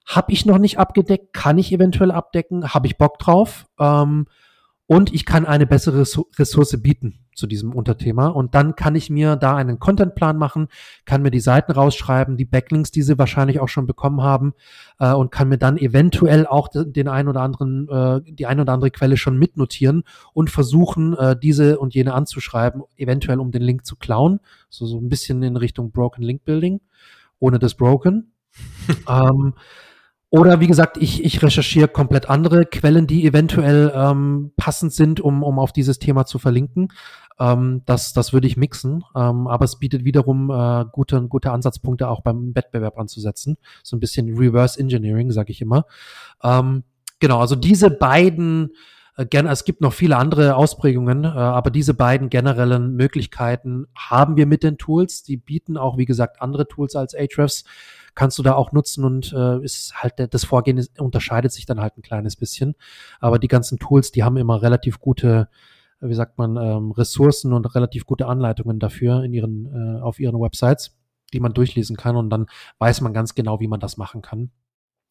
habe 0.06 0.32
ich 0.34 0.46
noch 0.46 0.58
nicht 0.58 0.80
abgedeckt, 0.80 1.34
kann 1.34 1.58
ich 1.58 1.72
eventuell 1.72 2.12
abdecken, 2.12 2.74
habe 2.74 2.88
ich 2.88 2.98
Bock 2.98 3.20
drauf 3.20 3.68
ähm, 3.80 4.28
und 4.86 5.14
ich 5.14 5.26
kann 5.26 5.46
eine 5.46 5.66
bessere 5.66 6.06
Ressource 6.38 6.82
bieten 6.82 7.23
zu 7.36 7.48
diesem 7.48 7.74
Unterthema. 7.74 8.28
Und 8.28 8.56
dann 8.56 8.76
kann 8.76 8.96
ich 8.96 9.10
mir 9.10 9.36
da 9.36 9.56
einen 9.56 9.80
Contentplan 9.80 10.38
machen, 10.38 10.68
kann 11.06 11.22
mir 11.22 11.32
die 11.32 11.40
Seiten 11.40 11.72
rausschreiben, 11.72 12.38
die 12.38 12.46
Backlinks, 12.46 12.92
die 12.92 13.02
sie 13.02 13.18
wahrscheinlich 13.18 13.60
auch 13.60 13.70
schon 13.70 13.88
bekommen 13.88 14.22
haben, 14.22 14.54
äh, 15.00 15.14
und 15.14 15.32
kann 15.32 15.50
mir 15.50 15.58
dann 15.58 15.78
eventuell 15.78 16.48
auch 16.48 16.70
den 16.74 17.08
einen 17.08 17.28
oder 17.28 17.42
anderen, 17.42 17.90
äh, 17.90 18.22
die 18.32 18.46
eine 18.46 18.62
oder 18.62 18.74
andere 18.74 18.92
Quelle 18.92 19.18
schon 19.18 19.38
mitnotieren 19.38 20.04
und 20.34 20.50
versuchen, 20.50 21.18
äh, 21.18 21.38
diese 21.38 21.80
und 21.80 21.94
jene 21.94 22.14
anzuschreiben, 22.14 22.84
eventuell 22.98 23.40
um 23.40 23.52
den 23.52 23.62
Link 23.62 23.86
zu 23.86 23.96
klauen. 23.96 24.40
So, 24.70 24.86
so 24.86 25.00
ein 25.00 25.10
bisschen 25.10 25.44
in 25.44 25.58
Richtung 25.58 25.92
Broken 25.92 26.24
Link 26.24 26.46
Building, 26.46 26.82
ohne 27.40 27.60
das 27.60 27.76
Broken. 27.76 28.32
ähm, 29.10 29.54
oder 30.36 30.60
wie 30.60 30.66
gesagt, 30.66 30.98
ich, 30.98 31.24
ich 31.24 31.44
recherchiere 31.44 31.88
komplett 31.88 32.28
andere 32.28 32.66
Quellen, 32.66 33.06
die 33.06 33.24
eventuell 33.28 33.94
ähm, 33.96 34.52
passend 34.58 34.92
sind, 34.92 35.22
um, 35.22 35.44
um 35.44 35.60
auf 35.60 35.72
dieses 35.72 36.00
Thema 36.00 36.26
zu 36.26 36.40
verlinken. 36.40 36.88
Ähm, 37.40 37.84
das, 37.86 38.14
das 38.14 38.34
würde 38.34 38.48
ich 38.48 38.58
mixen, 38.58 39.04
ähm, 39.16 39.46
aber 39.46 39.66
es 39.66 39.78
bietet 39.78 40.06
wiederum 40.06 40.50
äh, 40.50 40.86
gute, 40.92 41.22
gute 41.28 41.52
Ansatzpunkte 41.52 42.08
auch 42.08 42.22
beim 42.22 42.56
Wettbewerb 42.56 42.98
anzusetzen. 42.98 43.58
So 43.84 43.96
ein 43.96 44.00
bisschen 44.00 44.36
Reverse 44.36 44.80
Engineering, 44.80 45.30
sage 45.30 45.52
ich 45.52 45.62
immer. 45.62 45.86
Ähm, 46.42 46.84
genau, 47.20 47.40
also 47.40 47.56
diese 47.56 47.92
beiden 47.92 48.72
äh, 49.16 49.26
es 49.48 49.66
gibt 49.66 49.82
noch 49.82 49.94
viele 49.94 50.18
andere 50.18 50.56
Ausprägungen, 50.56 51.24
äh, 51.24 51.28
aber 51.28 51.70
diese 51.72 51.94
beiden 51.94 52.30
generellen 52.30 52.96
Möglichkeiten 52.96 53.88
haben 53.96 54.36
wir 54.38 54.46
mit 54.46 54.64
den 54.64 54.78
Tools. 54.78 55.24
Die 55.24 55.38
bieten 55.38 55.78
auch, 55.78 55.98
wie 55.98 56.06
gesagt, 56.06 56.42
andere 56.42 56.68
Tools 56.68 56.96
als 56.96 57.14
Ahrefs 57.16 57.64
kannst 58.16 58.38
du 58.38 58.44
da 58.44 58.54
auch 58.54 58.72
nutzen 58.72 59.04
und 59.04 59.34
äh, 59.34 59.64
ist 59.64 59.96
halt 59.96 60.14
das 60.34 60.46
Vorgehen 60.46 60.86
unterscheidet 61.00 61.52
sich 61.52 61.66
dann 61.66 61.82
halt 61.82 61.98
ein 61.98 62.02
kleines 62.02 62.36
bisschen. 62.36 62.76
Aber 63.20 63.40
die 63.40 63.48
ganzen 63.48 63.80
Tools, 63.80 64.12
die 64.12 64.24
haben 64.24 64.38
immer 64.38 64.62
relativ 64.62 65.00
gute, 65.00 65.50
wie 66.00 66.14
sagt 66.14 66.38
man, 66.38 66.58
ähm, 66.58 66.92
Ressourcen 66.92 67.54
und 67.54 67.74
relativ 67.76 68.06
gute 68.06 68.28
Anleitungen 68.28 68.80
dafür 68.80 69.24
in 69.24 69.34
ihren, 69.34 69.66
äh, 69.98 70.02
auf 70.02 70.20
ihren 70.20 70.40
Websites, 70.40 70.96
die 71.34 71.40
man 71.40 71.54
durchlesen 71.54 71.98
kann 71.98 72.16
und 72.16 72.30
dann 72.30 72.46
weiß 72.80 73.02
man 73.02 73.14
ganz 73.14 73.34
genau, 73.34 73.60
wie 73.60 73.68
man 73.68 73.80
das 73.80 73.98
machen 73.98 74.22
kann. 74.22 74.52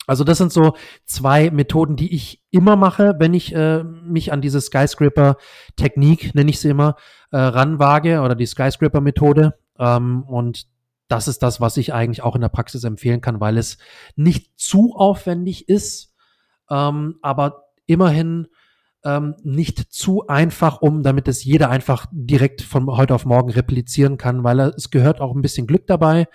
Also 0.06 0.24
das 0.24 0.38
sind 0.38 0.52
so 0.52 0.74
zwei 1.04 1.50
Methoden, 1.50 1.96
die 1.96 2.14
ich 2.14 2.42
immer 2.50 2.76
mache, 2.76 3.14
wenn 3.18 3.34
ich 3.34 3.54
äh, 3.54 3.84
mich 3.84 4.32
an 4.32 4.40
diese 4.40 4.60
Skyscraper-Technik, 4.60 6.34
nenne 6.34 6.50
ich 6.50 6.58
sie 6.58 6.70
immer, 6.70 6.96
äh, 7.30 7.38
ranwage 7.38 8.20
oder 8.20 8.34
die 8.34 8.46
Skyscraper-Methode. 8.46 9.54
Ähm, 9.78 10.24
und 10.24 10.66
das 11.08 11.28
ist 11.28 11.42
das, 11.42 11.60
was 11.60 11.76
ich 11.76 11.92
eigentlich 11.92 12.22
auch 12.22 12.34
in 12.34 12.40
der 12.40 12.48
Praxis 12.48 12.84
empfehlen 12.84 13.20
kann, 13.20 13.40
weil 13.40 13.58
es 13.58 13.78
nicht 14.16 14.58
zu 14.58 14.94
aufwendig 14.96 15.68
ist, 15.68 16.12
ähm, 16.70 17.18
aber 17.22 17.66
immerhin 17.86 18.48
ähm, 19.04 19.34
nicht 19.42 19.92
zu 19.92 20.26
einfach, 20.26 20.80
um 20.80 21.02
damit 21.02 21.28
es 21.28 21.44
jeder 21.44 21.70
einfach 21.70 22.06
direkt 22.12 22.62
von 22.62 22.86
heute 22.86 23.14
auf 23.14 23.24
morgen 23.24 23.50
replizieren 23.50 24.16
kann, 24.16 24.44
weil 24.44 24.60
es 24.60 24.90
gehört 24.90 25.20
auch 25.20 25.34
ein 25.34 25.42
bisschen 25.42 25.66
Glück 25.66 25.86
dabei 25.86 26.28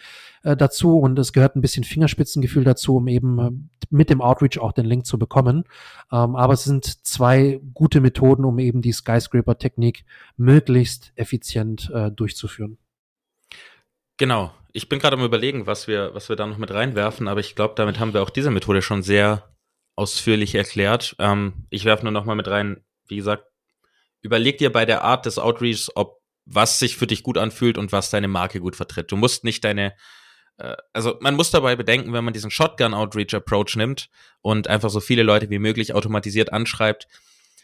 äh, 0.44 0.58
dazu 0.58 1.00
und 1.00 1.18
es 1.20 1.34
gehört 1.34 1.56
ein 1.56 1.62
bisschen 1.62 1.84
Fingerspitzengefühl 1.84 2.64
dazu, 2.64 2.98
um 2.98 3.08
eben 3.08 3.40
äh, 3.40 3.52
mit 3.90 4.10
dem 4.10 4.22
Outreach 4.22 4.60
auch 4.60 4.74
den 4.74 4.86
Link 4.86 5.06
zu 5.06 5.18
bekommen. 5.18 5.64
Ähm, 6.12 6.36
aber 6.36 6.54
es 6.54 6.64
sind 6.64 7.06
zwei 7.06 7.60
gute 7.74 8.02
Methoden, 8.02 8.46
um 8.46 8.60
eben 8.60 8.82
die 8.82 8.92
Skyscraper-Technik 8.92 10.06
möglichst 10.36 11.14
effizient 11.16 11.90
äh, 11.94 12.12
durchzuführen. 12.12 12.78
Genau. 14.18 14.52
Ich 14.74 14.90
bin 14.90 15.00
gerade 15.00 15.16
am 15.16 15.24
überlegen, 15.24 15.66
was 15.66 15.88
wir, 15.88 16.14
was 16.14 16.30
wir 16.30 16.36
da 16.36 16.46
noch 16.46 16.58
mit 16.58 16.72
reinwerfen, 16.72 17.28
aber 17.28 17.40
ich 17.40 17.56
glaube, 17.56 17.74
damit 17.76 18.00
haben 18.00 18.14
wir 18.14 18.22
auch 18.22 18.30
diese 18.30 18.52
Methode 18.52 18.82
schon 18.82 19.02
sehr 19.02 19.44
ausführlich 19.98 20.56
erklärt. 20.56 21.16
Ähm, 21.20 21.66
ich 21.70 21.84
werfe 21.84 22.04
nur 22.04 22.14
noch 22.14 22.24
mal 22.24 22.36
mit 22.36 22.48
rein, 22.48 22.86
wie 23.08 23.18
gesagt, 23.18 23.46
überleg 24.22 24.58
dir 24.58 24.72
bei 24.72 24.86
der 24.86 25.04
Art 25.04 25.26
des 25.26 25.40
Outreachs, 25.40 25.92
ob 25.96 26.22
was 26.46 26.80
sich 26.80 26.96
für 26.96 27.08
dich 27.08 27.24
gut 27.24 27.38
anfühlt 27.38 27.78
und 27.78 27.92
was 27.92 28.10
deine 28.10 28.30
Marke 28.30 28.62
gut 28.62 28.78
vertritt. 28.78 29.12
Du 29.12 29.18
musst 29.18 29.44
nicht 29.44 29.64
deine, 29.66 29.94
äh, 30.58 30.76
also 30.94 31.18
man 31.20 31.36
muss 31.36 31.52
dabei 31.52 31.76
bedenken, 31.76 32.14
wenn 32.14 32.24
man 32.24 32.34
diesen 32.34 32.52
Shotgun-Outreach-Approach 32.52 33.76
nimmt 33.76 34.10
und 34.42 34.70
einfach 34.70 34.90
so 34.90 35.02
viele 35.02 35.24
Leute 35.24 35.50
wie 35.50 35.60
möglich 35.60 35.94
automatisiert 35.94 36.54
anschreibt, 36.54 37.08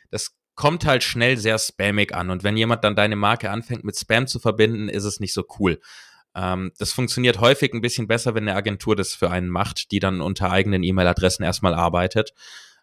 das 0.10 0.36
kommt 0.56 0.86
halt 0.86 1.04
schnell 1.04 1.38
sehr 1.38 1.58
spammig 1.60 2.14
an. 2.14 2.30
Und 2.30 2.44
wenn 2.44 2.58
jemand 2.58 2.84
dann 2.84 2.96
deine 2.96 3.16
Marke 3.16 3.50
anfängt 3.52 3.84
mit 3.84 3.98
Spam 3.98 4.28
zu 4.28 4.40
verbinden, 4.40 4.90
ist 4.90 5.06
es 5.06 5.20
nicht 5.20 5.34
so 5.34 5.46
cool. 5.60 5.80
Ähm, 6.36 6.72
das 6.78 6.92
funktioniert 6.92 7.40
häufig 7.40 7.74
ein 7.74 7.82
bisschen 7.82 8.08
besser, 8.08 8.36
wenn 8.36 8.48
eine 8.48 8.58
Agentur 8.58 8.96
das 8.96 9.14
für 9.14 9.30
einen 9.30 9.50
macht, 9.50 9.92
die 9.92 10.00
dann 10.00 10.22
unter 10.22 10.52
eigenen 10.52 10.84
E-Mail-Adressen 10.84 11.44
erstmal 11.44 11.74
arbeitet. 11.74 12.34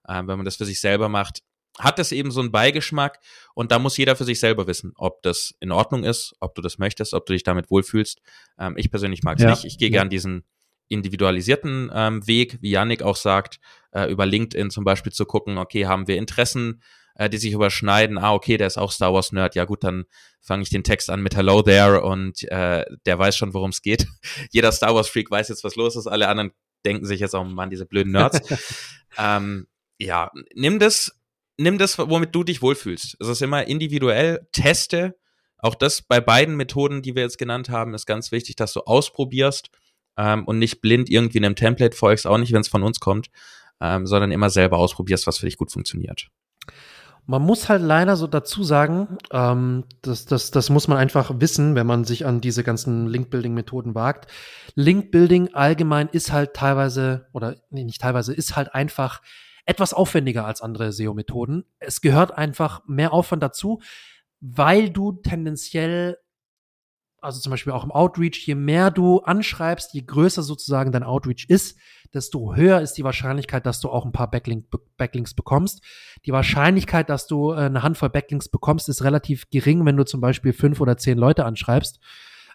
Ähm, 0.08 0.28
wenn 0.28 0.36
man 0.36 0.44
das 0.44 0.56
für 0.56 0.64
sich 0.64 0.80
selber 0.80 1.08
macht, 1.08 1.42
hat 1.78 1.98
das 1.98 2.12
eben 2.12 2.30
so 2.30 2.40
einen 2.40 2.52
Beigeschmack 2.52 3.18
und 3.54 3.72
da 3.72 3.78
muss 3.78 3.96
jeder 3.96 4.16
für 4.16 4.24
sich 4.24 4.40
selber 4.40 4.66
wissen, 4.66 4.92
ob 4.96 5.22
das 5.22 5.54
in 5.60 5.72
Ordnung 5.72 6.04
ist, 6.04 6.34
ob 6.40 6.54
du 6.54 6.62
das 6.62 6.78
möchtest, 6.78 7.14
ob 7.14 7.26
du 7.26 7.32
dich 7.32 7.42
damit 7.42 7.70
wohlfühlst. 7.70 8.20
Ähm, 8.58 8.74
ich 8.76 8.90
persönlich 8.90 9.22
mag 9.22 9.38
es 9.38 9.44
ja. 9.44 9.50
nicht. 9.50 9.64
Ich 9.64 9.78
gehe 9.78 9.88
ja. 9.88 9.98
gern 9.98 10.10
diesen 10.10 10.44
individualisierten 10.88 11.90
ähm, 11.94 12.26
Weg, 12.26 12.58
wie 12.60 12.70
Yannick 12.70 13.02
auch 13.02 13.16
sagt, 13.16 13.60
äh, 13.92 14.10
über 14.10 14.26
LinkedIn 14.26 14.70
zum 14.70 14.84
Beispiel 14.84 15.12
zu 15.12 15.24
gucken, 15.24 15.56
okay, 15.56 15.86
haben 15.86 16.08
wir 16.08 16.16
Interessen, 16.16 16.82
äh, 17.14 17.28
die 17.28 17.38
sich 17.38 17.52
überschneiden. 17.52 18.18
Ah, 18.18 18.32
okay, 18.32 18.56
der 18.56 18.66
ist 18.66 18.78
auch 18.78 18.92
Star 18.92 19.12
Wars 19.12 19.32
Nerd. 19.32 19.54
Ja 19.54 19.64
gut, 19.64 19.84
dann 19.84 20.04
fange 20.40 20.62
ich 20.62 20.70
den 20.70 20.84
Text 20.84 21.10
an 21.10 21.22
mit 21.22 21.36
Hello 21.36 21.62
there 21.62 22.02
und 22.02 22.42
äh, 22.50 22.84
der 23.06 23.18
weiß 23.18 23.36
schon, 23.36 23.54
worum 23.54 23.70
es 23.70 23.82
geht. 23.82 24.06
Jeder 24.50 24.72
Star 24.72 24.94
Wars 24.94 25.08
Freak 25.08 25.30
weiß 25.30 25.48
jetzt, 25.48 25.64
was 25.64 25.76
los 25.76 25.96
ist. 25.96 26.06
Alle 26.06 26.28
anderen 26.28 26.52
denken 26.84 27.04
sich 27.04 27.20
jetzt 27.20 27.34
auch, 27.34 27.44
Mann, 27.44 27.70
diese 27.70 27.86
blöden 27.86 28.12
Nerds. 28.12 28.40
ähm, 29.18 29.66
ja, 29.98 30.30
nimm 30.54 30.78
das, 30.78 31.14
nimm 31.58 31.78
das, 31.78 31.98
womit 31.98 32.34
du 32.34 32.42
dich 32.42 32.62
wohlfühlst. 32.62 33.16
Es 33.20 33.28
ist 33.28 33.42
immer 33.42 33.66
individuell. 33.66 34.46
Teste. 34.52 35.16
Auch 35.58 35.74
das 35.74 36.00
bei 36.00 36.22
beiden 36.22 36.56
Methoden, 36.56 37.02
die 37.02 37.14
wir 37.14 37.22
jetzt 37.22 37.36
genannt 37.36 37.68
haben, 37.68 37.92
ist 37.92 38.06
ganz 38.06 38.32
wichtig, 38.32 38.56
dass 38.56 38.72
du 38.72 38.80
ausprobierst 38.80 39.70
ähm, 40.16 40.44
und 40.46 40.58
nicht 40.58 40.80
blind 40.80 41.10
irgendwie 41.10 41.38
einem 41.38 41.54
Template 41.54 41.94
folgst, 41.94 42.26
auch 42.26 42.38
nicht, 42.38 42.52
wenn 42.52 42.62
es 42.62 42.68
von 42.68 42.82
uns 42.82 42.98
kommt, 42.98 43.30
ähm, 43.80 44.06
sondern 44.06 44.32
immer 44.32 44.48
selber 44.48 44.78
ausprobierst, 44.78 45.26
was 45.26 45.38
für 45.38 45.46
dich 45.46 45.58
gut 45.58 45.70
funktioniert. 45.70 46.28
Man 47.30 47.42
muss 47.42 47.68
halt 47.68 47.80
leider 47.80 48.16
so 48.16 48.26
dazu 48.26 48.64
sagen, 48.64 49.16
ähm, 49.30 49.84
das, 50.02 50.26
das, 50.26 50.50
das 50.50 50.68
muss 50.68 50.88
man 50.88 50.98
einfach 50.98 51.30
wissen, 51.38 51.76
wenn 51.76 51.86
man 51.86 52.02
sich 52.02 52.26
an 52.26 52.40
diese 52.40 52.64
ganzen 52.64 53.06
Link-Building-Methoden 53.06 53.94
wagt. 53.94 54.28
Link-Building 54.74 55.54
allgemein 55.54 56.08
ist 56.08 56.32
halt 56.32 56.54
teilweise, 56.54 57.28
oder 57.32 57.54
nee, 57.70 57.84
nicht 57.84 58.00
teilweise, 58.00 58.34
ist 58.34 58.56
halt 58.56 58.74
einfach 58.74 59.22
etwas 59.64 59.94
aufwendiger 59.94 60.44
als 60.44 60.60
andere 60.60 60.90
SEO-Methoden. 60.90 61.66
Es 61.78 62.00
gehört 62.00 62.36
einfach 62.36 62.82
mehr 62.88 63.12
Aufwand 63.12 63.44
dazu, 63.44 63.80
weil 64.40 64.90
du 64.90 65.12
tendenziell 65.12 66.18
also 67.20 67.40
zum 67.40 67.50
Beispiel 67.50 67.72
auch 67.72 67.84
im 67.84 67.90
Outreach, 67.90 68.46
je 68.46 68.54
mehr 68.54 68.90
du 68.90 69.20
anschreibst, 69.20 69.94
je 69.94 70.02
größer 70.02 70.42
sozusagen 70.42 70.92
dein 70.92 71.02
Outreach 71.02 71.46
ist, 71.48 71.78
desto 72.12 72.54
höher 72.54 72.80
ist 72.80 72.94
die 72.94 73.04
Wahrscheinlichkeit, 73.04 73.66
dass 73.66 73.80
du 73.80 73.88
auch 73.88 74.04
ein 74.04 74.12
paar 74.12 74.30
Backlink, 74.30 74.66
Backlinks 74.96 75.34
bekommst. 75.34 75.82
Die 76.24 76.32
Wahrscheinlichkeit, 76.32 77.08
dass 77.08 77.26
du 77.26 77.52
äh, 77.52 77.56
eine 77.56 77.82
Handvoll 77.82 78.10
Backlinks 78.10 78.48
bekommst, 78.48 78.88
ist 78.88 79.04
relativ 79.04 79.48
gering, 79.50 79.84
wenn 79.86 79.96
du 79.96 80.04
zum 80.04 80.20
Beispiel 80.20 80.52
fünf 80.52 80.80
oder 80.80 80.96
zehn 80.96 81.18
Leute 81.18 81.44
anschreibst. 81.44 82.00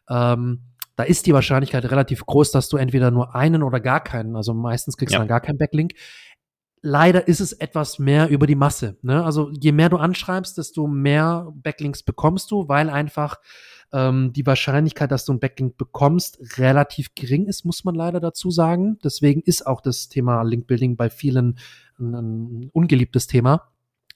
Ähm, 0.10 0.62
da 0.96 1.04
ist 1.04 1.26
die 1.26 1.34
Wahrscheinlichkeit 1.34 1.86
relativ 1.86 2.26
groß, 2.26 2.52
dass 2.52 2.70
du 2.70 2.78
entweder 2.78 3.12
nur 3.12 3.36
einen 3.36 3.64
oder 3.64 3.80
gar 3.80 4.02
keinen, 4.02 4.36
also 4.36 4.54
meistens 4.54 4.98
kriegst 4.98 5.14
ja. 5.14 5.20
du 5.20 5.22
dann 5.22 5.28
gar 5.28 5.42
keinen 5.42 5.58
Backlink. 5.58 5.94
Leider 6.82 7.28
ist 7.28 7.40
es 7.40 7.52
etwas 7.52 8.00
mehr 8.00 8.30
über 8.30 8.48
die 8.48 8.56
Masse. 8.56 8.98
Ne? 9.02 9.24
Also 9.24 9.52
je 9.52 9.72
mehr 9.72 9.90
du 9.90 9.98
anschreibst, 9.98 10.58
desto 10.58 10.88
mehr 10.88 11.52
Backlinks 11.56 12.04
bekommst 12.04 12.52
du, 12.52 12.68
weil 12.68 12.90
einfach 12.90 13.38
ähm, 13.94 14.34
die 14.34 14.46
Wahrscheinlichkeit, 14.46 15.12
dass 15.12 15.26
du 15.26 15.34
ein 15.34 15.40
Backlink 15.40 15.78
bekommst, 15.78 16.40
relativ 16.58 17.16
gering 17.16 17.46
ist, 17.46 17.66
muss 17.66 17.84
man 17.84 17.96
leider 17.96 18.20
dazu 18.20 18.52
sagen. 18.52 18.98
Deswegen 19.04 19.42
ist 19.42 19.66
auch 19.66 19.82
das 19.82 20.10
Thema 20.10 20.42
Linkbuilding 20.44 20.96
bei 20.96 21.10
vielen 21.10 21.58
ein, 22.00 22.14
ein 22.14 22.70
ungeliebtes 22.74 23.28
Thema. 23.28 23.72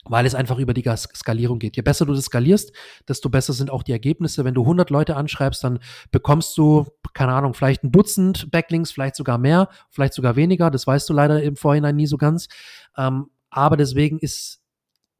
weil 0.06 0.24
es 0.24 0.34
einfach 0.34 0.58
über 0.58 0.72
die 0.72 0.82
Skalierung 0.96 1.58
geht. 1.58 1.76
Je 1.76 1.82
besser 1.82 2.06
du 2.06 2.14
das 2.14 2.24
skalierst, 2.24 2.72
desto 3.06 3.28
besser 3.28 3.52
sind 3.52 3.70
auch 3.70 3.82
die 3.82 3.92
Ergebnisse. 3.92 4.46
Wenn 4.46 4.54
du 4.54 4.62
100 4.62 4.88
Leute 4.88 5.14
anschreibst, 5.14 5.62
dann 5.62 5.78
bekommst 6.10 6.56
du, 6.56 6.86
keine 7.12 7.34
Ahnung, 7.34 7.52
vielleicht 7.52 7.84
ein 7.84 7.92
Dutzend 7.92 8.50
Backlinks, 8.50 8.92
vielleicht 8.92 9.14
sogar 9.14 9.36
mehr, 9.36 9.68
vielleicht 9.90 10.14
sogar 10.14 10.36
weniger. 10.36 10.70
Das 10.70 10.86
weißt 10.86 11.06
du 11.06 11.12
leider 11.12 11.42
im 11.42 11.54
Vorhinein 11.54 11.96
nie 11.96 12.06
so 12.06 12.16
ganz. 12.16 12.48
Ähm, 12.96 13.26
aber 13.50 13.76
deswegen 13.76 14.18
ist 14.18 14.62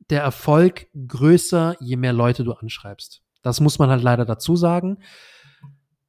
der 0.08 0.22
Erfolg 0.22 0.86
größer, 1.06 1.76
je 1.80 1.96
mehr 1.96 2.14
Leute 2.14 2.42
du 2.42 2.52
anschreibst. 2.52 3.22
Das 3.42 3.60
muss 3.60 3.78
man 3.78 3.90
halt 3.90 4.02
leider 4.02 4.24
dazu 4.24 4.56
sagen. 4.56 4.98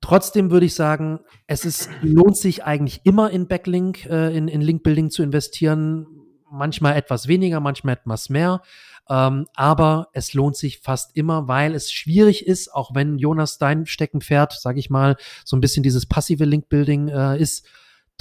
Trotzdem 0.01 0.49
würde 0.49 0.65
ich 0.65 0.73
sagen, 0.73 1.19
es 1.45 1.63
ist, 1.63 1.89
lohnt 2.01 2.35
sich 2.35 2.63
eigentlich 2.63 3.01
immer 3.03 3.29
in 3.29 3.47
Backlink, 3.47 4.05
äh, 4.07 4.35
in, 4.35 4.47
in 4.47 4.61
Link-Building 4.61 5.11
zu 5.11 5.21
investieren. 5.21 6.07
Manchmal 6.49 6.97
etwas 6.97 7.27
weniger, 7.27 7.59
manchmal 7.59 7.95
etwas 7.95 8.29
mehr. 8.29 8.61
Ähm, 9.09 9.47
aber 9.55 10.07
es 10.13 10.33
lohnt 10.33 10.57
sich 10.57 10.79
fast 10.79 11.15
immer, 11.15 11.47
weil 11.47 11.75
es 11.75 11.91
schwierig 11.91 12.47
ist, 12.47 12.73
auch 12.73 12.95
wenn 12.95 13.17
Jonas 13.17 13.57
dein 13.57 13.85
Steckenpferd, 13.85 14.53
sage 14.53 14.79
ich 14.79 14.89
mal, 14.89 15.17
so 15.45 15.55
ein 15.55 15.61
bisschen 15.61 15.83
dieses 15.83 16.07
passive 16.07 16.45
Link-Building 16.45 17.09
äh, 17.09 17.37
ist. 17.37 17.67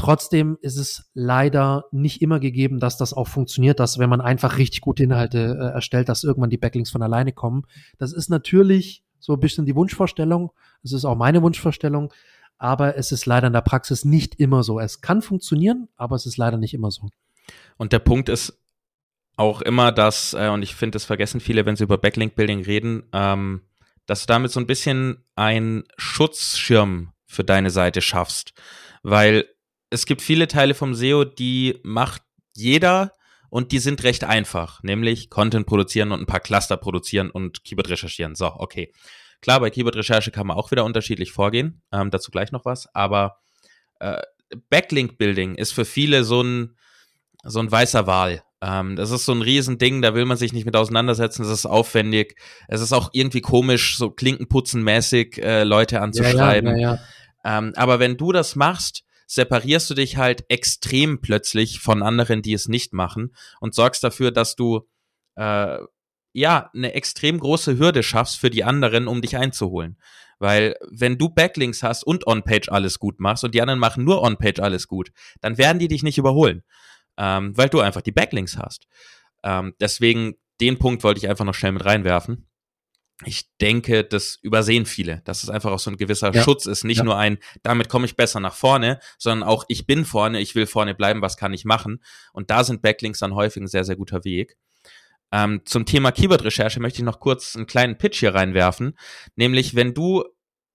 Trotzdem 0.00 0.56
ist 0.62 0.78
es 0.78 1.10
leider 1.12 1.84
nicht 1.92 2.22
immer 2.22 2.40
gegeben, 2.40 2.80
dass 2.80 2.96
das 2.96 3.12
auch 3.12 3.28
funktioniert, 3.28 3.80
dass 3.80 3.98
wenn 3.98 4.08
man 4.08 4.22
einfach 4.22 4.56
richtig 4.56 4.80
gute 4.80 5.02
Inhalte 5.02 5.58
äh, 5.60 5.74
erstellt, 5.74 6.08
dass 6.08 6.24
irgendwann 6.24 6.48
die 6.48 6.56
Backlinks 6.56 6.88
von 6.90 7.02
alleine 7.02 7.32
kommen. 7.32 7.66
Das 7.98 8.14
ist 8.14 8.30
natürlich 8.30 9.04
so 9.18 9.34
ein 9.34 9.40
bisschen 9.40 9.66
die 9.66 9.74
Wunschvorstellung. 9.74 10.52
Es 10.82 10.94
ist 10.94 11.04
auch 11.04 11.16
meine 11.16 11.42
Wunschvorstellung. 11.42 12.14
Aber 12.56 12.96
es 12.96 13.12
ist 13.12 13.26
leider 13.26 13.48
in 13.48 13.52
der 13.52 13.60
Praxis 13.60 14.06
nicht 14.06 14.40
immer 14.40 14.62
so. 14.62 14.80
Es 14.80 15.02
kann 15.02 15.20
funktionieren, 15.20 15.88
aber 15.96 16.16
es 16.16 16.24
ist 16.24 16.38
leider 16.38 16.56
nicht 16.56 16.72
immer 16.72 16.90
so. 16.90 17.10
Und 17.76 17.92
der 17.92 17.98
Punkt 17.98 18.30
ist 18.30 18.58
auch 19.36 19.60
immer, 19.60 19.92
dass, 19.92 20.32
äh, 20.32 20.48
und 20.48 20.62
ich 20.62 20.74
finde, 20.76 20.96
das 20.96 21.04
vergessen 21.04 21.40
viele, 21.40 21.66
wenn 21.66 21.76
sie 21.76 21.84
über 21.84 21.98
Backlink-Building 21.98 22.62
reden, 22.62 23.02
ähm, 23.12 23.60
dass 24.06 24.22
du 24.22 24.28
damit 24.28 24.50
so 24.50 24.60
ein 24.60 24.66
bisschen 24.66 25.24
einen 25.36 25.84
Schutzschirm 25.98 27.12
für 27.26 27.44
deine 27.44 27.68
Seite 27.68 28.00
schaffst. 28.00 28.54
Weil 29.02 29.44
es 29.90 30.06
gibt 30.06 30.22
viele 30.22 30.48
Teile 30.48 30.74
vom 30.74 30.94
SEO, 30.94 31.24
die 31.24 31.80
macht 31.82 32.22
jeder 32.54 33.12
und 33.50 33.72
die 33.72 33.80
sind 33.80 34.02
recht 34.04 34.24
einfach, 34.24 34.82
nämlich 34.82 35.28
Content 35.28 35.66
produzieren 35.66 36.12
und 36.12 36.20
ein 36.20 36.26
paar 36.26 36.40
Cluster 36.40 36.76
produzieren 36.76 37.30
und 37.30 37.64
Keyword 37.64 37.90
recherchieren. 37.90 38.36
So, 38.36 38.46
okay. 38.46 38.92
Klar, 39.42 39.60
bei 39.60 39.70
Keyword-Recherche 39.70 40.30
kann 40.30 40.46
man 40.46 40.56
auch 40.56 40.70
wieder 40.70 40.84
unterschiedlich 40.84 41.32
vorgehen, 41.32 41.82
ähm, 41.92 42.10
dazu 42.10 42.30
gleich 42.30 42.52
noch 42.52 42.66
was, 42.66 42.94
aber 42.94 43.38
äh, 43.98 44.20
Backlink-Building 44.68 45.54
ist 45.54 45.72
für 45.72 45.84
viele 45.84 46.24
so 46.24 46.42
ein, 46.42 46.76
so 47.42 47.58
ein 47.58 47.70
weißer 47.70 48.06
Wal. 48.06 48.42
Ähm, 48.60 48.96
das 48.96 49.10
ist 49.10 49.24
so 49.24 49.32
ein 49.32 49.40
Riesending, 49.40 50.02
da 50.02 50.14
will 50.14 50.26
man 50.26 50.36
sich 50.36 50.52
nicht 50.52 50.66
mit 50.66 50.76
auseinandersetzen, 50.76 51.42
das 51.42 51.50
ist 51.50 51.66
aufwendig. 51.66 52.36
Es 52.68 52.82
ist 52.82 52.92
auch 52.92 53.08
irgendwie 53.12 53.40
komisch, 53.40 53.96
so 53.96 54.10
klinkenputzenmäßig 54.10 55.42
äh, 55.42 55.64
Leute 55.64 56.02
anzuschreiben. 56.02 56.76
Ja, 56.76 56.94
ja, 56.94 56.98
ja, 57.44 57.58
ähm, 57.58 57.72
aber 57.76 57.98
wenn 57.98 58.18
du 58.18 58.32
das 58.32 58.56
machst, 58.56 59.04
separierst 59.30 59.88
du 59.88 59.94
dich 59.94 60.16
halt 60.16 60.44
extrem 60.48 61.20
plötzlich 61.20 61.78
von 61.78 62.02
anderen, 62.02 62.42
die 62.42 62.52
es 62.52 62.66
nicht 62.66 62.92
machen 62.92 63.32
und 63.60 63.76
sorgst 63.76 64.02
dafür, 64.02 64.32
dass 64.32 64.56
du 64.56 64.88
äh, 65.36 65.78
ja, 66.32 66.70
eine 66.74 66.94
extrem 66.94 67.38
große 67.38 67.78
Hürde 67.78 68.02
schaffst 68.02 68.40
für 68.40 68.50
die 68.50 68.64
anderen, 68.64 69.06
um 69.06 69.22
dich 69.22 69.36
einzuholen. 69.36 69.98
Weil 70.40 70.74
wenn 70.90 71.16
du 71.16 71.28
Backlinks 71.28 71.84
hast 71.84 72.02
und 72.02 72.26
On-Page 72.26 72.70
alles 72.70 72.98
gut 72.98 73.20
machst 73.20 73.44
und 73.44 73.54
die 73.54 73.62
anderen 73.62 73.78
machen 73.78 74.02
nur 74.02 74.20
On-Page 74.20 74.58
alles 74.58 74.88
gut, 74.88 75.12
dann 75.40 75.58
werden 75.58 75.78
die 75.78 75.88
dich 75.88 76.02
nicht 76.02 76.18
überholen, 76.18 76.64
ähm, 77.16 77.56
weil 77.56 77.68
du 77.68 77.78
einfach 77.78 78.02
die 78.02 78.12
Backlinks 78.12 78.58
hast. 78.58 78.88
Ähm, 79.44 79.74
deswegen, 79.78 80.34
den 80.60 80.78
Punkt 80.78 81.04
wollte 81.04 81.18
ich 81.18 81.28
einfach 81.28 81.44
noch 81.44 81.54
schnell 81.54 81.72
mit 81.72 81.84
reinwerfen. 81.84 82.49
Ich 83.26 83.50
denke, 83.60 84.04
das 84.04 84.38
übersehen 84.40 84.86
viele, 84.86 85.20
dass 85.24 85.42
es 85.42 85.50
einfach 85.50 85.70
auch 85.70 85.78
so 85.78 85.90
ein 85.90 85.96
gewisser 85.96 86.32
ja. 86.34 86.42
Schutz 86.42 86.66
ist. 86.66 86.84
Nicht 86.84 86.98
ja. 86.98 87.04
nur 87.04 87.18
ein, 87.18 87.38
damit 87.62 87.88
komme 87.88 88.06
ich 88.06 88.16
besser 88.16 88.40
nach 88.40 88.54
vorne, 88.54 88.98
sondern 89.18 89.46
auch, 89.46 89.64
ich 89.68 89.86
bin 89.86 90.04
vorne, 90.04 90.40
ich 90.40 90.54
will 90.54 90.66
vorne 90.66 90.94
bleiben, 90.94 91.20
was 91.20 91.36
kann 91.36 91.52
ich 91.52 91.64
machen? 91.64 92.02
Und 92.32 92.50
da 92.50 92.64
sind 92.64 92.82
Backlinks 92.82 93.18
dann 93.18 93.34
häufig 93.34 93.62
ein 93.62 93.68
sehr, 93.68 93.84
sehr 93.84 93.96
guter 93.96 94.24
Weg. 94.24 94.56
Ähm, 95.32 95.62
zum 95.64 95.84
Thema 95.86 96.12
Keyword-Recherche 96.12 96.80
möchte 96.80 97.00
ich 97.00 97.04
noch 97.04 97.20
kurz 97.20 97.56
einen 97.56 97.66
kleinen 97.66 97.98
Pitch 97.98 98.20
hier 98.20 98.34
reinwerfen. 98.34 98.98
Nämlich, 99.36 99.74
wenn 99.74 99.94
du 99.94 100.24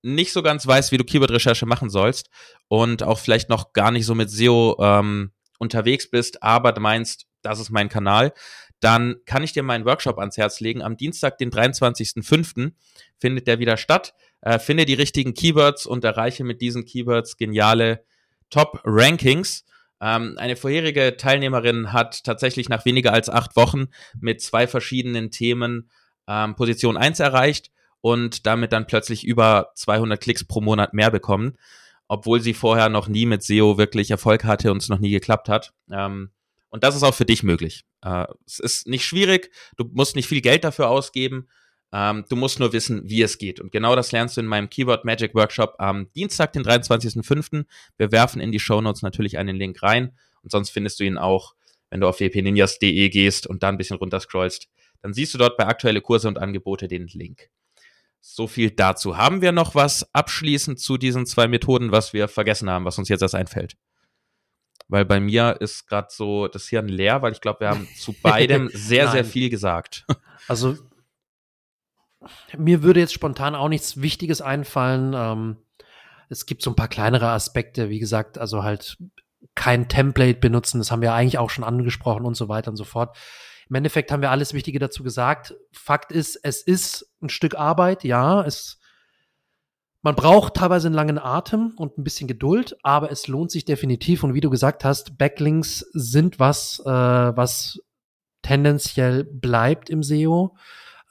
nicht 0.01 0.31
so 0.31 0.43
ganz 0.43 0.65
weißt, 0.67 0.91
wie 0.91 0.97
du 0.97 1.03
Keyword-Recherche 1.03 1.65
machen 1.65 1.89
sollst 1.89 2.29
und 2.67 3.01
auch 3.01 3.19
vielleicht 3.19 3.49
noch 3.49 3.73
gar 3.73 3.91
nicht 3.91 4.05
so 4.05 4.13
mit 4.13 4.29
SEO 4.29 4.77
ähm, 4.79 5.31
unterwegs 5.57 6.09
bist, 6.09 6.43
aber 6.43 6.79
meinst, 6.79 7.25
das 7.45 7.59
ist 7.59 7.69
mein 7.69 7.89
Kanal, 7.89 8.33
dann 8.79 9.15
kann 9.25 9.43
ich 9.43 9.53
dir 9.53 9.63
meinen 9.63 9.85
Workshop 9.85 10.19
ans 10.19 10.37
Herz 10.37 10.59
legen. 10.59 10.81
Am 10.81 10.97
Dienstag, 10.97 11.37
den 11.37 11.51
23.05. 11.51 12.73
findet 13.17 13.47
der 13.47 13.59
wieder 13.59 13.77
statt. 13.77 14.13
Äh, 14.41 14.59
finde 14.59 14.85
die 14.85 14.93
richtigen 14.93 15.33
Keywords 15.33 15.85
und 15.85 16.03
erreiche 16.03 16.43
mit 16.43 16.61
diesen 16.61 16.85
Keywords 16.85 17.37
geniale 17.37 18.03
Top-Rankings. 18.49 19.65
Ähm, 20.01 20.35
eine 20.37 20.55
vorherige 20.55 21.17
Teilnehmerin 21.17 21.93
hat 21.93 22.23
tatsächlich 22.23 22.69
nach 22.69 22.85
weniger 22.85 23.13
als 23.13 23.29
acht 23.29 23.55
Wochen 23.55 23.85
mit 24.19 24.41
zwei 24.41 24.67
verschiedenen 24.67 25.31
Themen 25.31 25.89
ähm, 26.27 26.55
Position 26.55 26.97
1 26.97 27.19
erreicht 27.19 27.71
und 28.01 28.45
damit 28.45 28.71
dann 28.73 28.87
plötzlich 28.87 29.23
über 29.25 29.71
200 29.75 30.21
Klicks 30.21 30.43
pro 30.43 30.61
Monat 30.61 30.93
mehr 30.93 31.11
bekommen, 31.11 31.57
obwohl 32.07 32.41
sie 32.41 32.53
vorher 32.53 32.89
noch 32.89 33.07
nie 33.07 33.25
mit 33.25 33.41
SEO 33.41 33.77
wirklich 33.77 34.11
Erfolg 34.11 34.43
hatte 34.43 34.71
und 34.71 34.81
es 34.81 34.89
noch 34.89 34.99
nie 34.99 35.11
geklappt 35.11 35.49
hat. 35.49 35.73
Ähm, 35.91 36.29
und 36.69 36.83
das 36.83 36.95
ist 36.95 37.03
auch 37.03 37.13
für 37.13 37.25
dich 37.25 37.43
möglich. 37.43 37.85
Äh, 38.01 38.25
es 38.45 38.59
ist 38.59 38.87
nicht 38.87 39.05
schwierig, 39.05 39.51
du 39.77 39.85
musst 39.93 40.15
nicht 40.15 40.27
viel 40.27 40.41
Geld 40.41 40.63
dafür 40.63 40.89
ausgeben, 40.89 41.47
ähm, 41.95 42.25
du 42.29 42.35
musst 42.35 42.59
nur 42.59 42.73
wissen, 42.73 43.09
wie 43.09 43.21
es 43.21 43.37
geht. 43.37 43.59
Und 43.59 43.71
genau 43.71 43.95
das 43.95 44.11
lernst 44.11 44.35
du 44.35 44.41
in 44.41 44.47
meinem 44.47 44.69
Keyword 44.69 45.05
Magic 45.05 45.33
Workshop 45.33 45.75
am 45.77 46.11
Dienstag, 46.13 46.51
den 46.51 46.63
23.05. 46.63 47.65
Wir 47.97 48.11
werfen 48.11 48.41
in 48.41 48.51
die 48.51 48.59
Show 48.59 48.81
Notes 48.81 49.01
natürlich 49.01 49.37
einen 49.37 49.55
Link 49.55 49.81
rein. 49.81 50.17
Und 50.41 50.51
sonst 50.51 50.71
findest 50.71 50.99
du 50.99 51.05
ihn 51.05 51.17
auch, 51.17 51.55
wenn 51.89 52.01
du 52.01 52.07
auf 52.07 52.19
wpninjas.de 52.19 53.09
gehst 53.09 53.47
und 53.47 53.63
da 53.63 53.69
ein 53.69 53.77
bisschen 53.77 53.97
runterscrollst. 53.97 54.67
Dann 55.01 55.13
siehst 55.13 55.33
du 55.33 55.37
dort 55.37 55.55
bei 55.55 55.67
aktuelle 55.67 56.01
Kurse 56.01 56.27
und 56.27 56.37
Angebote 56.37 56.87
den 56.87 57.07
Link. 57.07 57.49
So 58.19 58.47
viel 58.47 58.71
dazu. 58.71 59.17
Haben 59.17 59.41
wir 59.41 59.53
noch 59.53 59.73
was 59.73 60.13
abschließend 60.13 60.79
zu 60.79 60.97
diesen 60.97 61.25
zwei 61.25 61.47
Methoden, 61.47 61.91
was 61.91 62.11
wir 62.11 62.27
vergessen 62.27 62.69
haben, 62.69 62.83
was 62.83 62.97
uns 62.97 63.07
jetzt 63.07 63.21
erst 63.21 63.35
einfällt? 63.35 63.77
Weil 64.87 65.05
bei 65.05 65.19
mir 65.19 65.57
ist 65.61 65.87
gerade 65.87 66.09
so 66.11 66.47
das 66.47 66.67
Hirn 66.67 66.87
leer, 66.87 67.21
weil 67.21 67.31
ich 67.31 67.41
glaube, 67.41 67.61
wir 67.61 67.69
haben 67.69 67.87
zu 67.97 68.13
beidem 68.21 68.69
sehr, 68.73 69.09
sehr 69.09 69.25
viel 69.25 69.49
gesagt. 69.49 70.05
Also 70.47 70.77
mir 72.57 72.83
würde 72.83 72.99
jetzt 72.99 73.13
spontan 73.13 73.55
auch 73.55 73.69
nichts 73.69 74.01
Wichtiges 74.01 74.41
einfallen. 74.41 75.13
Ähm, 75.15 75.57
es 76.29 76.45
gibt 76.45 76.61
so 76.61 76.71
ein 76.71 76.75
paar 76.75 76.87
kleinere 76.87 77.29
Aspekte, 77.29 77.89
wie 77.89 77.99
gesagt, 77.99 78.37
also 78.37 78.63
halt 78.63 78.97
kein 79.53 79.87
Template 79.87 80.39
benutzen, 80.39 80.79
das 80.79 80.91
haben 80.91 81.01
wir 81.01 81.13
eigentlich 81.13 81.37
auch 81.37 81.49
schon 81.49 81.63
angesprochen 81.63 82.25
und 82.25 82.35
so 82.35 82.49
weiter 82.49 82.71
und 82.71 82.77
so 82.77 82.83
fort. 82.83 83.15
Im 83.69 83.75
Endeffekt 83.75 84.11
haben 84.11 84.21
wir 84.21 84.31
alles 84.31 84.53
Wichtige 84.53 84.79
dazu 84.79 85.01
gesagt. 85.01 85.55
Fakt 85.71 86.11
ist, 86.11 86.35
es 86.43 86.61
ist 86.61 87.11
ein 87.21 87.29
Stück 87.29 87.55
Arbeit, 87.55 88.03
ja, 88.03 88.43
es 88.43 88.79
man 90.05 90.15
braucht 90.15 90.53
teilweise 90.53 90.87
einen 90.87 90.95
langen 90.95 91.19
Atem 91.19 91.73
und 91.75 91.97
ein 91.97 92.03
bisschen 92.03 92.27
Geduld, 92.27 92.77
aber 92.83 93.11
es 93.11 93.27
lohnt 93.27 93.51
sich 93.51 93.65
definitiv. 93.65 94.23
Und 94.23 94.33
wie 94.33 94.41
du 94.41 94.49
gesagt 94.49 94.85
hast, 94.85 95.17
Backlinks 95.17 95.79
sind 95.93 96.39
was, 96.39 96.79
äh, 96.85 96.89
was 96.89 97.81
tendenziell 98.41 99.23
bleibt 99.23 99.89
im 99.89 100.03
SEO 100.03 100.55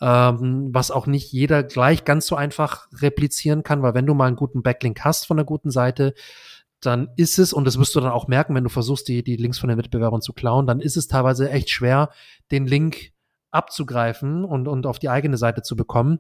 ähm, 0.01 0.71
was 0.73 0.91
auch 0.91 1.07
nicht 1.07 1.33
jeder 1.33 1.63
gleich 1.63 2.05
ganz 2.05 2.27
so 2.27 2.37
einfach 2.37 2.89
replizieren 2.93 3.63
kann, 3.63 3.83
weil 3.83 3.95
wenn 3.95 4.07
du 4.07 4.15
mal 4.15 4.27
einen 4.27 4.37
guten 4.37 4.63
Backlink 4.63 5.05
hast 5.05 5.27
von 5.27 5.39
einer 5.39 5.47
guten 5.47 5.71
Seite, 5.71 6.15
dann 6.81 7.09
ist 7.17 7.39
es, 7.39 7.53
und 7.53 7.65
das 7.65 7.79
wirst 7.79 7.95
du 7.95 8.01
dann 8.01 8.13
auch 8.13 8.29
merken, 8.29 8.55
wenn 8.55 8.65
du 8.65 8.71
versuchst, 8.71 9.09
die, 9.09 9.23
die 9.23 9.37
Links 9.37 9.59
von 9.59 9.69
den 9.69 9.79
Wettbewerbern 9.79 10.21
zu 10.21 10.33
klauen, 10.33 10.67
dann 10.67 10.81
ist 10.81 10.97
es 10.97 11.09
teilweise 11.09 11.49
echt 11.51 11.71
schwer, 11.71 12.11
den 12.51 12.67
Link 12.67 13.13
abzugreifen 13.51 14.45
und, 14.45 14.69
und 14.69 14.87
auf 14.87 14.99
die 14.99 15.09
eigene 15.09 15.39
Seite 15.39 15.63
zu 15.63 15.77
bekommen. 15.77 16.19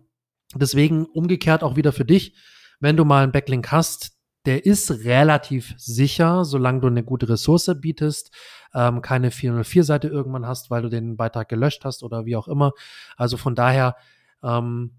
Deswegen 0.54 1.04
umgekehrt 1.04 1.62
auch 1.62 1.76
wieder 1.76 1.92
für 1.92 2.04
dich, 2.04 2.36
wenn 2.80 2.96
du 2.96 3.04
mal 3.04 3.22
einen 3.22 3.32
Backlink 3.32 3.70
hast, 3.72 4.12
der 4.46 4.66
ist 4.66 4.90
relativ 5.04 5.74
sicher, 5.78 6.44
solange 6.44 6.80
du 6.80 6.86
eine 6.88 7.02
gute 7.02 7.28
Ressource 7.28 7.70
bietest, 7.80 8.30
ähm, 8.74 9.00
keine 9.00 9.30
404-Seite 9.30 10.08
irgendwann 10.08 10.46
hast, 10.46 10.70
weil 10.70 10.82
du 10.82 10.88
den 10.88 11.16
Beitrag 11.16 11.48
gelöscht 11.48 11.84
hast 11.84 12.02
oder 12.02 12.26
wie 12.26 12.36
auch 12.36 12.48
immer. 12.48 12.72
Also 13.16 13.36
von 13.36 13.54
daher, 13.54 13.96
ähm, 14.42 14.92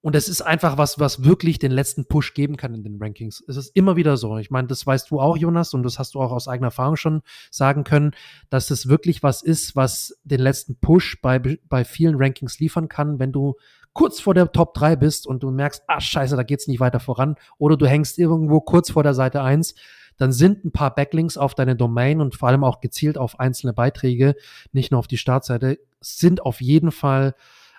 und 0.00 0.14
es 0.14 0.28
ist 0.28 0.42
einfach 0.42 0.76
was, 0.76 1.00
was 1.00 1.24
wirklich 1.24 1.58
den 1.58 1.72
letzten 1.72 2.06
Push 2.06 2.34
geben 2.34 2.58
kann 2.58 2.74
in 2.74 2.82
den 2.82 2.98
Rankings. 3.00 3.42
Es 3.48 3.56
ist 3.56 3.74
immer 3.74 3.96
wieder 3.96 4.18
so. 4.18 4.36
Ich 4.36 4.50
meine, 4.50 4.68
das 4.68 4.86
weißt 4.86 5.10
du 5.10 5.18
auch, 5.18 5.34
Jonas, 5.34 5.72
und 5.72 5.82
das 5.82 5.98
hast 5.98 6.14
du 6.14 6.20
auch 6.20 6.30
aus 6.30 6.46
eigener 6.46 6.66
Erfahrung 6.66 6.96
schon 6.96 7.22
sagen 7.50 7.84
können, 7.84 8.12
dass 8.50 8.70
es 8.70 8.86
wirklich 8.86 9.22
was 9.22 9.42
ist, 9.42 9.76
was 9.76 10.20
den 10.22 10.40
letzten 10.40 10.76
Push 10.76 11.22
bei, 11.22 11.38
bei 11.38 11.84
vielen 11.86 12.16
Rankings 12.16 12.60
liefern 12.60 12.88
kann, 12.88 13.18
wenn 13.18 13.32
du 13.32 13.54
kurz 13.94 14.20
vor 14.20 14.34
der 14.34 14.52
Top 14.52 14.74
3 14.74 14.96
bist 14.96 15.26
und 15.26 15.42
du 15.42 15.50
merkst, 15.50 15.84
ah 15.86 16.00
scheiße, 16.00 16.36
da 16.36 16.42
geht's 16.42 16.68
nicht 16.68 16.80
weiter 16.80 17.00
voran, 17.00 17.36
oder 17.56 17.78
du 17.78 17.86
hängst 17.86 18.18
irgendwo 18.18 18.60
kurz 18.60 18.90
vor 18.90 19.02
der 19.02 19.14
Seite 19.14 19.42
1, 19.42 19.74
dann 20.18 20.30
sind 20.30 20.64
ein 20.64 20.72
paar 20.72 20.94
Backlinks 20.94 21.38
auf 21.38 21.54
deine 21.54 21.74
Domain 21.74 22.20
und 22.20 22.36
vor 22.36 22.48
allem 22.48 22.62
auch 22.62 22.80
gezielt 22.80 23.16
auf 23.16 23.40
einzelne 23.40 23.72
Beiträge, 23.72 24.36
nicht 24.72 24.90
nur 24.90 24.98
auf 24.98 25.08
die 25.08 25.16
Startseite, 25.16 25.78
sind 26.00 26.42
auf 26.42 26.60
jeden 26.60 26.92
Fall, 26.92 27.34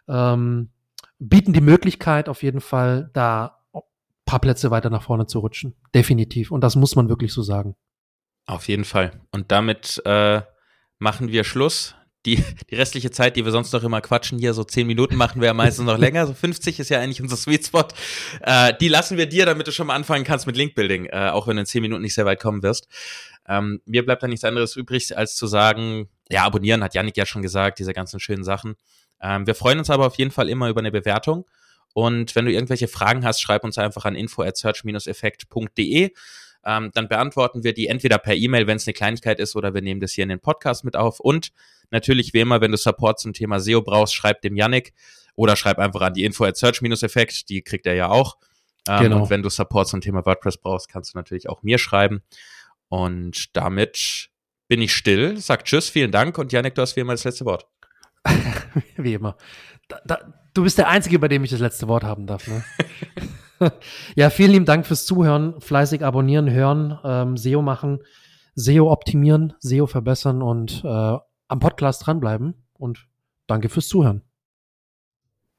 ähm, 0.08 0.70
bieten 1.20 1.54
die 1.54 1.62
Möglichkeit 1.62 2.28
auf 2.28 2.42
jeden 2.42 2.62
Fall, 2.62 3.12
da 3.14 3.56
paar 4.26 4.40
Plätze 4.40 4.72
weiter 4.72 4.90
nach 4.90 5.04
vorne 5.04 5.28
zu 5.28 5.40
rutschen. 5.40 5.76
Definitiv. 5.94 6.52
Und 6.52 6.62
das 6.62 6.76
muss 6.76 6.96
man 6.96 7.10
wirklich 7.10 7.32
so 7.32 7.42
sagen. 7.42 7.76
Auf 8.48 8.68
jeden 8.68 8.84
Fall. 8.84 9.22
Und 9.32 9.52
damit 9.52 10.02
äh, 10.06 10.42
machen 11.00 11.30
wir 11.30 11.44
Schluss. 11.44 11.95
Die, 12.26 12.44
die 12.70 12.76
restliche 12.76 13.12
Zeit, 13.12 13.36
die 13.36 13.46
wir 13.46 13.52
sonst 13.52 13.72
noch 13.72 13.84
immer 13.84 14.02
quatschen, 14.02 14.40
hier 14.40 14.54
so 14.54 14.64
zehn 14.64 14.88
Minuten 14.88 15.16
machen 15.16 15.42
wir 15.42 15.48
ja 15.48 15.54
meistens 15.54 15.86
noch 15.86 15.98
länger. 15.98 16.26
So 16.28 16.34
50 16.34 16.80
ist 16.80 16.90
ja 16.90 17.00
eigentlich 17.00 17.22
unser 17.22 17.38
Sweet 17.38 17.66
Spot. 17.68 17.88
Äh, 18.42 18.74
die 18.80 18.88
lassen 18.88 19.18
wir 19.18 19.28
dir, 19.28 19.46
damit 19.46 19.68
du 19.68 19.72
schon 19.72 19.88
mal 19.88 19.96
anfangen 19.96 20.24
kannst 20.24 20.48
mit 20.48 20.58
Linkbuilding, 20.58 21.06
äh, 21.06 21.30
auch 21.30 21.48
wenn 21.48 21.56
du 21.56 21.62
in 21.62 21.66
zehn 21.66 21.82
Minuten 21.82 22.02
nicht 22.02 22.16
sehr 22.16 22.26
weit 22.26 22.42
kommen 22.42 22.64
wirst. 22.64 22.88
Ähm, 23.48 23.82
mir 23.86 24.04
bleibt 24.04 24.24
da 24.24 24.28
nichts 24.28 24.44
anderes 24.44 24.76
übrig, 24.76 25.16
als 25.16 25.36
zu 25.36 25.48
sagen, 25.48 26.10
ja, 26.30 26.44
abonnieren 26.44 26.84
hat 26.84 26.96
Yannick 26.96 27.18
ja 27.18 27.26
schon 27.26 27.42
gesagt, 27.42 27.80
diese 27.80 27.94
ganzen 27.94 28.20
schönen 28.20 28.44
Sachen. 28.44 28.76
Ähm, 29.22 29.46
wir 29.46 29.56
freuen 29.56 29.80
uns 29.80 29.90
aber 29.90 30.08
auf 30.08 30.16
jeden 30.18 30.32
Fall 30.32 30.50
immer 30.50 30.70
über 30.70 30.82
eine 30.82 30.92
Bewertung. 30.92 31.46
Und 31.94 32.36
wenn 32.36 32.46
du 32.46 32.52
irgendwelche 32.52 32.90
Fragen 32.90 33.24
hast, 33.24 33.42
schreib 33.42 33.64
uns 33.64 33.78
einfach 33.78 34.04
an 34.04 34.16
info 34.16 34.42
at 34.42 34.58
search-effekt.de. 34.58 36.12
Ähm, 36.66 36.92
dann 36.94 37.08
beantworten 37.08 37.64
wir 37.64 37.74
die 37.74 37.88
entweder 37.88 38.18
per 38.18 38.36
E-Mail, 38.36 38.66
wenn 38.68 38.78
es 38.78 38.88
eine 38.88 38.94
Kleinigkeit 38.94 39.40
ist, 39.40 39.56
oder 39.56 39.74
wir 39.74 39.82
nehmen 39.82 40.02
das 40.02 40.14
hier 40.14 40.24
in 40.24 40.30
den 40.30 40.40
Podcast 40.40 40.84
mit 40.84 40.96
auf. 40.96 41.20
Und 41.20 41.52
natürlich, 41.92 42.34
wie 42.34 42.40
immer, 42.40 42.62
wenn 42.62 42.72
du 42.72 42.78
Support 42.78 43.20
zum 43.20 43.34
Thema 43.34 43.60
SEO 43.60 43.82
brauchst, 43.82 44.16
schreib 44.16 44.42
dem 44.42 44.56
Yannick 44.56 44.94
oder 45.36 45.56
schreib 45.56 45.78
einfach 45.78 46.02
an 46.02 46.14
die 46.14 46.24
info 46.24 46.44
at 46.46 46.58
search-effekt, 46.58 47.50
die 47.50 47.62
kriegt 47.62 47.86
er 47.86 47.94
ja 47.94 48.10
auch. 48.10 48.38
Ähm, 48.88 49.04
genau. 49.04 49.22
Und 49.22 49.30
wenn 49.30 49.44
du 49.44 49.50
Support 49.50 49.88
zum 49.88 50.02
Thema 50.02 50.26
WordPress 50.26 50.58
brauchst, 50.58 50.90
kannst 50.90 51.14
du 51.14 51.18
natürlich 51.18 51.50
auch 51.50 51.62
mir 51.62 51.78
schreiben. 51.78 52.24
Und 52.90 53.56
damit 53.56 54.30
bin 54.68 54.82
ich 54.82 54.94
still, 54.94 55.38
sag 55.38 55.66
Tschüss, 55.66 55.90
vielen 55.90 56.12
Dank 56.12 56.38
und 56.38 56.52
Yannick, 56.52 56.76
du 56.76 56.82
hast 56.82 56.96
wie 56.96 57.02
immer 57.02 57.14
das 57.14 57.24
letzte 57.24 57.46
Wort. 57.46 57.68
wie 58.98 59.14
immer. 59.14 59.38
Da, 59.88 60.02
da, 60.06 60.34
du 60.54 60.64
bist 60.64 60.78
der 60.80 60.90
Einzige, 60.90 61.20
bei 61.20 61.28
dem 61.28 61.44
ich 61.44 61.52
das 61.52 61.60
letzte 61.60 61.88
Wort 61.88 62.04
haben 62.04 62.26
darf. 62.26 62.48
Ne? 62.48 62.64
ja, 64.16 64.30
vielen 64.30 64.52
lieben 64.52 64.66
Dank 64.66 64.86
fürs 64.86 65.06
Zuhören. 65.06 65.60
Fleißig 65.62 66.04
abonnieren, 66.04 66.50
hören, 66.50 67.00
ähm, 67.04 67.38
SEO 67.38 67.62
machen, 67.62 68.00
SEO 68.56 68.92
optimieren, 68.92 69.54
SEO 69.60 69.88
verbessern 69.88 70.42
und 70.42 70.84
äh, 70.84 70.88
am 70.88 71.60
Podcast 71.60 72.06
dranbleiben. 72.06 72.56
Und 72.74 73.08
danke 73.48 73.70
fürs 73.70 73.88
Zuhören. 73.88 74.25